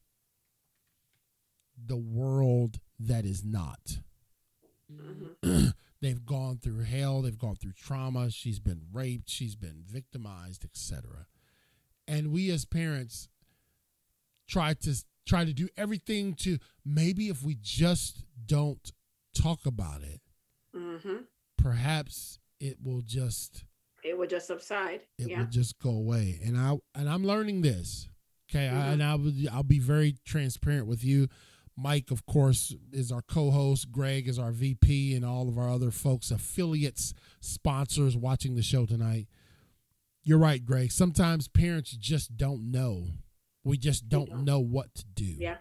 the 1.78 1.98
world 1.98 2.80
that 3.00 3.26
is 3.26 3.44
not. 3.44 4.00
Mm-hmm. 4.92 5.68
they've 6.02 6.26
gone 6.26 6.58
through 6.58 6.84
hell, 6.84 7.22
they've 7.22 7.38
gone 7.38 7.56
through 7.56 7.74
trauma, 7.74 8.30
she's 8.30 8.60
been 8.60 8.82
raped, 8.92 9.30
she's 9.30 9.56
been 9.56 9.84
victimized, 9.88 10.64
etc. 10.66 11.28
And 12.08 12.32
we 12.32 12.50
as 12.52 12.66
parents 12.66 13.30
try 14.48 14.74
to 14.74 14.96
try 15.26 15.46
to 15.46 15.54
do 15.54 15.70
everything 15.78 16.34
to 16.34 16.58
maybe 16.84 17.30
if 17.30 17.44
we 17.44 17.56
just 17.62 18.24
don't 18.46 18.92
talk 19.34 19.66
about 19.66 20.02
it, 20.02 20.22
mm-hmm. 20.76 21.18
perhaps 21.58 22.40
it 22.60 22.78
will 22.84 23.02
just 23.02 23.64
it 24.04 24.18
would 24.18 24.30
just 24.30 24.48
subside. 24.48 25.02
It 25.18 25.30
yeah. 25.30 25.40
would 25.40 25.52
just 25.52 25.80
go 25.80 25.90
away. 25.90 26.40
And 26.44 26.58
I 26.58 26.78
and 26.96 27.10
I'm 27.10 27.26
learning 27.26 27.62
this. 27.62 28.08
Okay, 28.50 28.66
mm-hmm. 28.66 28.78
I, 28.78 28.88
and 28.88 29.04
I 29.04 29.16
will 29.16 29.34
I'll 29.52 29.64
be 29.64 29.80
very 29.80 30.16
transparent 30.26 30.88
with 30.88 31.04
you. 31.04 31.28
Mike, 31.78 32.12
of 32.12 32.26
course, 32.26 32.76
is 32.92 33.12
our 33.12 33.22
co-host. 33.22 33.92
Greg 33.92 34.28
is 34.28 34.38
our 34.38 34.52
VP, 34.52 35.16
and 35.16 35.26
all 35.26 35.48
of 35.48 35.58
our 35.58 35.70
other 35.70 35.90
folks, 35.90 36.30
affiliates, 36.30 37.14
sponsors 37.40 38.18
watching 38.18 38.56
the 38.56 38.62
show 38.62 38.86
tonight. 38.86 39.28
You're 40.24 40.38
right, 40.38 40.64
Greg. 40.64 40.92
Sometimes 40.92 41.48
parents 41.48 41.92
just 41.92 42.38
don't 42.38 42.72
know. 42.72 43.08
We 43.64 43.78
just 43.78 44.10
don't, 44.10 44.30
don't. 44.30 44.46
know 44.46 44.60
what 44.60 44.94
to 44.96 45.06
do. 45.16 45.36
Yeah. 45.38 45.58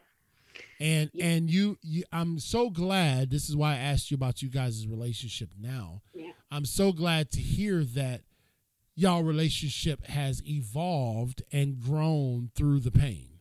And 0.78 1.10
yeah. 1.12 1.26
and 1.26 1.50
you, 1.50 1.78
you 1.82 2.04
I'm 2.12 2.38
so 2.38 2.70
glad 2.70 3.30
this 3.30 3.48
is 3.48 3.56
why 3.56 3.74
I 3.74 3.78
asked 3.78 4.10
you 4.10 4.14
about 4.16 4.42
you 4.42 4.48
guys' 4.48 4.86
relationship 4.86 5.50
now. 5.58 6.02
Yeah. 6.14 6.32
I'm 6.50 6.64
so 6.64 6.92
glad 6.92 7.30
to 7.32 7.40
hear 7.40 7.84
that 7.84 8.22
y'all 9.00 9.22
relationship 9.22 10.06
has 10.06 10.42
evolved 10.46 11.42
and 11.50 11.80
grown 11.80 12.50
through 12.54 12.80
the 12.80 12.90
pain. 12.90 13.38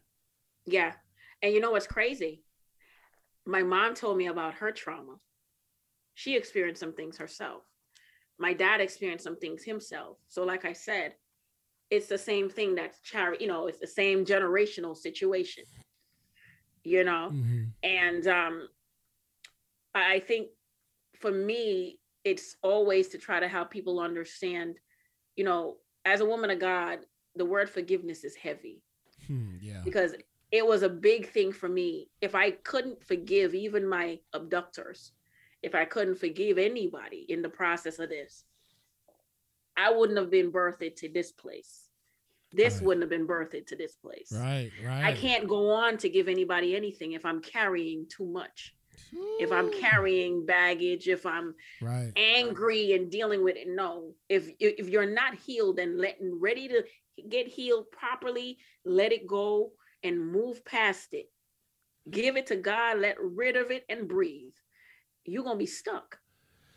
Yeah. 0.66 0.94
And 1.42 1.54
you 1.54 1.60
know 1.60 1.72
what's 1.72 1.86
crazy? 1.86 2.44
My 3.46 3.62
mom 3.62 3.94
told 3.94 4.18
me 4.18 4.28
about 4.28 4.54
her 4.56 4.72
trauma. 4.72 5.18
She 6.14 6.38
experienced 6.38 6.80
some 6.80 6.94
things 6.94 7.18
herself. 7.18 7.64
My 8.38 8.54
dad 8.54 8.80
experienced 8.80 9.26
some 9.26 9.36
things 9.36 9.64
himself. 9.66 10.18
So, 10.30 10.46
like 10.46 10.64
I 10.64 10.72
said, 10.72 11.16
it's 11.90 12.08
the 12.08 12.18
same 12.18 12.50
thing 12.50 12.76
that's 12.76 13.02
charity, 13.02 13.44
you 13.44 13.50
know, 13.50 13.68
it's 13.68 13.80
the 13.80 13.88
same 13.88 14.24
generational 14.24 14.96
situation, 14.96 15.66
you 16.84 17.04
know? 17.04 17.32
Mm-hmm. 17.34 17.64
And 17.84 18.28
um, 18.28 18.68
I 19.94 20.20
think 20.20 20.50
for 21.20 21.32
me, 21.32 22.00
it's 22.24 22.56
always 22.62 23.10
to 23.10 23.18
try 23.18 23.40
to 23.42 23.48
help 23.48 23.72
people 23.72 24.00
understand, 24.00 24.78
you 25.40 25.46
know, 25.46 25.78
as 26.04 26.20
a 26.20 26.26
woman 26.26 26.50
of 26.50 26.60
God, 26.60 27.00
the 27.34 27.46
word 27.46 27.70
forgiveness 27.70 28.26
is 28.26 28.36
heavy. 28.36 28.84
Hmm, 29.26 29.56
yeah. 29.62 29.80
Because 29.86 30.14
it 30.52 30.68
was 30.68 30.84
a 30.84 30.90
big 30.90 31.30
thing 31.30 31.54
for 31.54 31.70
me. 31.70 32.10
If 32.20 32.36
I 32.36 32.52
couldn't 32.52 33.02
forgive 33.02 33.56
even 33.56 33.88
my 33.88 34.20
abductors, 34.34 35.14
if 35.64 35.76
I 35.76 35.86
couldn't 35.86 36.20
forgive 36.20 36.58
anybody 36.58 37.26
in 37.30 37.42
the 37.42 37.48
process 37.48 38.00
of 38.00 38.10
this, 38.10 38.44
I 39.78 39.94
wouldn't 39.94 40.20
have 40.20 40.30
been 40.30 40.52
birthed 40.52 40.98
to 40.98 41.08
this 41.08 41.32
place. 41.32 41.86
This 42.52 42.74
right. 42.74 42.84
wouldn't 42.84 43.04
have 43.04 43.10
been 43.10 43.26
birthed 43.26 43.66
to 43.68 43.78
this 43.78 43.96
place. 43.96 44.34
Right, 44.34 44.72
right. 44.86 45.06
I 45.06 45.14
can't 45.14 45.48
go 45.48 45.72
on 45.72 45.96
to 46.00 46.10
give 46.10 46.28
anybody 46.28 46.76
anything 46.76 47.14
if 47.14 47.26
I'm 47.26 47.42
carrying 47.42 48.08
too 48.10 48.26
much. 48.26 48.76
Ooh. 49.16 49.38
If 49.40 49.52
I'm 49.52 49.72
carrying 49.72 50.46
baggage, 50.46 51.08
if 51.08 51.26
I'm 51.26 51.56
right. 51.82 52.12
angry 52.16 52.94
and 52.94 53.10
dealing 53.10 53.44
with 53.44 53.56
it, 53.56 53.68
no. 53.68 54.14
If 54.28 54.50
if 54.60 54.88
you're 54.88 55.10
not 55.10 55.36
healed 55.36 55.80
and 55.80 55.98
letting 55.98 56.40
ready 56.40 56.68
to 56.68 56.84
get 57.30 57.48
healed 57.48 57.92
properly, 57.92 58.58
let 58.86 59.12
it 59.12 59.28
go 59.28 59.72
and 60.04 60.32
move 60.32 60.64
past 60.66 61.10
it. 61.14 61.30
Give 62.10 62.38
it 62.38 62.48
to 62.48 62.56
God, 62.56 63.00
let 63.00 63.20
rid 63.20 63.56
of 63.56 63.72
it 63.72 63.86
and 63.90 64.08
breathe. 64.08 64.54
You're 65.26 65.44
gonna 65.44 65.58
be 65.58 65.66
stuck. 65.66 66.20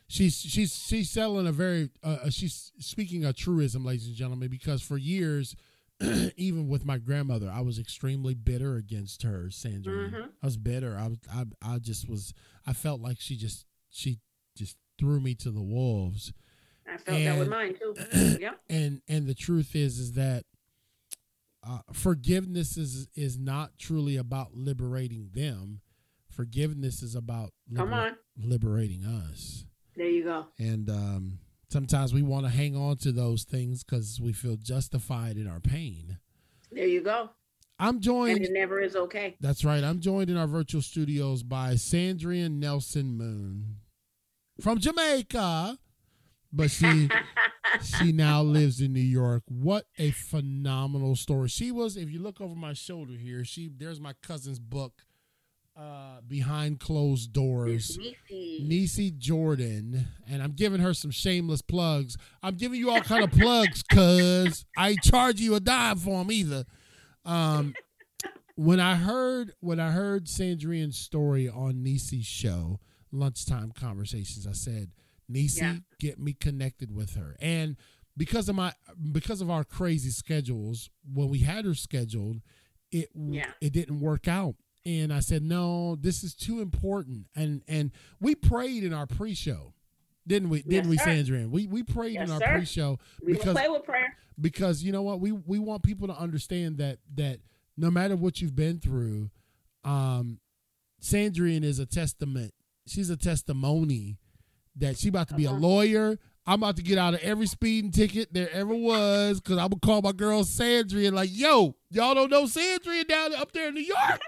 She's 0.08 0.36
she's 0.36 0.74
she's 0.74 1.10
selling 1.10 1.46
a 1.46 1.52
very 1.52 1.90
uh, 2.02 2.18
uh 2.24 2.30
she's 2.30 2.72
speaking 2.78 3.24
a 3.24 3.32
truism, 3.32 3.84
ladies 3.84 4.06
and 4.06 4.16
gentlemen, 4.16 4.48
because 4.48 4.82
for 4.82 4.98
years, 4.98 5.56
even 6.36 6.68
with 6.68 6.84
my 6.84 6.98
grandmother, 6.98 7.50
I 7.52 7.60
was 7.60 7.78
extremely 7.78 8.34
bitter 8.34 8.76
against 8.76 9.22
her, 9.22 9.50
Sandra. 9.50 9.92
Mm-hmm. 9.92 10.22
I 10.42 10.46
was 10.46 10.56
bitter. 10.56 10.96
I 10.98 11.08
was 11.08 11.18
I 11.32 11.44
I 11.62 11.78
just 11.78 12.08
was 12.08 12.34
I 12.66 12.72
felt 12.72 13.00
like 13.00 13.20
she 13.20 13.36
just 13.36 13.66
she 13.90 14.18
just 14.56 14.76
threw 14.98 15.20
me 15.20 15.34
to 15.36 15.50
the 15.50 15.62
wolves. 15.62 16.32
I 16.86 16.96
felt 16.96 17.18
and, 17.18 17.26
that 17.26 17.38
with 17.38 17.48
mine 17.48 17.74
too. 17.74 17.94
yeah. 18.40 18.52
And 18.68 19.02
and 19.08 19.26
the 19.26 19.34
truth 19.34 19.74
is 19.74 19.98
is 19.98 20.12
that 20.14 20.44
uh, 21.66 21.78
forgiveness 21.92 22.76
is 22.76 23.08
is 23.14 23.38
not 23.38 23.78
truly 23.78 24.16
about 24.16 24.54
liberating 24.54 25.30
them. 25.32 25.80
Forgiveness 26.28 27.02
is 27.02 27.14
about 27.14 27.52
liber- 27.70 28.16
liberating 28.36 29.04
us. 29.04 29.66
There 29.94 30.08
you 30.08 30.24
go. 30.24 30.46
And 30.58 30.88
um, 30.88 31.38
sometimes 31.72 32.14
we 32.14 32.22
want 32.22 32.46
to 32.46 32.52
hang 32.52 32.76
on 32.76 32.96
to 32.98 33.12
those 33.12 33.44
things 33.44 33.82
because 33.82 34.20
we 34.20 34.32
feel 34.32 34.56
justified 34.56 35.36
in 35.36 35.48
our 35.48 35.60
pain. 35.60 36.18
There 36.70 36.86
you 36.86 37.02
go. 37.02 37.30
I'm 37.78 38.00
joined. 38.00 38.36
And 38.36 38.44
it 38.44 38.52
never 38.52 38.80
is 38.80 38.94
okay. 38.94 39.36
That's 39.40 39.64
right. 39.64 39.82
I'm 39.82 40.00
joined 40.00 40.30
in 40.30 40.36
our 40.36 40.46
virtual 40.46 40.82
studios 40.82 41.42
by 41.42 41.74
Sandrian 41.74 42.58
Nelson 42.58 43.16
Moon 43.16 43.76
from 44.60 44.78
Jamaica 44.78 45.78
but 46.52 46.70
she 46.70 47.08
she 47.82 48.12
now 48.12 48.42
lives 48.42 48.80
in 48.80 48.92
New 48.92 49.00
York. 49.00 49.42
What 49.48 49.86
a 49.98 50.10
phenomenal 50.10 51.16
story. 51.16 51.48
She 51.48 51.72
was, 51.72 51.96
if 51.96 52.10
you 52.10 52.20
look 52.20 52.40
over 52.40 52.54
my 52.54 52.74
shoulder 52.74 53.14
here, 53.14 53.44
she 53.44 53.70
there's 53.74 54.00
my 54.00 54.12
cousin's 54.22 54.58
book, 54.58 55.02
uh, 55.76 56.20
Behind 56.26 56.78
Closed 56.78 57.32
Doors. 57.32 57.98
Nisi 58.30 59.10
Jordan. 59.10 60.06
And 60.28 60.42
I'm 60.42 60.52
giving 60.52 60.80
her 60.80 60.94
some 60.94 61.10
shameless 61.10 61.62
plugs. 61.62 62.16
I'm 62.42 62.56
giving 62.56 62.78
you 62.78 62.90
all 62.90 63.00
kind 63.00 63.24
of 63.24 63.30
plugs 63.32 63.82
cuz 63.90 64.64
I 64.76 64.96
charge 64.96 65.40
you 65.40 65.54
a 65.54 65.60
dime 65.60 65.98
for 65.98 66.18
them 66.18 66.30
either. 66.30 66.64
Um 67.24 67.74
when 68.54 68.80
I 68.80 68.96
heard 68.96 69.52
when 69.60 69.80
I 69.80 69.90
heard 69.90 70.28
Sandrian's 70.28 70.98
story 70.98 71.48
on 71.48 71.82
Nisi's 71.82 72.26
show, 72.26 72.80
Lunchtime 73.10 73.72
Conversations, 73.72 74.46
I 74.46 74.52
said, 74.52 74.90
Nisi, 75.28 75.62
yeah. 75.62 75.76
get 75.98 76.18
me 76.18 76.34
connected 76.34 76.94
with 76.94 77.14
her. 77.14 77.36
And 77.40 77.76
because 78.16 78.48
of 78.48 78.54
my 78.54 78.72
because 79.10 79.40
of 79.40 79.50
our 79.50 79.64
crazy 79.64 80.10
schedules, 80.10 80.90
when 81.12 81.28
we 81.28 81.38
had 81.40 81.64
her 81.64 81.74
scheduled, 81.74 82.40
it 82.90 83.08
yeah. 83.14 83.50
it 83.60 83.72
didn't 83.72 84.00
work 84.00 84.28
out. 84.28 84.54
And 84.84 85.12
I 85.12 85.20
said, 85.20 85.42
no, 85.42 85.96
this 85.96 86.24
is 86.24 86.34
too 86.34 86.60
important. 86.60 87.26
And 87.36 87.62
and 87.68 87.92
we 88.20 88.34
prayed 88.34 88.82
in 88.82 88.92
our 88.92 89.06
pre-show, 89.06 89.74
didn't 90.26 90.48
we? 90.48 90.62
Didn't 90.62 90.90
we, 90.90 90.98
Sandra? 90.98 91.46
We 91.48 91.66
we 91.66 91.82
prayed 91.82 92.14
yes, 92.14 92.28
in 92.28 92.34
our 92.34 92.40
sir. 92.40 92.52
pre-show 92.56 92.98
we 93.22 93.34
because 93.34 93.54
play 93.54 93.68
with 93.68 93.84
prayer. 93.84 94.16
Because 94.40 94.82
you 94.82 94.90
know 94.90 95.02
what, 95.02 95.20
we 95.20 95.32
we 95.32 95.58
want 95.58 95.82
people 95.82 96.08
to 96.08 96.14
understand 96.14 96.78
that 96.78 96.98
that 97.14 97.38
no 97.76 97.90
matter 97.90 98.16
what 98.16 98.40
you've 98.40 98.56
been 98.56 98.80
through, 98.80 99.30
um, 99.84 100.40
Sandrian 101.00 101.64
is 101.64 101.78
a 101.78 101.86
testament. 101.86 102.52
She's 102.86 103.10
a 103.10 103.16
testimony 103.16 104.18
that 104.76 104.98
she 104.98 105.08
about 105.08 105.28
to 105.28 105.34
be 105.34 105.44
a 105.44 105.50
uh-huh. 105.50 105.58
lawyer. 105.58 106.18
I'm 106.44 106.62
about 106.62 106.76
to 106.76 106.82
get 106.82 106.98
out 106.98 107.14
of 107.14 107.20
every 107.20 107.46
speeding 107.46 107.92
ticket 107.92 108.32
there 108.32 108.50
ever 108.50 108.74
was 108.74 109.40
because 109.40 109.58
I'm 109.58 109.68
gonna 109.68 109.80
call 109.80 110.02
my 110.02 110.10
girl 110.10 110.42
Sandria 110.42 111.12
like, 111.12 111.30
yo, 111.32 111.76
y'all 111.90 112.14
don't 112.14 112.30
know 112.30 112.44
Sandria 112.44 113.06
down 113.06 113.34
up 113.34 113.52
there 113.52 113.68
in 113.68 113.74
New 113.74 113.82
York. 113.82 114.20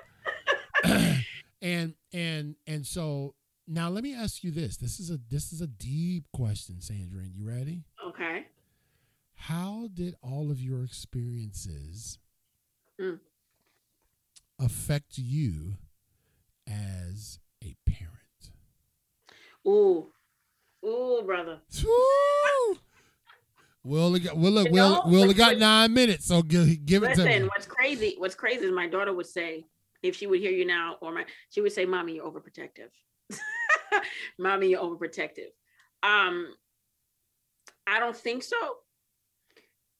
and 1.62 1.94
and 2.12 2.56
and 2.66 2.86
so 2.86 3.34
now 3.66 3.88
let 3.88 4.04
me 4.04 4.14
ask 4.14 4.44
you 4.44 4.50
this. 4.50 4.76
This 4.76 5.00
is 5.00 5.10
a 5.10 5.18
this 5.30 5.52
is 5.52 5.60
a 5.60 5.66
deep 5.66 6.24
question, 6.32 6.80
Sandra. 6.80 7.20
And 7.20 7.34
you 7.34 7.46
ready? 7.46 7.84
Okay. 8.06 8.46
How 9.34 9.88
did 9.92 10.14
all 10.22 10.50
of 10.50 10.60
your 10.60 10.84
experiences 10.84 12.18
mm. 13.00 13.18
affect 14.58 15.18
you 15.18 15.74
as 16.66 17.38
a 17.62 17.74
parent? 17.86 18.52
Ooh, 19.66 20.12
Ooh, 20.84 21.22
brother. 21.24 21.60
Ooh. 21.84 22.78
We 23.82 23.98
only 24.00 24.20
got 24.20 24.36
well 24.36 24.52
look, 24.52 24.70
we 24.70 24.80
only, 24.80 25.10
we 25.10 25.22
only 25.22 25.34
got 25.34 25.58
nine 25.58 25.92
minutes, 25.92 26.26
so 26.26 26.40
give, 26.42 26.86
give 26.86 27.02
listen, 27.02 27.26
it 27.26 27.34
to 27.34 27.40
me. 27.40 27.48
What's 27.54 27.66
crazy, 27.66 28.14
what's 28.16 28.34
crazy 28.34 28.64
is 28.64 28.72
my 28.72 28.86
daughter 28.86 29.12
would 29.12 29.26
say, 29.26 29.66
if 30.04 30.16
she 30.16 30.26
would 30.26 30.40
hear 30.40 30.52
you 30.52 30.66
now, 30.66 30.96
or 31.00 31.12
my 31.12 31.24
she 31.50 31.60
would 31.60 31.72
say, 31.72 31.86
Mommy, 31.86 32.16
you're 32.16 32.30
overprotective. 32.30 32.90
Mommy, 34.38 34.68
you're 34.68 34.80
overprotective. 34.80 35.50
Um, 36.02 36.54
I 37.86 37.98
don't 37.98 38.16
think 38.16 38.42
so. 38.42 38.56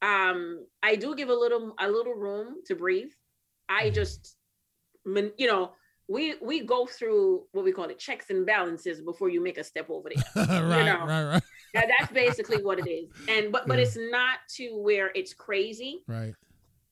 Um, 0.03 0.67
I 0.83 0.97
do 0.97 1.17
give 1.17 1.31
a 1.31 1.35
little 1.35 1.75
a 1.81 1.89
little 1.89 2.15
room 2.15 2.57
to 2.67 2.77
breathe. 2.77 3.11
I 3.69 3.85
mm-hmm. 3.85 3.95
just 3.95 4.37
you 5.07 5.47
know, 5.47 5.73
we 6.07 6.35
we 6.43 6.61
go 6.61 6.85
through 6.87 7.45
what 7.53 7.65
we 7.65 7.73
call 7.73 7.87
it 7.87 7.99
checks 7.99 8.29
and 8.29 8.45
balances 8.45 9.01
before 9.01 9.31
you 9.31 9.43
make 9.43 9.57
a 9.57 9.65
step 9.65 9.89
over 9.89 10.11
there. 10.15 10.25
right, 10.47 10.79
you 10.79 10.85
know? 10.85 11.07
right, 11.07 11.25
right. 11.25 11.43
That's 11.73 12.13
basically 12.13 12.63
what 12.63 12.79
it 12.79 12.91
is. 12.91 13.09
And 13.29 13.51
but 13.51 13.67
but 13.67 13.79
yeah. 13.79 13.85
it's 13.85 13.97
not 13.97 14.39
to 14.57 14.77
where 14.77 15.11
it's 15.15 15.33
crazy. 15.33 16.03
Right. 16.07 16.35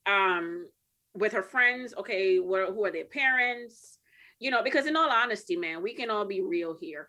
Um, 0.07 0.67
with 1.13 1.33
her 1.33 1.43
friends, 1.43 1.93
okay, 1.97 2.39
what 2.39 2.69
who 2.69 2.85
are 2.85 2.91
their 2.91 3.05
parents? 3.05 3.99
You 4.39 4.51
know, 4.51 4.63
because 4.63 4.85
in 4.85 4.95
all 4.95 5.09
honesty, 5.09 5.55
man, 5.55 5.81
we 5.81 5.93
can 5.93 6.09
all 6.09 6.25
be 6.25 6.41
real 6.41 6.75
here. 6.79 7.07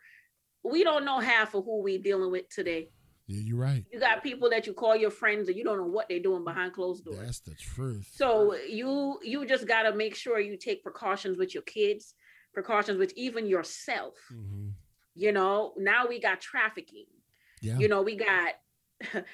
We 0.63 0.85
don't 0.85 1.05
know 1.05 1.19
half 1.19 1.55
of 1.55 1.65
who 1.65 1.83
we 1.83 1.99
dealing 1.99 2.31
with 2.31 2.49
today. 2.49 2.91
Yeah, 3.27 3.41
you're 3.41 3.59
right. 3.59 3.85
You 3.91 4.01
got 4.01 4.23
people 4.23 4.51
that 4.51 4.67
you 4.67 4.75
call 4.75 4.97
your 4.97 5.11
friends 5.11 5.49
and 5.49 5.57
you 5.57 5.65
don't 5.65 5.79
know 5.79 5.87
what 5.87 6.09
they're 6.09 6.21
doing 6.21 6.45
behind 6.45 6.75
closed 6.75 7.05
doors. 7.05 7.19
That's 7.19 7.41
the 7.41 7.55
truth. 7.55 8.07
So 8.15 8.55
you 8.69 9.19
you 9.23 9.47
just 9.47 9.67
got 9.67 9.85
to 9.85 9.95
make 9.95 10.15
sure 10.15 10.39
you 10.39 10.57
take 10.59 10.83
precautions 10.83 11.39
with 11.39 11.55
your 11.55 11.63
kids, 11.63 12.15
precautions 12.53 12.99
with 12.99 13.13
even 13.17 13.47
yourself. 13.47 14.15
Mm-hmm. 14.33 14.69
You 15.15 15.33
know, 15.33 15.73
now 15.79 16.07
we 16.07 16.21
got 16.21 16.41
trafficking. 16.41 17.07
Yeah. 17.63 17.79
You 17.79 17.89
know, 17.89 18.03
we 18.03 18.17
got 18.17 18.55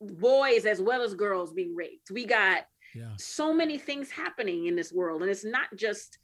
boys 0.00 0.64
as 0.64 0.80
well 0.80 1.02
as 1.02 1.14
girls 1.14 1.52
being 1.52 1.76
raped. 1.76 2.10
We 2.10 2.26
got 2.26 2.66
yeah. 2.98 3.12
so 3.16 3.52
many 3.52 3.78
things 3.78 4.10
happening 4.10 4.66
in 4.66 4.76
this 4.76 4.92
world 4.92 5.22
and 5.22 5.30
it's 5.30 5.44
not 5.44 5.68
just 5.76 6.18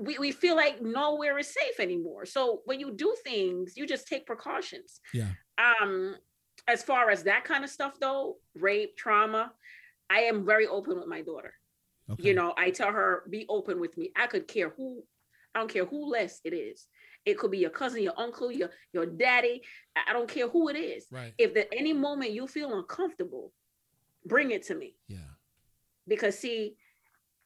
we, 0.00 0.18
we 0.18 0.32
feel 0.32 0.56
like 0.56 0.82
nowhere 0.82 1.38
is 1.38 1.46
safe 1.46 1.78
anymore. 1.78 2.26
So 2.26 2.62
when 2.64 2.80
you 2.80 2.90
do 2.90 3.14
things, 3.22 3.76
you 3.76 3.86
just 3.86 4.08
take 4.08 4.26
precautions. 4.26 5.00
Yeah. 5.14 5.28
Um, 5.58 6.16
as 6.66 6.82
far 6.82 7.10
as 7.10 7.22
that 7.24 7.44
kind 7.44 7.64
of 7.64 7.70
stuff 7.70 7.94
though, 8.00 8.36
rape, 8.54 8.96
trauma, 8.96 9.52
I 10.08 10.22
am 10.22 10.44
very 10.44 10.66
open 10.66 10.98
with 10.98 11.06
my 11.06 11.22
daughter. 11.22 11.54
Okay. 12.10 12.28
You 12.28 12.34
know, 12.34 12.52
I 12.56 12.70
tell 12.70 12.90
her, 12.90 13.22
be 13.30 13.46
open 13.48 13.78
with 13.78 13.96
me. 13.96 14.10
I 14.16 14.26
could 14.26 14.48
care 14.48 14.70
who 14.70 15.02
I 15.54 15.58
don't 15.58 15.72
care 15.72 15.84
who 15.84 16.10
less 16.10 16.40
it 16.44 16.52
is. 16.52 16.86
It 17.24 17.36
could 17.38 17.50
be 17.50 17.58
your 17.58 17.70
cousin, 17.70 18.02
your 18.02 18.14
uncle, 18.16 18.50
your 18.52 18.70
your 18.92 19.06
daddy. 19.06 19.62
I 19.96 20.12
don't 20.12 20.28
care 20.28 20.48
who 20.48 20.68
it 20.68 20.76
is. 20.76 21.06
Right. 21.10 21.32
If 21.38 21.56
at 21.56 21.68
any 21.72 21.92
moment 21.92 22.32
you 22.32 22.46
feel 22.46 22.76
uncomfortable, 22.78 23.52
bring 24.24 24.52
it 24.52 24.62
to 24.64 24.74
me. 24.74 24.96
Yeah. 25.08 25.18
Because 26.10 26.38
see, 26.38 26.74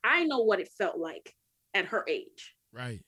I 0.03 0.25
know 0.25 0.41
what 0.41 0.59
it 0.59 0.69
felt 0.77 0.99
like 0.99 1.33
at 1.75 1.85
her 1.87 2.05
age. 2.09 2.57
Right. 2.73 3.01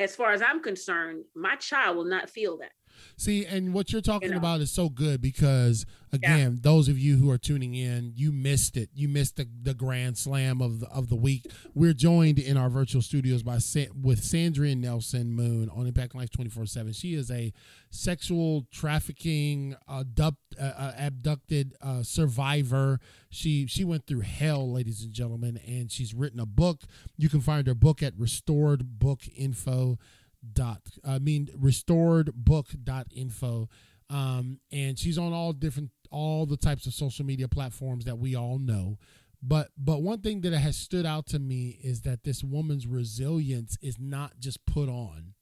As 0.00 0.16
far 0.16 0.32
as 0.32 0.42
I'm 0.42 0.62
concerned, 0.62 1.24
my 1.36 1.54
child 1.56 1.96
will 1.96 2.04
not 2.06 2.30
feel 2.30 2.58
that. 2.58 2.72
See, 3.16 3.44
and 3.46 3.72
what 3.74 3.92
you're 3.92 4.02
talking 4.02 4.28
You 4.28 4.34
know. 4.34 4.38
about 4.40 4.60
is 4.60 4.70
so 4.70 4.88
good 4.88 5.20
because 5.20 5.86
again, 6.12 6.58
those 6.62 6.88
of 6.88 6.98
you 6.98 7.16
who 7.16 7.30
are 7.30 7.38
tuning 7.38 7.74
in, 7.74 8.12
you 8.14 8.32
missed 8.32 8.76
it. 8.76 8.90
You 8.94 9.08
missed 9.08 9.36
the, 9.36 9.48
the 9.62 9.74
grand 9.74 10.16
slam 10.18 10.60
of 10.62 10.80
the 10.80 10.88
of 10.88 11.08
the 11.08 11.16
week. 11.16 11.46
We're 11.74 11.92
joined 11.92 12.38
in 12.38 12.56
our 12.56 12.68
virtual 12.70 13.02
studios 13.02 13.42
by 13.42 13.56
with 14.00 14.22
Sandrian 14.22 14.78
Nelson 14.78 15.32
Moon 15.32 15.68
on 15.70 15.86
Impact 15.86 16.14
Life 16.14 16.30
24/7. 16.30 16.94
She 16.94 17.14
is 17.14 17.30
a 17.30 17.52
sexual 17.90 18.66
trafficking 18.70 19.74
abduct, 19.88 20.38
uh, 20.60 20.62
uh, 20.64 20.92
abducted 20.98 21.74
uh, 21.80 22.02
survivor. 22.02 23.00
She 23.30 23.66
she 23.66 23.84
went 23.84 24.06
through 24.06 24.20
hell, 24.20 24.70
ladies 24.72 25.02
and 25.02 25.12
gentlemen, 25.12 25.58
and 25.66 25.90
she's 25.90 26.14
written 26.14 26.40
a 26.40 26.46
book. 26.46 26.82
You 27.16 27.28
can 27.28 27.40
find 27.40 27.66
her 27.66 27.74
book 27.74 28.02
at 28.02 28.14
Restored 28.18 28.98
Book 28.98 29.22
Info 29.36 29.98
dot 30.52 30.82
I 31.04 31.18
mean 31.18 31.48
restored 31.56 32.30
book 32.34 32.68
dot 32.84 33.06
info. 33.14 33.68
Um 34.10 34.60
and 34.70 34.98
she's 34.98 35.18
on 35.18 35.32
all 35.32 35.52
different 35.52 35.90
all 36.10 36.46
the 36.46 36.56
types 36.56 36.86
of 36.86 36.94
social 36.94 37.24
media 37.24 37.48
platforms 37.48 38.04
that 38.04 38.18
we 38.18 38.34
all 38.34 38.58
know. 38.58 38.98
But 39.42 39.68
but 39.76 40.02
one 40.02 40.20
thing 40.20 40.40
that 40.42 40.52
has 40.52 40.76
stood 40.76 41.06
out 41.06 41.26
to 41.28 41.38
me 41.38 41.78
is 41.82 42.02
that 42.02 42.24
this 42.24 42.42
woman's 42.42 42.86
resilience 42.86 43.76
is 43.82 43.98
not 43.98 44.38
just 44.38 44.64
put 44.66 44.88
on. 44.88 45.34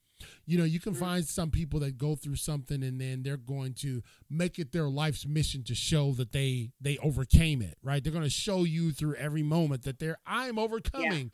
You 0.45 0.57
know 0.57 0.63
you 0.63 0.79
can 0.79 0.93
find 0.93 1.25
some 1.25 1.51
people 1.51 1.79
that 1.81 1.97
go 1.97 2.15
through 2.15 2.35
something 2.35 2.83
and 2.83 2.99
then 2.99 3.23
they're 3.23 3.37
going 3.37 3.73
to 3.75 4.01
make 4.29 4.57
it 4.59 4.71
their 4.71 4.89
life's 4.89 5.25
mission 5.25 5.63
to 5.63 5.75
show 5.75 6.11
that 6.13 6.31
they 6.31 6.71
they 6.81 6.97
overcame 6.99 7.61
it 7.61 7.77
right? 7.83 8.03
They're 8.03 8.13
going 8.13 8.23
to 8.23 8.29
show 8.29 8.63
you 8.63 8.91
through 8.91 9.15
every 9.15 9.43
moment 9.43 9.83
that 9.83 9.99
they're 9.99 10.17
i'm 10.25 10.57
overcoming 10.59 11.31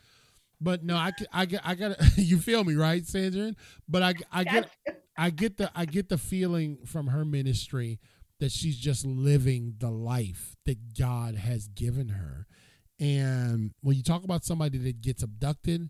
but 0.62 0.84
no, 0.84 0.96
I, 0.96 1.12
I 1.34 1.46
get 1.46 1.62
I 1.66 1.76
got 1.76 1.98
you 2.18 2.38
feel 2.38 2.64
me 2.64 2.76
right, 2.76 3.06
Sandra? 3.06 3.54
But 3.90 4.04
I 4.04 4.14
I 4.32 4.44
get 4.44 4.70
I 5.18 5.30
get 5.32 5.58
the 5.58 5.72
I 5.76 5.86
get 5.86 6.10
the 6.10 6.18
feeling 6.18 6.80
from 6.86 7.08
her 7.08 7.26
ministry 7.26 8.00
that 8.40 8.52
she's 8.52 8.78
just 8.78 9.06
living 9.06 9.76
the 9.80 9.90
life 9.90 10.56
that 10.66 10.98
God 10.98 11.36
has 11.36 11.68
given 11.68 12.10
her. 12.10 12.48
And 13.00 13.72
when 13.82 13.96
you 13.98 14.04
talk 14.04 14.24
about 14.24 14.46
somebody 14.46 14.78
that 14.80 15.02
gets 15.02 15.24
abducted 15.24 15.90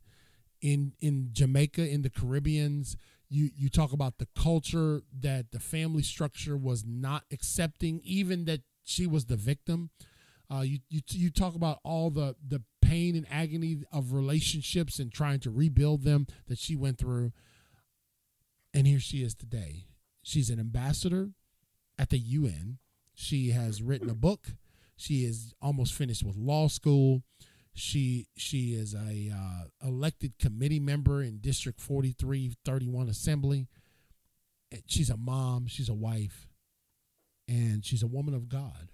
in 0.61 0.93
in 1.01 1.29
Jamaica 1.33 1.87
in 1.87 2.01
the 2.01 2.09
Caribbeans, 2.09 2.95
you 3.29 3.49
you 3.55 3.69
talk 3.69 3.91
about 3.91 4.17
the 4.19 4.27
culture 4.37 5.01
that 5.19 5.51
the 5.51 5.59
family 5.59 6.03
structure 6.03 6.55
was 6.55 6.85
not 6.85 7.23
accepting 7.31 8.01
even 8.03 8.45
that 8.45 8.61
she 8.83 9.07
was 9.07 9.25
the 9.25 9.35
victim. 9.35 9.89
Uh, 10.49 10.61
you, 10.61 10.79
you 10.89 11.01
you 11.11 11.29
talk 11.29 11.55
about 11.55 11.79
all 11.83 12.09
the 12.09 12.35
the 12.45 12.61
pain 12.91 13.15
and 13.15 13.25
agony 13.31 13.83
of 13.93 14.11
relationships 14.11 14.99
and 14.99 15.13
trying 15.13 15.39
to 15.39 15.49
rebuild 15.49 16.03
them 16.03 16.27
that 16.49 16.57
she 16.57 16.75
went 16.75 16.97
through. 16.97 17.31
And 18.73 18.85
here 18.85 18.99
she 18.99 19.23
is 19.23 19.33
today. 19.33 19.85
She's 20.21 20.49
an 20.49 20.59
ambassador 20.59 21.29
at 21.97 22.09
the 22.09 22.17
UN. 22.17 22.79
She 23.13 23.51
has 23.51 23.81
written 23.81 24.09
a 24.09 24.13
book. 24.13 24.47
She 24.97 25.23
is 25.23 25.53
almost 25.61 25.93
finished 25.93 26.23
with 26.23 26.35
law 26.35 26.67
school. 26.67 27.23
She 27.73 28.27
she 28.35 28.73
is 28.73 28.93
a 28.93 29.31
uh, 29.33 29.87
elected 29.87 30.37
committee 30.37 30.81
member 30.81 31.23
in 31.23 31.37
District 31.37 31.79
4331 31.79 33.07
Assembly. 33.07 33.67
She's 34.85 35.09
a 35.09 35.15
mom. 35.15 35.67
She's 35.67 35.87
a 35.87 35.93
wife, 35.93 36.49
and 37.47 37.85
she's 37.85 38.03
a 38.03 38.07
woman 38.07 38.33
of 38.33 38.49
God 38.49 38.90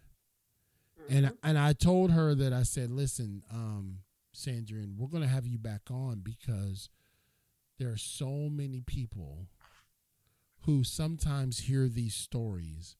and 1.09 1.33
and 1.43 1.57
I 1.57 1.73
told 1.73 2.11
her 2.11 2.33
that 2.35 2.53
I 2.53 2.63
said, 2.63 2.91
listen, 2.91 3.43
um, 3.51 3.99
Sandrine, 4.35 4.95
we're 4.97 5.07
gonna 5.07 5.27
have 5.27 5.45
you 5.47 5.57
back 5.57 5.81
on 5.91 6.19
because 6.23 6.89
there 7.79 7.89
are 7.89 7.97
so 7.97 8.49
many 8.49 8.81
people 8.81 9.47
who 10.61 10.83
sometimes 10.83 11.59
hear 11.61 11.87
these 11.87 12.15
stories 12.15 12.95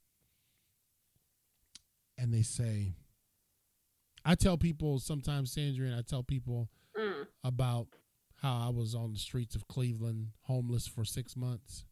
and 2.18 2.34
they 2.34 2.42
say, 2.42 2.94
I 4.26 4.36
tell 4.36 4.58
people 4.58 5.00
sometimes, 5.00 5.54
Sandrine, 5.56 5.98
I 5.98 6.02
tell 6.02 6.24
people 6.24 6.70
Mm. 6.98 7.28
about 7.44 7.88
how 8.42 8.58
I 8.68 8.70
was 8.70 8.96
on 8.96 9.14
the 9.14 9.20
streets 9.20 9.56
of 9.56 9.68
Cleveland, 9.68 10.32
homeless 10.42 10.88
for 10.88 11.06
six 11.06 11.36
months 11.36 11.86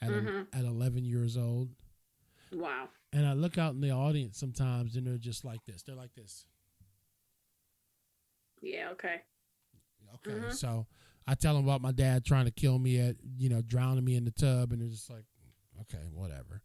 at, 0.00 0.10
Mhm. 0.10 0.46
at 0.52 0.64
11 0.64 1.04
years 1.04 1.36
old. 1.36 1.74
Wow. 2.52 2.88
And 3.12 3.26
I 3.26 3.32
look 3.32 3.58
out 3.58 3.74
in 3.74 3.80
the 3.80 3.90
audience 3.90 4.38
sometimes 4.38 4.96
and 4.96 5.06
they're 5.06 5.16
just 5.18 5.44
like 5.44 5.64
this. 5.64 5.82
They're 5.82 5.96
like 5.96 6.14
this. 6.14 6.46
Yeah. 8.62 8.90
Okay. 8.92 9.22
Okay. 10.16 10.30
Mhm. 10.38 10.52
So 10.52 10.86
I 11.26 11.34
tell 11.34 11.54
them 11.54 11.64
about 11.64 11.80
my 11.82 11.92
dad 11.92 12.24
trying 12.24 12.44
to 12.46 12.50
kill 12.50 12.78
me 12.78 12.98
at, 13.00 13.16
you 13.36 13.48
know, 13.48 13.62
drowning 13.62 14.04
me 14.04 14.16
in 14.16 14.24
the 14.24 14.30
tub. 14.30 14.72
And 14.72 14.80
they're 14.80 14.88
just 14.88 15.10
like, 15.10 15.24
okay, 15.82 16.04
whatever. 16.12 16.62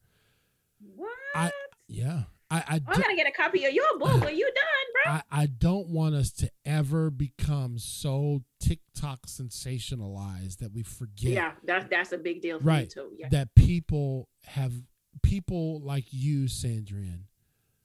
What? 0.96 1.12
I- 1.36 1.52
Yeah. 1.88 2.24
I, 2.50 2.58
I, 2.58 2.64
I 2.76 2.80
do, 2.80 3.02
gotta 3.02 3.16
get 3.16 3.28
a 3.28 3.32
copy 3.32 3.64
of 3.64 3.72
your 3.74 3.98
book 3.98 4.22
when 4.26 4.36
you 4.36 4.44
done, 4.44 5.04
bro. 5.06 5.14
I, 5.14 5.44
I 5.44 5.46
don't 5.46 5.88
want 5.88 6.16
us 6.16 6.32
to 6.34 6.52
ever 6.66 7.10
become 7.10 7.80
so 7.80 8.44
TikTok 8.60 9.26
sensationalized 9.26 10.58
that 10.58 10.74
we 10.74 10.84
forget 10.84 11.32
yeah, 11.32 11.52
that's 11.64 11.86
that's 11.90 12.12
a 12.12 12.18
big 12.18 12.42
deal 12.42 12.60
for 12.60 12.66
Right. 12.66 12.90
too. 12.90 13.14
Yeah. 13.18 13.30
that 13.30 13.56
people 13.56 14.28
have, 14.48 14.74
people 15.22 15.80
like 15.82 16.06
you, 16.12 16.44
Sandrian, 16.46 17.24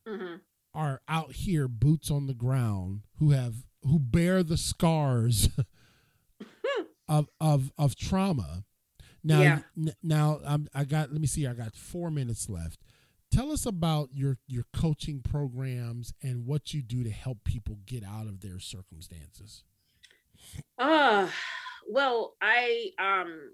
hmm 0.07 0.37
are 0.75 1.01
out 1.09 1.33
here 1.33 1.69
boots 1.69 2.11
on 2.11 2.27
the 2.27 2.35
ground 2.35 3.01
who 3.19 3.31
have 3.31 3.65
who 3.83 3.99
bear 3.99 4.43
the 4.43 4.57
scars 4.59 5.49
of 7.09 7.29
of 7.41 7.73
of 7.79 7.97
trauma. 7.97 8.65
Now 9.25 9.41
Yeah. 9.43 9.59
n- 9.77 9.95
now 10.03 10.41
I'm, 10.45 10.69
i 10.75 10.85
got 10.85 11.13
let 11.13 11.21
me 11.21 11.27
see 11.27 11.47
i 11.47 11.53
got 11.55 11.75
four 11.77 12.11
minutes 12.11 12.49
left. 12.49 12.81
Tell 13.31 13.51
us 13.53 13.67
about 13.67 14.11
your 14.13 14.39
your 14.47 14.65
coaching 14.73 15.21
programs 15.23 16.13
and 16.23 16.47
what 16.47 16.73
you 16.75 16.83
do 16.83 17.03
to 17.05 17.11
help 17.11 17.45
people 17.45 17.79
get 17.87 18.05
out 18.05 18.27
of 18.27 18.41
their 18.41 18.59
circumstances. 18.59 19.65
Uh, 20.79 21.29
well, 21.89 22.35
I 22.41 22.91
um 22.99 23.51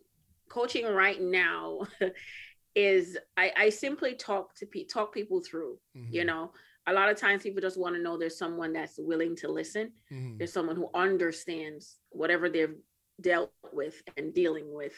coaching 0.49 0.87
right 0.87 1.21
now 1.21 1.87
is 2.75 3.19
I 3.37 3.53
I 3.57 3.69
simply 3.71 4.15
talk 4.15 4.55
to 4.57 4.67
pe- 4.67 4.85
talk 4.85 5.13
people 5.13 5.41
through. 5.41 5.79
Mm-hmm. 5.97 6.15
You 6.15 6.25
know, 6.25 6.53
a 6.87 6.93
lot 6.93 7.11
of 7.11 7.17
times 7.17 7.43
people 7.43 7.61
just 7.61 7.79
want 7.79 7.95
to 7.95 8.03
know 8.03 8.17
there's 8.17 8.39
someone 8.39 8.73
that's 8.73 8.99
willing 8.99 9.37
to 9.37 9.49
listen. 9.51 9.93
Mhm. 10.13 10.39
There's 10.39 10.53
someone 10.53 10.77
who 10.77 10.91
understands 10.95 11.99
whatever 12.11 12.49
they've 12.49 12.77
dealt 13.21 13.53
with 13.73 14.03
and 14.17 14.35
dealing 14.35 14.73
with. 14.73 14.95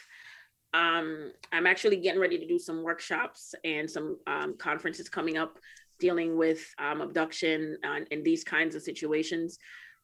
Um, 0.73 1.31
I'm 1.53 1.67
actually 1.67 1.97
getting 1.97 2.19
ready 2.19 2.37
to 2.37 2.47
do 2.47 2.59
some 2.59 2.83
workshops 2.83 3.55
and 3.63 3.89
some 3.89 4.17
um, 4.27 4.57
conferences 4.57 5.07
coming 5.07 5.37
up 5.37 5.57
dealing 5.99 6.37
with 6.37 6.65
um, 6.77 7.01
abduction 7.01 7.77
and, 7.83 8.07
and 8.11 8.25
these 8.25 8.43
kinds 8.43 8.75
of 8.75 8.81
situations. 8.81 9.57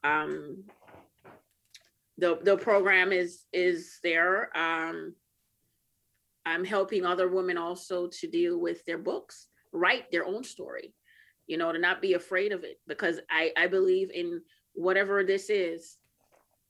Um, 0.03 0.63
the 2.17 2.39
the 2.43 2.57
program 2.57 3.11
is 3.11 3.45
is 3.51 3.99
there. 4.03 4.55
Um, 4.57 5.15
I'm 6.45 6.65
helping 6.65 7.05
other 7.05 7.29
women 7.29 7.57
also 7.57 8.07
to 8.07 8.27
deal 8.27 8.59
with 8.59 8.83
their 8.85 8.97
books, 8.97 9.47
write 9.71 10.11
their 10.11 10.25
own 10.25 10.43
story, 10.43 10.93
you 11.47 11.57
know, 11.57 11.71
to 11.71 11.79
not 11.79 12.01
be 12.01 12.13
afraid 12.13 12.51
of 12.51 12.63
it 12.63 12.79
because 12.87 13.19
I 13.29 13.51
I 13.57 13.67
believe 13.67 14.09
in 14.13 14.41
whatever 14.73 15.23
this 15.23 15.49
is. 15.49 15.97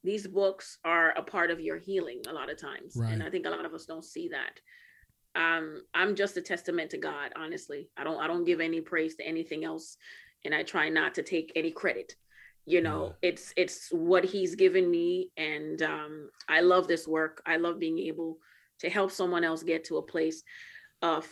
These 0.03 0.25
books 0.25 0.79
are 0.83 1.11
a 1.11 1.21
part 1.21 1.51
of 1.51 1.59
your 1.59 1.77
healing 1.77 2.21
a 2.27 2.33
lot 2.33 2.49
of 2.49 2.59
times, 2.59 2.95
and 2.95 3.21
I 3.21 3.29
think 3.29 3.45
a 3.45 3.51
lot 3.51 3.65
of 3.65 3.73
us 3.73 3.85
don't 3.85 4.03
see 4.03 4.29
that. 4.29 4.59
Um, 5.39 5.83
I'm 5.93 6.15
just 6.15 6.37
a 6.37 6.41
testament 6.41 6.89
to 6.91 6.97
God, 6.97 7.31
honestly. 7.35 7.89
I 7.95 8.03
don't 8.03 8.19
I 8.19 8.25
don't 8.25 8.43
give 8.43 8.59
any 8.59 8.81
praise 8.81 9.15
to 9.17 9.23
anything 9.23 9.63
else, 9.63 9.97
and 10.43 10.55
I 10.55 10.63
try 10.63 10.89
not 10.89 11.13
to 11.15 11.23
take 11.23 11.51
any 11.55 11.71
credit 11.71 12.15
you 12.65 12.81
know 12.81 13.13
it's 13.21 13.53
it's 13.57 13.87
what 13.91 14.23
he's 14.23 14.53
given 14.53 14.89
me 14.89 15.31
and 15.35 15.81
um 15.81 16.29
i 16.47 16.61
love 16.61 16.87
this 16.87 17.07
work 17.07 17.41
i 17.47 17.57
love 17.57 17.79
being 17.79 17.97
able 17.97 18.37
to 18.81 18.89
help 18.89 19.11
someone 19.11 19.43
else 19.43 19.63
get 19.63 19.83
to 19.85 19.97
a 19.97 20.01
place 20.01 20.43
of 21.01 21.27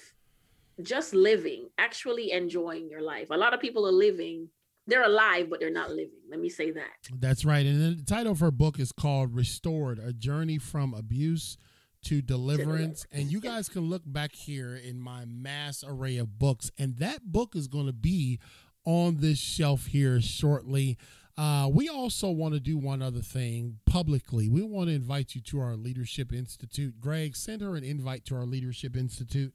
just 0.82 1.14
living 1.14 1.68
actually 1.78 2.32
enjoying 2.32 2.90
your 2.90 3.02
life. 3.02 3.30
A 3.30 3.38
lot 3.38 3.54
of 3.54 3.60
people 3.60 3.86
are 3.88 3.92
living 3.92 4.50
they're 4.90 5.04
alive 5.04 5.50
but 5.50 5.60
they're 5.60 5.72
not 5.72 5.92
living. 5.92 6.20
Let 6.30 6.40
me 6.40 6.50
say 6.50 6.72
that. 6.72 7.10
That's 7.20 7.46
right. 7.46 7.66
And 7.66 8.00
the 8.00 8.04
title 8.04 8.32
of 8.32 8.40
her 8.40 8.52
book 8.52 8.80
is 8.80 8.92
called 8.92 9.36
restored 9.36 10.00
a 10.00 10.12
journey 10.12 10.58
from 10.58 10.94
abuse 10.94 11.58
to 12.06 12.22
deliverance. 12.22 13.06
And 13.12 13.32
you 13.32 13.40
guys 13.40 13.70
can 13.70 13.84
look 13.84 14.02
back 14.06 14.34
here 14.34 14.76
in 14.76 15.00
my 15.00 15.26
mass 15.26 15.84
array 15.88 16.18
of 16.18 16.40
books. 16.40 16.72
And 16.78 16.98
that 16.98 17.32
book 17.32 17.56
is 17.56 17.68
going 17.68 17.86
to 17.86 17.94
be 17.94 18.40
on 18.86 19.18
this 19.18 19.38
shelf 19.38 19.88
here 19.88 20.20
shortly 20.22 20.98
Uh, 21.40 21.70
we 21.70 21.88
also 21.88 22.30
want 22.30 22.54
to 22.54 22.60
do 22.60 22.78
one 22.78 23.02
other 23.02 23.22
thing 23.22 23.78
publicly. 23.86 24.50
We 24.50 24.62
want 24.62 24.90
to 24.90 24.94
invite 24.94 25.36
you 25.36 25.42
to 25.44 25.62
our 25.62 25.78
Leadership 25.78 26.34
Institute. 26.34 27.00
Greg, 27.00 27.34
send 27.34 27.62
her 27.62 27.78
an 27.78 27.84
invite 27.86 28.26
to 28.26 28.36
our 28.36 28.46
Leadership 28.46 28.98
Institute 28.98 29.54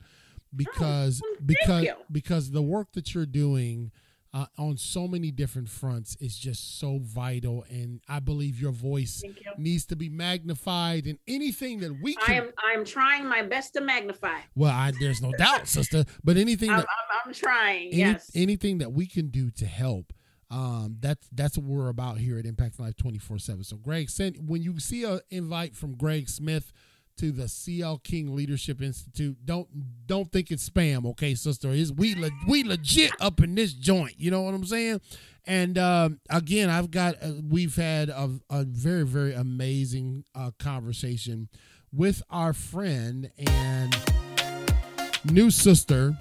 because 0.56 1.20
Oh, 1.22 1.36
because 1.44 1.84
you. 1.84 1.94
because 2.10 2.52
the 2.52 2.62
work 2.62 2.92
that 2.92 3.14
you're 3.14 3.26
doing 3.26 3.90
uh, 4.32 4.46
on 4.56 4.78
so 4.78 5.06
many 5.06 5.30
different 5.30 5.68
fronts 5.68 6.16
is 6.20 6.38
just 6.38 6.80
so 6.80 7.00
vital, 7.02 7.66
and 7.68 8.00
I 8.08 8.18
believe 8.18 8.58
your 8.58 8.72
voice 8.72 9.22
you. 9.22 9.34
needs 9.58 9.84
to 9.86 9.96
be 9.96 10.08
magnified. 10.08 11.04
And 11.06 11.18
anything 11.28 11.80
that 11.80 12.00
we 12.02 12.16
I 12.22 12.26
can, 12.26 12.36
am 12.44 12.52
I 12.66 12.72
am 12.72 12.86
trying 12.86 13.28
my 13.28 13.42
best 13.42 13.74
to 13.74 13.82
magnify. 13.82 14.38
well, 14.54 14.72
I, 14.72 14.90
there's 14.98 15.20
no 15.20 15.32
doubt, 15.32 15.68
sister. 15.68 16.06
But 16.24 16.38
anything 16.38 16.70
I'm, 16.70 16.78
that 16.78 16.86
I'm, 16.88 17.28
I'm 17.28 17.34
trying. 17.34 17.88
any, 17.88 17.96
yes. 17.98 18.30
anything 18.34 18.78
that 18.78 18.92
we 18.92 19.06
can 19.06 19.28
do 19.28 19.50
to 19.50 19.66
help 19.66 20.14
um 20.50 20.96
that's 21.00 21.28
that's 21.32 21.56
what 21.56 21.66
we're 21.66 21.88
about 21.88 22.18
here 22.18 22.38
at 22.38 22.46
impact 22.46 22.78
life 22.78 22.96
24 22.96 23.38
7 23.38 23.64
so 23.64 23.76
greg 23.76 24.10
send 24.10 24.36
when 24.48 24.62
you 24.62 24.78
see 24.78 25.04
a 25.04 25.20
invite 25.30 25.74
from 25.74 25.94
greg 25.96 26.28
smith 26.28 26.72
to 27.16 27.30
the 27.30 27.48
cl 27.48 27.98
king 27.98 28.34
leadership 28.34 28.82
institute 28.82 29.36
don't 29.44 29.68
don't 30.06 30.32
think 30.32 30.50
it's 30.50 30.68
spam 30.68 31.06
okay 31.06 31.34
sister? 31.34 31.70
Is 31.70 31.92
we 31.92 32.14
le- 32.14 32.30
we 32.46 32.64
legit 32.64 33.12
up 33.20 33.40
in 33.40 33.54
this 33.54 33.72
joint 33.72 34.14
you 34.18 34.30
know 34.30 34.42
what 34.42 34.54
i'm 34.54 34.64
saying? 34.66 35.00
And 35.46 35.78
um 35.78 36.20
again 36.28 36.70
i've 36.70 36.90
got 36.90 37.14
uh, 37.22 37.32
we've 37.48 37.76
had 37.76 38.08
a, 38.08 38.30
a 38.50 38.64
very 38.64 39.06
very 39.06 39.32
amazing 39.34 40.24
uh 40.34 40.50
conversation 40.58 41.48
with 41.92 42.22
our 42.30 42.52
friend 42.52 43.30
and 43.38 43.96
new 45.30 45.50
sister 45.50 46.16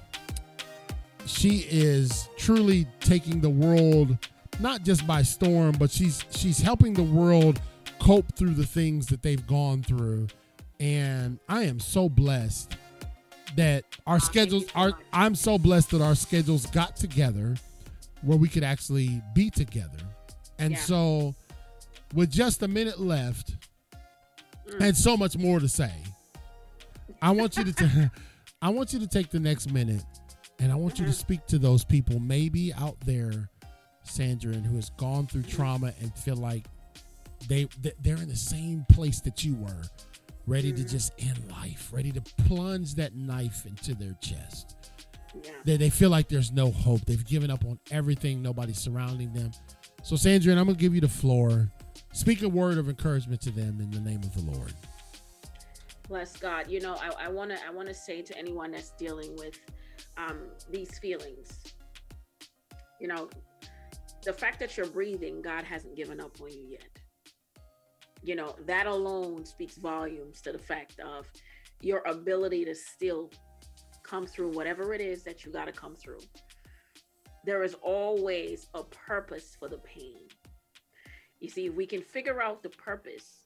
she 1.26 1.66
is 1.70 2.28
truly 2.38 2.86
taking 3.00 3.40
the 3.42 3.50
world 3.50 4.18
not 4.60 4.84
just 4.84 5.06
by 5.08 5.22
storm 5.22 5.74
but 5.80 5.90
she's 5.90 6.24
she's 6.32 6.60
helping 6.60 6.94
the 6.94 7.04
world 7.04 7.60
cope 8.00 8.26
through 8.36 8.54
the 8.54 8.66
things 8.66 9.08
that 9.08 9.22
they've 9.24 9.46
gone 9.48 9.82
through 9.82 10.28
and 10.80 11.40
i 11.50 11.64
am 11.64 11.80
so 11.80 12.10
blessed 12.10 12.76
that 13.56 13.84
our 14.06 14.20
schedules 14.20 14.66
are 14.76 14.94
i'm 15.14 15.34
so 15.36 15.58
blessed 15.58 15.92
that 15.92 16.02
our 16.02 16.16
schedules 16.16 16.66
got 16.68 16.96
together 16.96 17.56
where 18.22 18.38
we 18.38 18.48
could 18.48 18.64
actually 18.64 19.22
be 19.34 19.50
together 19.50 19.98
and 20.60 20.74
Yeah. 20.74 20.80
so 20.80 21.36
with 22.14 22.32
just 22.32 22.62
a 22.64 22.68
minute 22.68 23.00
left 23.00 23.56
Mm. 24.66 24.80
and 24.88 24.98
so 24.98 25.18
much 25.18 25.38
more 25.38 25.60
to 25.60 25.68
say 25.68 25.92
i 27.22 27.32
want 27.32 27.58
you 27.58 27.64
to 27.66 27.74
ta- 27.74 28.10
i 28.62 28.70
want 28.70 28.94
you 28.94 29.00
to 29.00 29.08
take 29.08 29.30
the 29.30 29.40
next 29.40 29.72
minute 29.72 30.04
and 30.60 30.72
I 30.72 30.76
want 30.76 31.00
you 31.00 31.06
to 31.06 31.14
speak 31.14 31.46
to 31.48 31.58
those 31.60 31.84
people 31.84 32.20
maybe 32.20 32.74
out 32.74 33.00
there, 33.02 33.50
Sandra, 34.04 34.54
and 34.54 34.66
who 34.66 34.76
has 34.76 34.90
gone 34.92 35.28
through 35.28 35.44
trauma 35.44 35.94
and 36.02 36.14
feel 36.16 36.36
like 36.36 36.66
they 37.48 37.68
they're 38.02 38.18
in 38.18 38.30
the 38.30 38.36
same 38.36 38.86
place 38.90 39.20
that 39.22 39.44
you 39.44 39.56
were, 39.56 39.82
ready 40.48 40.72
to 40.72 40.82
Mhm. 40.84 40.90
just 40.90 41.12
end 41.20 41.40
life, 41.52 41.90
ready 41.92 42.12
to 42.12 42.22
plunge 42.46 42.96
that 42.96 43.16
knife 43.16 43.66
into 43.66 43.94
their 43.96 44.14
chest. 44.22 44.76
yeah. 45.44 45.52
They, 45.66 45.78
they 45.78 45.90
feel 45.90 46.10
like 46.12 46.28
there's 46.30 46.52
no 46.52 46.70
hope. 46.72 47.02
They've 47.06 47.26
given 47.26 47.50
up 47.50 47.66
on 47.66 47.80
everything. 47.92 48.42
Nobody's 48.42 48.78
surrounding 48.78 49.34
them. 49.34 49.52
So, 50.04 50.16
Sandra, 50.16 50.52
and 50.52 50.60
I'm 50.60 50.68
gonna 50.68 50.78
give 50.78 50.94
you 50.94 51.02
the 51.02 51.08
floor. 51.10 51.72
Speak 52.14 52.44
a 52.44 52.50
word 52.50 52.78
of 52.78 52.88
encouragement 52.88 53.42
to 53.42 53.50
them 53.52 53.82
in 53.82 53.90
the 53.92 54.00
name 54.00 54.20
of 54.22 54.34
the 54.36 54.42
Lord. 54.52 54.74
bless 56.08 56.36
God. 56.38 56.70
You 56.70 56.80
know, 56.82 56.96
I, 56.96 57.26
I 57.26 57.28
wanna 57.30 57.58
I 57.68 57.72
wanna 57.72 57.94
say 57.94 58.22
to 58.22 58.38
anyone 58.38 58.72
that's 58.72 58.92
dealing 58.92 59.36
with 59.38 59.58
um, 60.18 60.40
these 60.70 60.98
feelings, 61.00 61.64
you 63.00 63.08
know, 63.08 63.30
the 64.24 64.34
fact 64.34 64.60
that 64.60 64.78
you're 64.78 64.88
breathing, 64.88 65.42
God 65.42 65.64
hasn't 65.66 65.96
given 65.96 66.22
up 66.22 66.40
on 66.42 66.52
you 66.52 66.68
yet. 66.70 66.88
You 68.22 68.36
know, 68.36 68.56
that 68.66 68.88
alone 68.88 69.46
speaks 69.46 69.76
volumes 69.76 70.42
to 70.42 70.52
the 70.54 70.60
fact 70.60 71.00
of 71.00 71.30
your 71.82 72.02
ability 72.06 72.64
to 72.66 72.74
still 72.74 73.30
come 74.04 74.26
through 74.26 74.52
whatever 74.52 74.94
it 74.94 75.02
is 75.02 75.24
that 75.24 75.44
you 75.44 75.52
got 75.52 75.66
to 75.66 75.74
come 75.74 75.96
through. 75.96 76.20
There 77.46 77.64
is 77.64 77.74
always 77.82 78.68
a 78.74 78.84
purpose 78.84 79.58
for 79.60 79.68
the 79.68 79.80
pain. 79.80 80.28
You 81.42 81.50
see, 81.50 81.66
if 81.66 81.74
we 81.74 81.86
can 81.86 82.02
figure 82.02 82.42
out 82.42 82.64
the 82.64 82.70
purpose, 82.70 83.44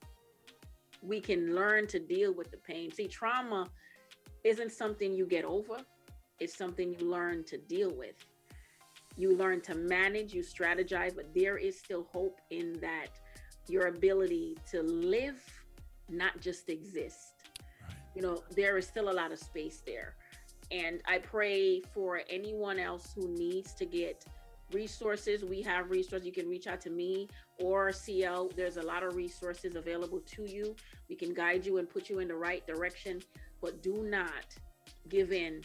we 1.02 1.20
can 1.20 1.56
learn 1.56 1.88
to 1.88 2.00
deal 2.00 2.34
with 2.34 2.52
the 2.52 2.58
pain. 2.58 2.92
See, 2.92 3.08
trauma 3.08 3.68
isn't 4.44 4.72
something 4.72 5.14
you 5.14 5.26
get 5.26 5.46
over, 5.46 5.78
it's 6.40 6.56
something 6.56 6.96
you 7.00 7.10
learn 7.10 7.44
to 7.46 7.58
deal 7.58 7.94
with. 7.94 8.16
You 9.16 9.36
learn 9.36 9.62
to 9.62 9.76
manage, 9.76 10.34
you 10.34 10.44
strategize, 10.44 11.16
but 11.16 11.34
there 11.34 11.58
is 11.58 11.78
still 11.78 12.08
hope 12.12 12.40
in 12.52 12.80
that 12.82 13.08
your 13.68 13.88
ability 13.88 14.58
to 14.72 14.84
live, 14.84 15.42
not 16.10 16.40
just 16.40 16.70
exist. 16.70 17.34
You 18.16 18.22
know, 18.22 18.44
there 18.56 18.78
is 18.78 18.88
still 18.88 19.10
a 19.10 19.12
lot 19.14 19.32
of 19.32 19.40
space 19.40 19.82
there. 19.86 20.16
And 20.72 21.02
I 21.08 21.18
pray 21.20 21.82
for 21.94 22.22
anyone 22.30 22.78
else 22.78 23.14
who 23.16 23.28
needs 23.28 23.74
to 23.74 23.86
get 23.86 24.26
resources. 24.72 25.44
We 25.44 25.62
have 25.62 25.90
resources. 25.90 26.26
You 26.26 26.34
can 26.34 26.48
reach 26.48 26.68
out 26.68 26.82
to 26.82 26.90
me 26.90 27.28
or 27.60 27.92
CL. 27.92 28.52
There's 28.56 28.78
a 28.78 28.82
lot 28.82 29.04
of 29.04 29.16
resources 29.16 29.76
available 29.76 30.20
to 30.20 30.44
you. 30.44 30.76
We 31.10 31.16
can 31.16 31.34
guide 31.34 31.66
you 31.66 31.78
and 31.78 31.90
put 31.90 32.10
you 32.10 32.20
in 32.20 32.28
the 32.28 32.36
right 32.36 32.66
direction, 32.68 33.22
but 33.62 33.82
do 33.82 34.04
not 34.04 34.46
give 35.10 35.32
in 35.32 35.62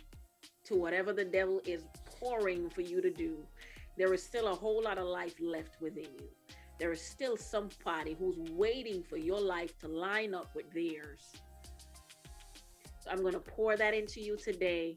to 0.65 0.77
whatever 0.77 1.13
the 1.13 1.25
devil 1.25 1.61
is 1.67 1.85
pouring 2.21 2.71
for 2.71 2.83
you 2.83 3.01
to 3.01 3.11
do. 3.11 3.37
There 3.97 4.15
is 4.15 4.23
still 4.23 4.49
a 4.49 4.55
whole 4.55 4.83
lot 4.83 4.99
of 4.99 5.07
life 5.07 5.35
left 5.41 5.81
within 5.81 6.09
you. 6.19 6.29
There 6.79 6.93
is 6.93 7.01
still 7.01 7.37
somebody 7.37 8.17
who's 8.19 8.39
waiting 8.51 9.03
for 9.03 9.17
your 9.17 9.41
life 9.41 9.79
to 9.81 9.89
line 9.89 10.35
up 10.35 10.55
with 10.55 10.71
theirs. 10.73 11.33
So 13.01 13.11
I'm 13.11 13.21
going 13.21 13.35
to 13.35 13.41
pour 13.41 13.77
that 13.77 13.95
into 13.95 14.21
you 14.21 14.37
today. 14.37 14.97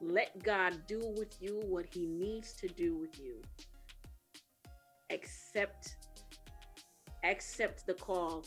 Let 0.00 0.42
God 0.42 0.74
do 0.86 1.00
with 1.16 1.40
you 1.40 1.60
what 1.66 1.86
he 1.86 2.06
needs 2.06 2.52
to 2.54 2.68
do 2.68 2.96
with 2.96 3.18
you. 3.18 3.40
Accept 5.10 5.96
accept 7.24 7.86
the 7.86 7.94
call. 7.94 8.44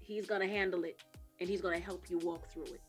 He's 0.00 0.26
going 0.26 0.42
to 0.42 0.48
handle 0.48 0.84
it 0.84 1.02
and 1.40 1.48
he's 1.48 1.60
going 1.60 1.78
to 1.78 1.84
help 1.84 2.10
you 2.10 2.18
walk 2.18 2.48
through 2.50 2.64
it. 2.64 2.80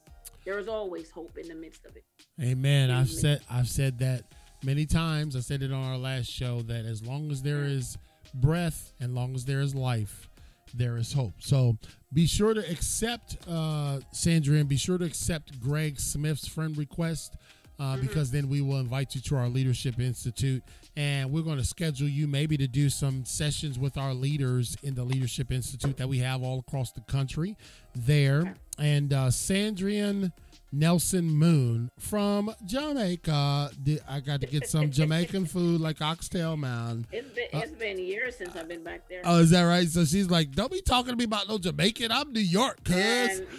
There 0.50 0.58
is 0.58 0.68
always 0.68 1.12
hope 1.12 1.38
in 1.38 1.48
the 1.48 1.54
midst 1.54 1.86
of 1.86 1.96
it. 1.96 2.04
Amen. 2.42 2.90
I've 2.90 3.08
said 3.12 3.42
I've 3.52 3.68
said 3.70 4.00
that 4.00 4.24
many 4.64 4.88
times. 4.88 5.36
I 5.36 5.42
said 5.42 5.62
it 5.62 5.72
on 5.72 5.84
our 5.84 5.96
last 6.00 6.26
show 6.26 6.64
that 6.64 6.86
as 6.86 7.06
long 7.06 7.30
as 7.30 7.44
there 7.44 7.66
is 7.66 8.00
breath 8.34 8.92
and 9.00 9.14
long 9.14 9.36
as 9.36 9.46
there 9.46 9.62
is 9.62 9.76
life, 9.76 10.28
there 10.74 10.98
is 10.98 11.14
hope. 11.14 11.36
So 11.38 11.78
be 12.12 12.26
sure 12.26 12.56
to 12.56 12.68
accept 12.68 13.38
uh, 13.48 14.00
Sandra 14.12 14.58
and 14.58 14.68
be 14.68 14.78
sure 14.78 14.98
to 14.98 15.06
accept 15.06 15.60
Greg 15.60 16.00
Smith's 16.00 16.48
friend 16.48 16.76
request. 16.80 17.36
Uh, 17.78 17.96
Mhm. 17.96 18.02
Because 18.02 18.30
then 18.32 18.50
we 18.50 18.60
will 18.60 18.80
invite 18.82 19.16
you 19.16 19.22
to 19.22 19.38
our 19.38 19.48
Leadership 19.48 20.02
Institute, 20.02 20.62
and 20.98 21.32
we're 21.32 21.44
going 21.44 21.60
to 21.60 21.64
schedule 21.64 22.10
you 22.10 22.28
maybe 22.28 22.58
to 22.58 22.68
do 22.68 22.90
some 22.90 23.24
sessions 23.24 23.80
with 23.80 23.98
our 23.98 24.14
leaders 24.14 24.76
in 24.84 24.96
the 24.96 25.04
Leadership 25.06 25.50
Institute 25.50 25.96
that 25.96 26.10
we 26.10 26.18
have 26.18 26.44
all 26.44 26.60
across 26.60 26.92
the 26.92 27.00
country. 27.00 27.56
There, 27.96 28.54
and 28.80 29.14
uh, 29.14 29.28
Sandrian 29.28 30.32
Nelson 30.72 31.26
Moon 31.30 31.90
from 32.00 32.54
Jamaica. 32.66 33.72
I 34.08 34.20
got 34.20 34.42
to 34.42 34.48
get 34.48 34.68
some 34.68 34.92
Jamaican 34.98 35.46
food 35.48 35.82
like 35.82 36.00
oxtail, 36.02 36.56
man. 36.58 37.06
It's 37.12 37.28
been, 37.34 37.48
Uh, 37.54 37.60
it's 37.64 37.72
been 37.74 37.98
years 38.00 38.36
since 38.38 38.56
I've 38.56 38.68
been 38.68 38.84
back 38.84 39.08
there. 39.10 39.22
Oh, 39.26 39.40
is 39.40 39.50
that 39.50 39.64
right? 39.64 39.88
So 39.88 40.06
she's 40.06 40.30
like, 40.30 40.52
"Don't 40.54 40.72
be 40.72 40.82
talking 40.82 41.12
to 41.12 41.18
me 41.18 41.24
about 41.26 41.48
no 41.50 41.58
Jamaican. 41.58 42.12
I'm 42.12 42.32
New 42.32 42.40
York, 42.40 42.84
cuz." 42.84 42.96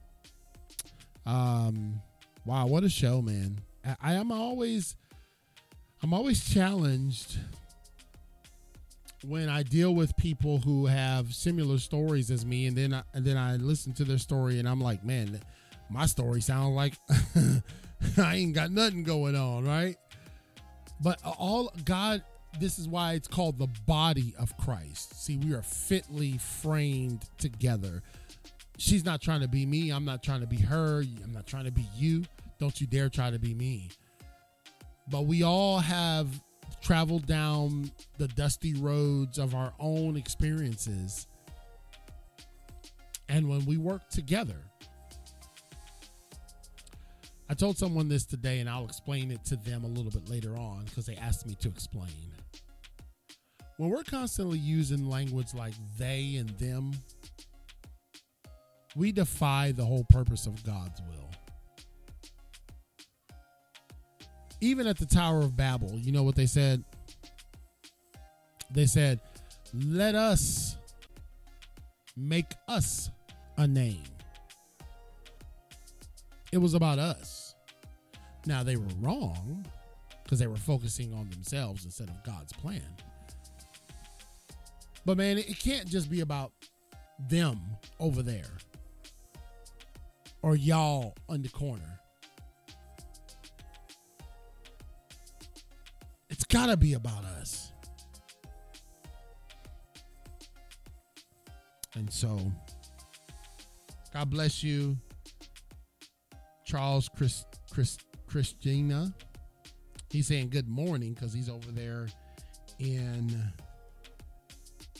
Um, 1.26 2.02
wow, 2.46 2.68
what 2.68 2.84
a 2.84 2.90
show, 2.90 3.22
man. 3.22 3.60
I, 3.86 3.96
I 4.02 4.14
am 4.14 4.32
always 4.32 4.96
I'm 6.02 6.14
always 6.14 6.48
challenged 6.48 7.38
when 9.24 9.50
I 9.50 9.64
deal 9.64 9.96
with 9.96 10.16
people 10.18 10.60
who 10.60 10.86
have 10.86 11.34
similar 11.34 11.80
stories 11.80 12.30
as 12.30 12.46
me 12.46 12.68
and 12.68 12.78
then 12.78 12.94
I, 12.94 13.02
and 13.14 13.26
then 13.26 13.38
I 13.38 13.56
listen 13.56 13.92
to 13.94 14.04
their 14.04 14.20
story 14.20 14.60
and 14.60 14.70
I'm 14.70 14.80
like, 14.80 15.04
man, 15.04 15.40
my 15.90 16.06
story 16.06 16.42
sounds 16.42 16.76
like 16.76 16.94
I 18.18 18.36
ain't 18.36 18.54
got 18.54 18.72
nothing 18.72 19.04
going 19.04 19.36
on, 19.36 19.66
right? 19.66 19.98
But 21.02 21.20
all 21.24 21.74
God, 21.84 22.24
this 22.60 22.80
is 22.80 22.88
why 22.88 23.14
it's 23.14 23.28
called 23.28 23.60
the 23.60 23.68
body 23.86 24.34
of 24.40 24.56
Christ. 24.58 25.24
See, 25.24 25.38
we 25.38 25.54
are 25.54 25.62
fitly 25.62 26.38
framed 26.38 27.26
together. 27.38 28.02
She's 28.78 29.06
not 29.06 29.22
trying 29.22 29.42
to 29.42 29.48
be 29.48 29.66
me. 29.66 29.92
I'm 29.92 30.06
not 30.06 30.24
trying 30.24 30.42
to 30.42 30.48
be 30.48 30.58
her. 30.58 31.04
I'm 31.24 31.34
not 31.34 31.48
trying 31.48 31.66
to 31.66 31.72
be 31.72 31.88
you. 31.96 32.26
Don't 32.60 32.80
you 32.80 32.88
dare 32.88 33.10
try 33.10 33.32
to 33.32 33.40
be 33.40 33.54
me. 33.54 33.90
But 35.10 35.26
we 35.26 35.44
all 35.44 35.80
have 35.80 36.28
traveled 36.82 37.26
down 37.26 37.92
the 38.18 38.28
dusty 38.30 38.74
roads 38.74 39.38
of 39.38 39.56
our 39.56 39.74
own 39.80 40.18
experiences. 40.18 41.28
And 43.30 43.50
when 43.50 43.66
we 43.66 43.78
work 43.78 44.10
together, 44.10 44.58
I 47.48 47.54
told 47.54 47.78
someone 47.78 48.10
this 48.10 48.26
today, 48.26 48.60
and 48.60 48.70
I'll 48.70 48.86
explain 48.86 49.32
it 49.32 49.44
to 49.46 49.56
them 49.56 49.84
a 49.84 49.88
little 49.88 50.12
bit 50.12 50.30
later 50.30 50.58
on 50.58 50.86
because 50.86 51.06
they 51.06 51.16
asked 51.16 51.46
me 51.46 51.56
to 51.62 51.68
explain. 51.68 52.34
When 53.78 53.90
we're 53.90 54.04
constantly 54.04 54.58
using 54.58 55.10
language 55.10 55.54
like 55.54 55.74
they 55.98 56.38
and 56.38 56.50
them, 56.58 56.94
we 58.96 59.12
defy 59.12 59.74
the 59.74 59.86
whole 59.86 60.06
purpose 60.06 60.48
of 60.48 60.64
God's 60.64 61.02
will. 61.02 61.30
Even 64.62 64.88
at 64.88 64.98
the 64.98 65.06
Tower 65.06 65.40
of 65.40 65.56
Babel, 65.56 65.92
you 66.00 66.12
know 66.12 66.24
what 66.24 66.36
they 66.36 66.46
said? 66.46 66.84
They 68.72 68.86
said, 68.86 69.20
Let 69.74 70.16
us 70.16 70.78
make 72.16 72.54
us 72.68 73.12
a 73.58 73.68
name. 73.68 74.15
It 76.56 76.62
was 76.62 76.74
about 76.74 77.00
us. 77.00 77.54
Now 78.46 78.64
they 78.64 78.78
were 78.78 78.88
wrong 79.02 79.66
because 80.24 80.40
they 80.40 80.48
were 80.48 80.56
focusing 80.56 81.14
on 81.14 81.30
themselves 81.30 81.84
instead 81.84 82.08
of 82.08 82.24
God's 82.24 82.54
plan. 82.54 82.96
But 85.04 85.18
man, 85.18 85.38
it 85.38 85.60
can't 85.60 85.86
just 85.86 86.10
be 86.10 86.22
about 86.22 86.54
them 87.28 87.60
over 88.00 88.24
there 88.24 88.54
or 90.42 90.56
y'all 90.56 91.14
on 91.28 91.42
the 91.42 91.50
corner. 91.50 92.00
It's 96.30 96.46
got 96.46 96.68
to 96.68 96.78
be 96.78 96.94
about 96.94 97.26
us. 97.26 97.74
And 101.96 102.10
so, 102.10 102.40
God 104.14 104.30
bless 104.30 104.64
you. 104.64 104.96
Charles 106.66 107.10
Chris, 107.16 107.46
Chris 107.72 107.98
Christina. 108.28 109.14
He's 110.10 110.28
saying 110.28 110.50
good 110.50 110.68
morning 110.68 111.14
because 111.14 111.34
he's 111.34 111.50
over 111.50 111.72
there 111.72 112.08
in 112.80 113.52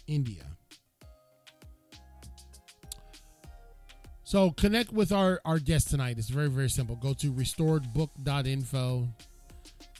India. 0.08 0.44
So 4.24 4.52
connect 4.52 4.92
with 4.92 5.12
our, 5.12 5.40
our 5.46 5.60
guest 5.60 5.90
tonight. 5.90 6.18
It's 6.18 6.30
very, 6.30 6.50
very 6.50 6.70
simple. 6.70 6.96
Go 6.96 7.14
to 7.14 7.32
restoredbook.info. 7.32 9.08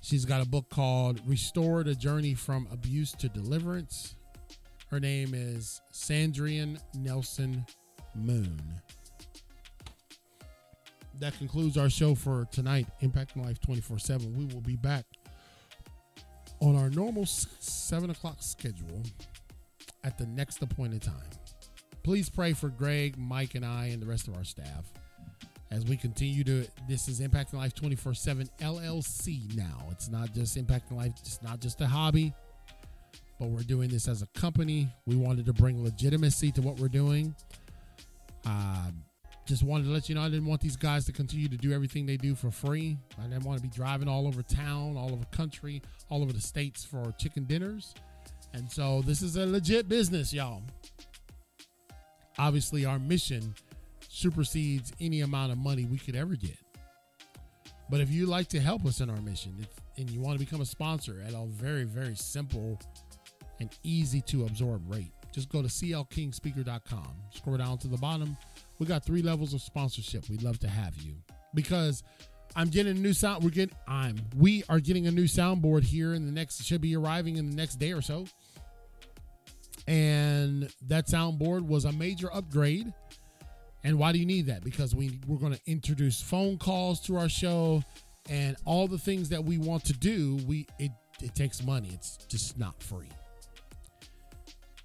She's 0.02 0.26
got 0.26 0.42
a 0.42 0.46
book 0.46 0.70
called 0.70 1.22
Restored 1.26 1.88
A 1.88 1.96
Journey 1.96 2.34
from 2.34 2.68
Abuse 2.72 3.12
to 3.14 3.30
Deliverance. 3.30 4.16
Her 4.92 5.00
name 5.00 5.34
is 5.34 5.82
Sandrian 5.92 6.80
Nelson 6.96 7.66
Moon. 8.16 8.62
That 11.20 11.38
concludes 11.38 11.78
our 11.78 11.90
show 11.90 12.14
for 12.14 12.46
tonight, 12.52 12.88
Impacting 13.02 13.44
Life 13.46 13.62
24 13.62 14.00
7. 14.00 14.38
We 14.38 14.54
will 14.54 14.62
be 14.62 14.76
back 14.76 15.06
on 16.60 16.76
our 16.76 16.90
normal 16.90 17.26
7 17.26 18.10
o'clock 18.10 18.38
schedule 18.40 19.02
at 20.04 20.18
the 20.18 20.26
next 20.26 20.62
appointed 20.62 21.02
time. 21.02 21.30
Please 22.04 22.30
pray 22.30 22.54
for 22.54 22.70
Greg, 22.70 23.18
Mike, 23.18 23.56
and 23.56 23.66
I, 23.66 23.88
and 23.88 24.02
the 24.02 24.06
rest 24.06 24.28
of 24.28 24.36
our 24.36 24.44
staff 24.44 24.92
as 25.72 25.86
we 25.86 25.98
continue 25.98 26.44
to. 26.44 26.68
This 26.88 27.08
is 27.08 27.22
Impacting 27.22 27.54
Life 27.54 27.74
24 27.74 28.14
7 28.14 28.50
LLC 28.60 29.56
now. 29.56 29.88
It's 29.92 30.10
not 30.10 30.34
just 30.34 30.58
Impacting 30.58 30.98
Life, 30.98 31.14
it's 31.22 31.42
not 31.42 31.62
just 31.62 31.80
a 31.82 31.88
hobby, 31.88 32.34
but 33.40 33.48
we're 33.48 33.64
doing 33.64 33.90
this 33.90 34.08
as 34.08 34.22
a 34.22 34.28
company. 34.40 34.90
We 35.06 35.16
wanted 35.16 35.46
to 35.46 35.54
bring 35.54 35.82
legitimacy 35.82 36.52
to 36.54 36.62
what 36.62 36.80
we're 36.80 36.90
doing. 36.90 37.34
Uh, 38.46 38.92
just 39.46 39.64
wanted 39.64 39.86
to 39.86 39.92
let 39.92 40.10
you 40.10 40.16
know 40.16 40.22
I 40.22 40.30
didn't 40.30 40.48
want 40.48 40.62
these 40.62 40.76
guys 40.76 41.06
to 41.06 41.12
continue 41.12 41.48
to 41.48 41.58
do 41.58 41.72
everything 41.72 42.06
they 42.06 42.18
do 42.18 42.34
for 42.34 42.50
free. 42.50 42.98
I 43.20 43.28
didn't 43.28 43.44
want 43.44 43.58
to 43.58 43.64
be 43.64 43.70
driving 43.70 44.08
all 44.08 44.28
over 44.28 44.42
town, 44.42 44.98
all 44.98 45.12
over 45.12 45.24
country, 45.32 45.82
all 46.10 46.24
over 46.24 46.34
the 46.34 46.42
states 46.42 46.84
for 46.84 47.14
chicken 47.20 47.44
dinners. 47.44 47.94
And 48.54 48.72
so 48.72 49.02
this 49.02 49.22
is 49.22 49.36
a 49.36 49.46
legit 49.46 49.88
business, 49.88 50.34
y'all. 50.34 50.64
Obviously, 52.38 52.86
our 52.86 53.00
mission 53.00 53.54
supersedes 54.10 54.94
any 55.00 55.22
amount 55.22 55.52
of 55.52 55.58
money 55.58 55.86
we 55.86 55.98
could 55.98 56.16
ever 56.16 56.36
get. 56.36 56.58
But 57.90 58.02
if 58.02 58.10
you'd 58.10 58.30
like 58.30 58.48
to 58.50 58.60
help 58.60 58.86
us 58.86 59.00
in 59.00 59.10
our 59.10 59.22
mission 59.22 59.68
and 59.98 60.10
you 60.10 60.20
want 60.20 60.40
to 60.40 60.44
become 60.44 60.62
a 60.62 60.66
sponsor 60.66 61.22
at 61.26 61.34
a 61.34 61.46
very, 61.46 61.84
very 61.84 62.16
simple 62.16 62.80
and 63.60 63.70
easy 63.84 64.22
to 64.22 64.46
absorb 64.46 64.92
rate, 64.92 65.12
just 65.32 65.50
go 65.50 65.62
to 65.62 65.68
clkingspeaker.com. 65.68 67.14
Scroll 67.32 67.58
down 67.58 67.78
to 67.80 67.88
the 67.88 67.98
bottom. 67.98 68.38
We 68.80 68.86
got 68.86 69.06
three 69.06 69.22
levels 69.22 69.54
of 69.54 69.62
sponsorship. 69.62 70.30
We'd 70.30 70.44
love 70.44 70.60
to 70.60 70.68
have 70.68 70.98
you 70.98 71.16
because 71.54 72.04
I'm 72.56 72.70
getting 72.70 72.96
a 72.96 73.00
new 73.00 73.14
sound. 73.14 73.44
We're 73.44 73.50
getting, 73.50 73.76
I'm, 73.88 74.18
we 74.38 74.64
are 74.70 74.80
getting 74.80 75.08
a 75.08 75.12
new 75.12 75.26
soundboard 75.26 75.84
here 75.84 76.14
in 76.14 76.26
the 76.26 76.32
next, 76.32 76.64
should 76.64 76.82
be 76.82 76.96
arriving 76.96 77.38
in 77.38 77.50
the 77.50 77.56
next 77.56 77.76
day 77.76 77.92
or 77.92 78.02
so. 78.02 78.26
And 79.88 80.70
that 80.88 81.08
soundboard 81.08 81.68
was 81.68 81.86
a 81.86 81.92
major 81.92 82.34
upgrade. 82.34 82.92
And 83.84 84.00
why 84.00 84.12
do 84.12 84.20
you 84.20 84.26
need 84.26 84.48
that? 84.48 84.64
Because 84.64 84.96
we, 84.96 85.20
we're 85.28 85.38
going 85.38 85.54
to 85.54 85.62
introduce 85.68 86.22
phone 86.22 86.58
calls 86.58 87.00
to 87.02 87.18
our 87.18 87.30
show 87.30 87.84
and 88.30 88.58
all 88.66 88.88
the 88.88 88.98
things 88.98 89.30
that 89.30 89.44
we 89.44 89.58
want 89.58 89.86
to 89.86 89.94
do. 89.94 90.40
We, 90.48 90.66
it, 90.80 90.92
it 91.22 91.36
takes 91.36 91.64
money. 91.64 91.90
It's 91.94 92.18
just 92.28 92.58
not 92.58 92.82
free. 92.82 93.10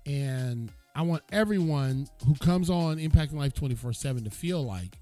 And 0.06 0.70
I 1.00 1.02
want 1.02 1.22
everyone 1.32 2.06
who 2.26 2.34
comes 2.34 2.68
on 2.68 2.98
Impacting 2.98 3.32
Life 3.32 3.54
24 3.54 3.94
7 3.94 4.22
to 4.22 4.30
feel 4.30 4.62
like 4.62 4.98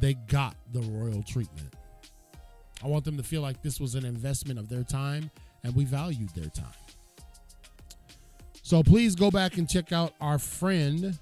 they 0.00 0.14
got 0.14 0.56
the 0.72 0.80
royal 0.80 1.22
treatment. 1.22 1.74
I 2.82 2.88
want 2.88 3.04
them 3.04 3.16
to 3.18 3.22
feel 3.22 3.40
like 3.40 3.62
this 3.62 3.78
was 3.78 3.94
an 3.94 4.04
investment 4.04 4.58
of 4.58 4.68
their 4.68 4.82
time 4.82 5.30
and 5.62 5.76
we 5.76 5.84
valued 5.84 6.30
their 6.30 6.48
time. 6.48 6.74
So 8.64 8.82
please 8.82 9.14
go 9.14 9.30
back 9.30 9.58
and 9.58 9.70
check 9.70 9.92
out 9.92 10.12
our 10.20 10.40
friend 10.40 11.16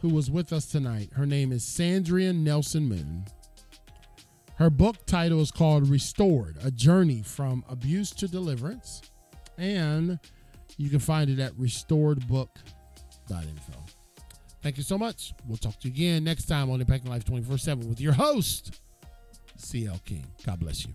who 0.00 0.08
was 0.08 0.28
with 0.28 0.52
us 0.52 0.66
tonight. 0.66 1.10
Her 1.12 1.24
name 1.24 1.52
is 1.52 1.62
Sandrian 1.62 2.42
Nelson 2.42 2.88
Moon. 2.88 3.24
Her 4.56 4.70
book 4.70 5.06
title 5.06 5.40
is 5.40 5.52
called 5.52 5.88
Restored 5.88 6.56
A 6.64 6.72
Journey 6.72 7.22
from 7.22 7.64
Abuse 7.68 8.10
to 8.10 8.26
Deliverance. 8.26 9.02
And 9.56 10.18
you 10.78 10.90
can 10.90 10.98
find 10.98 11.30
it 11.30 11.38
at 11.38 11.52
restoredbook.info. 13.28 13.72
Thank 14.62 14.76
you 14.76 14.82
so 14.82 14.98
much. 14.98 15.32
We'll 15.46 15.56
talk 15.56 15.78
to 15.80 15.88
you 15.88 15.94
again 15.94 16.24
next 16.24 16.46
time 16.46 16.70
on 16.70 16.82
Impacting 16.82 17.08
Life 17.08 17.24
24 17.24 17.58
7 17.58 17.88
with 17.88 18.00
your 18.00 18.12
host, 18.12 18.80
CL 19.56 20.00
King. 20.04 20.26
God 20.44 20.60
bless 20.60 20.84
you. 20.84 20.94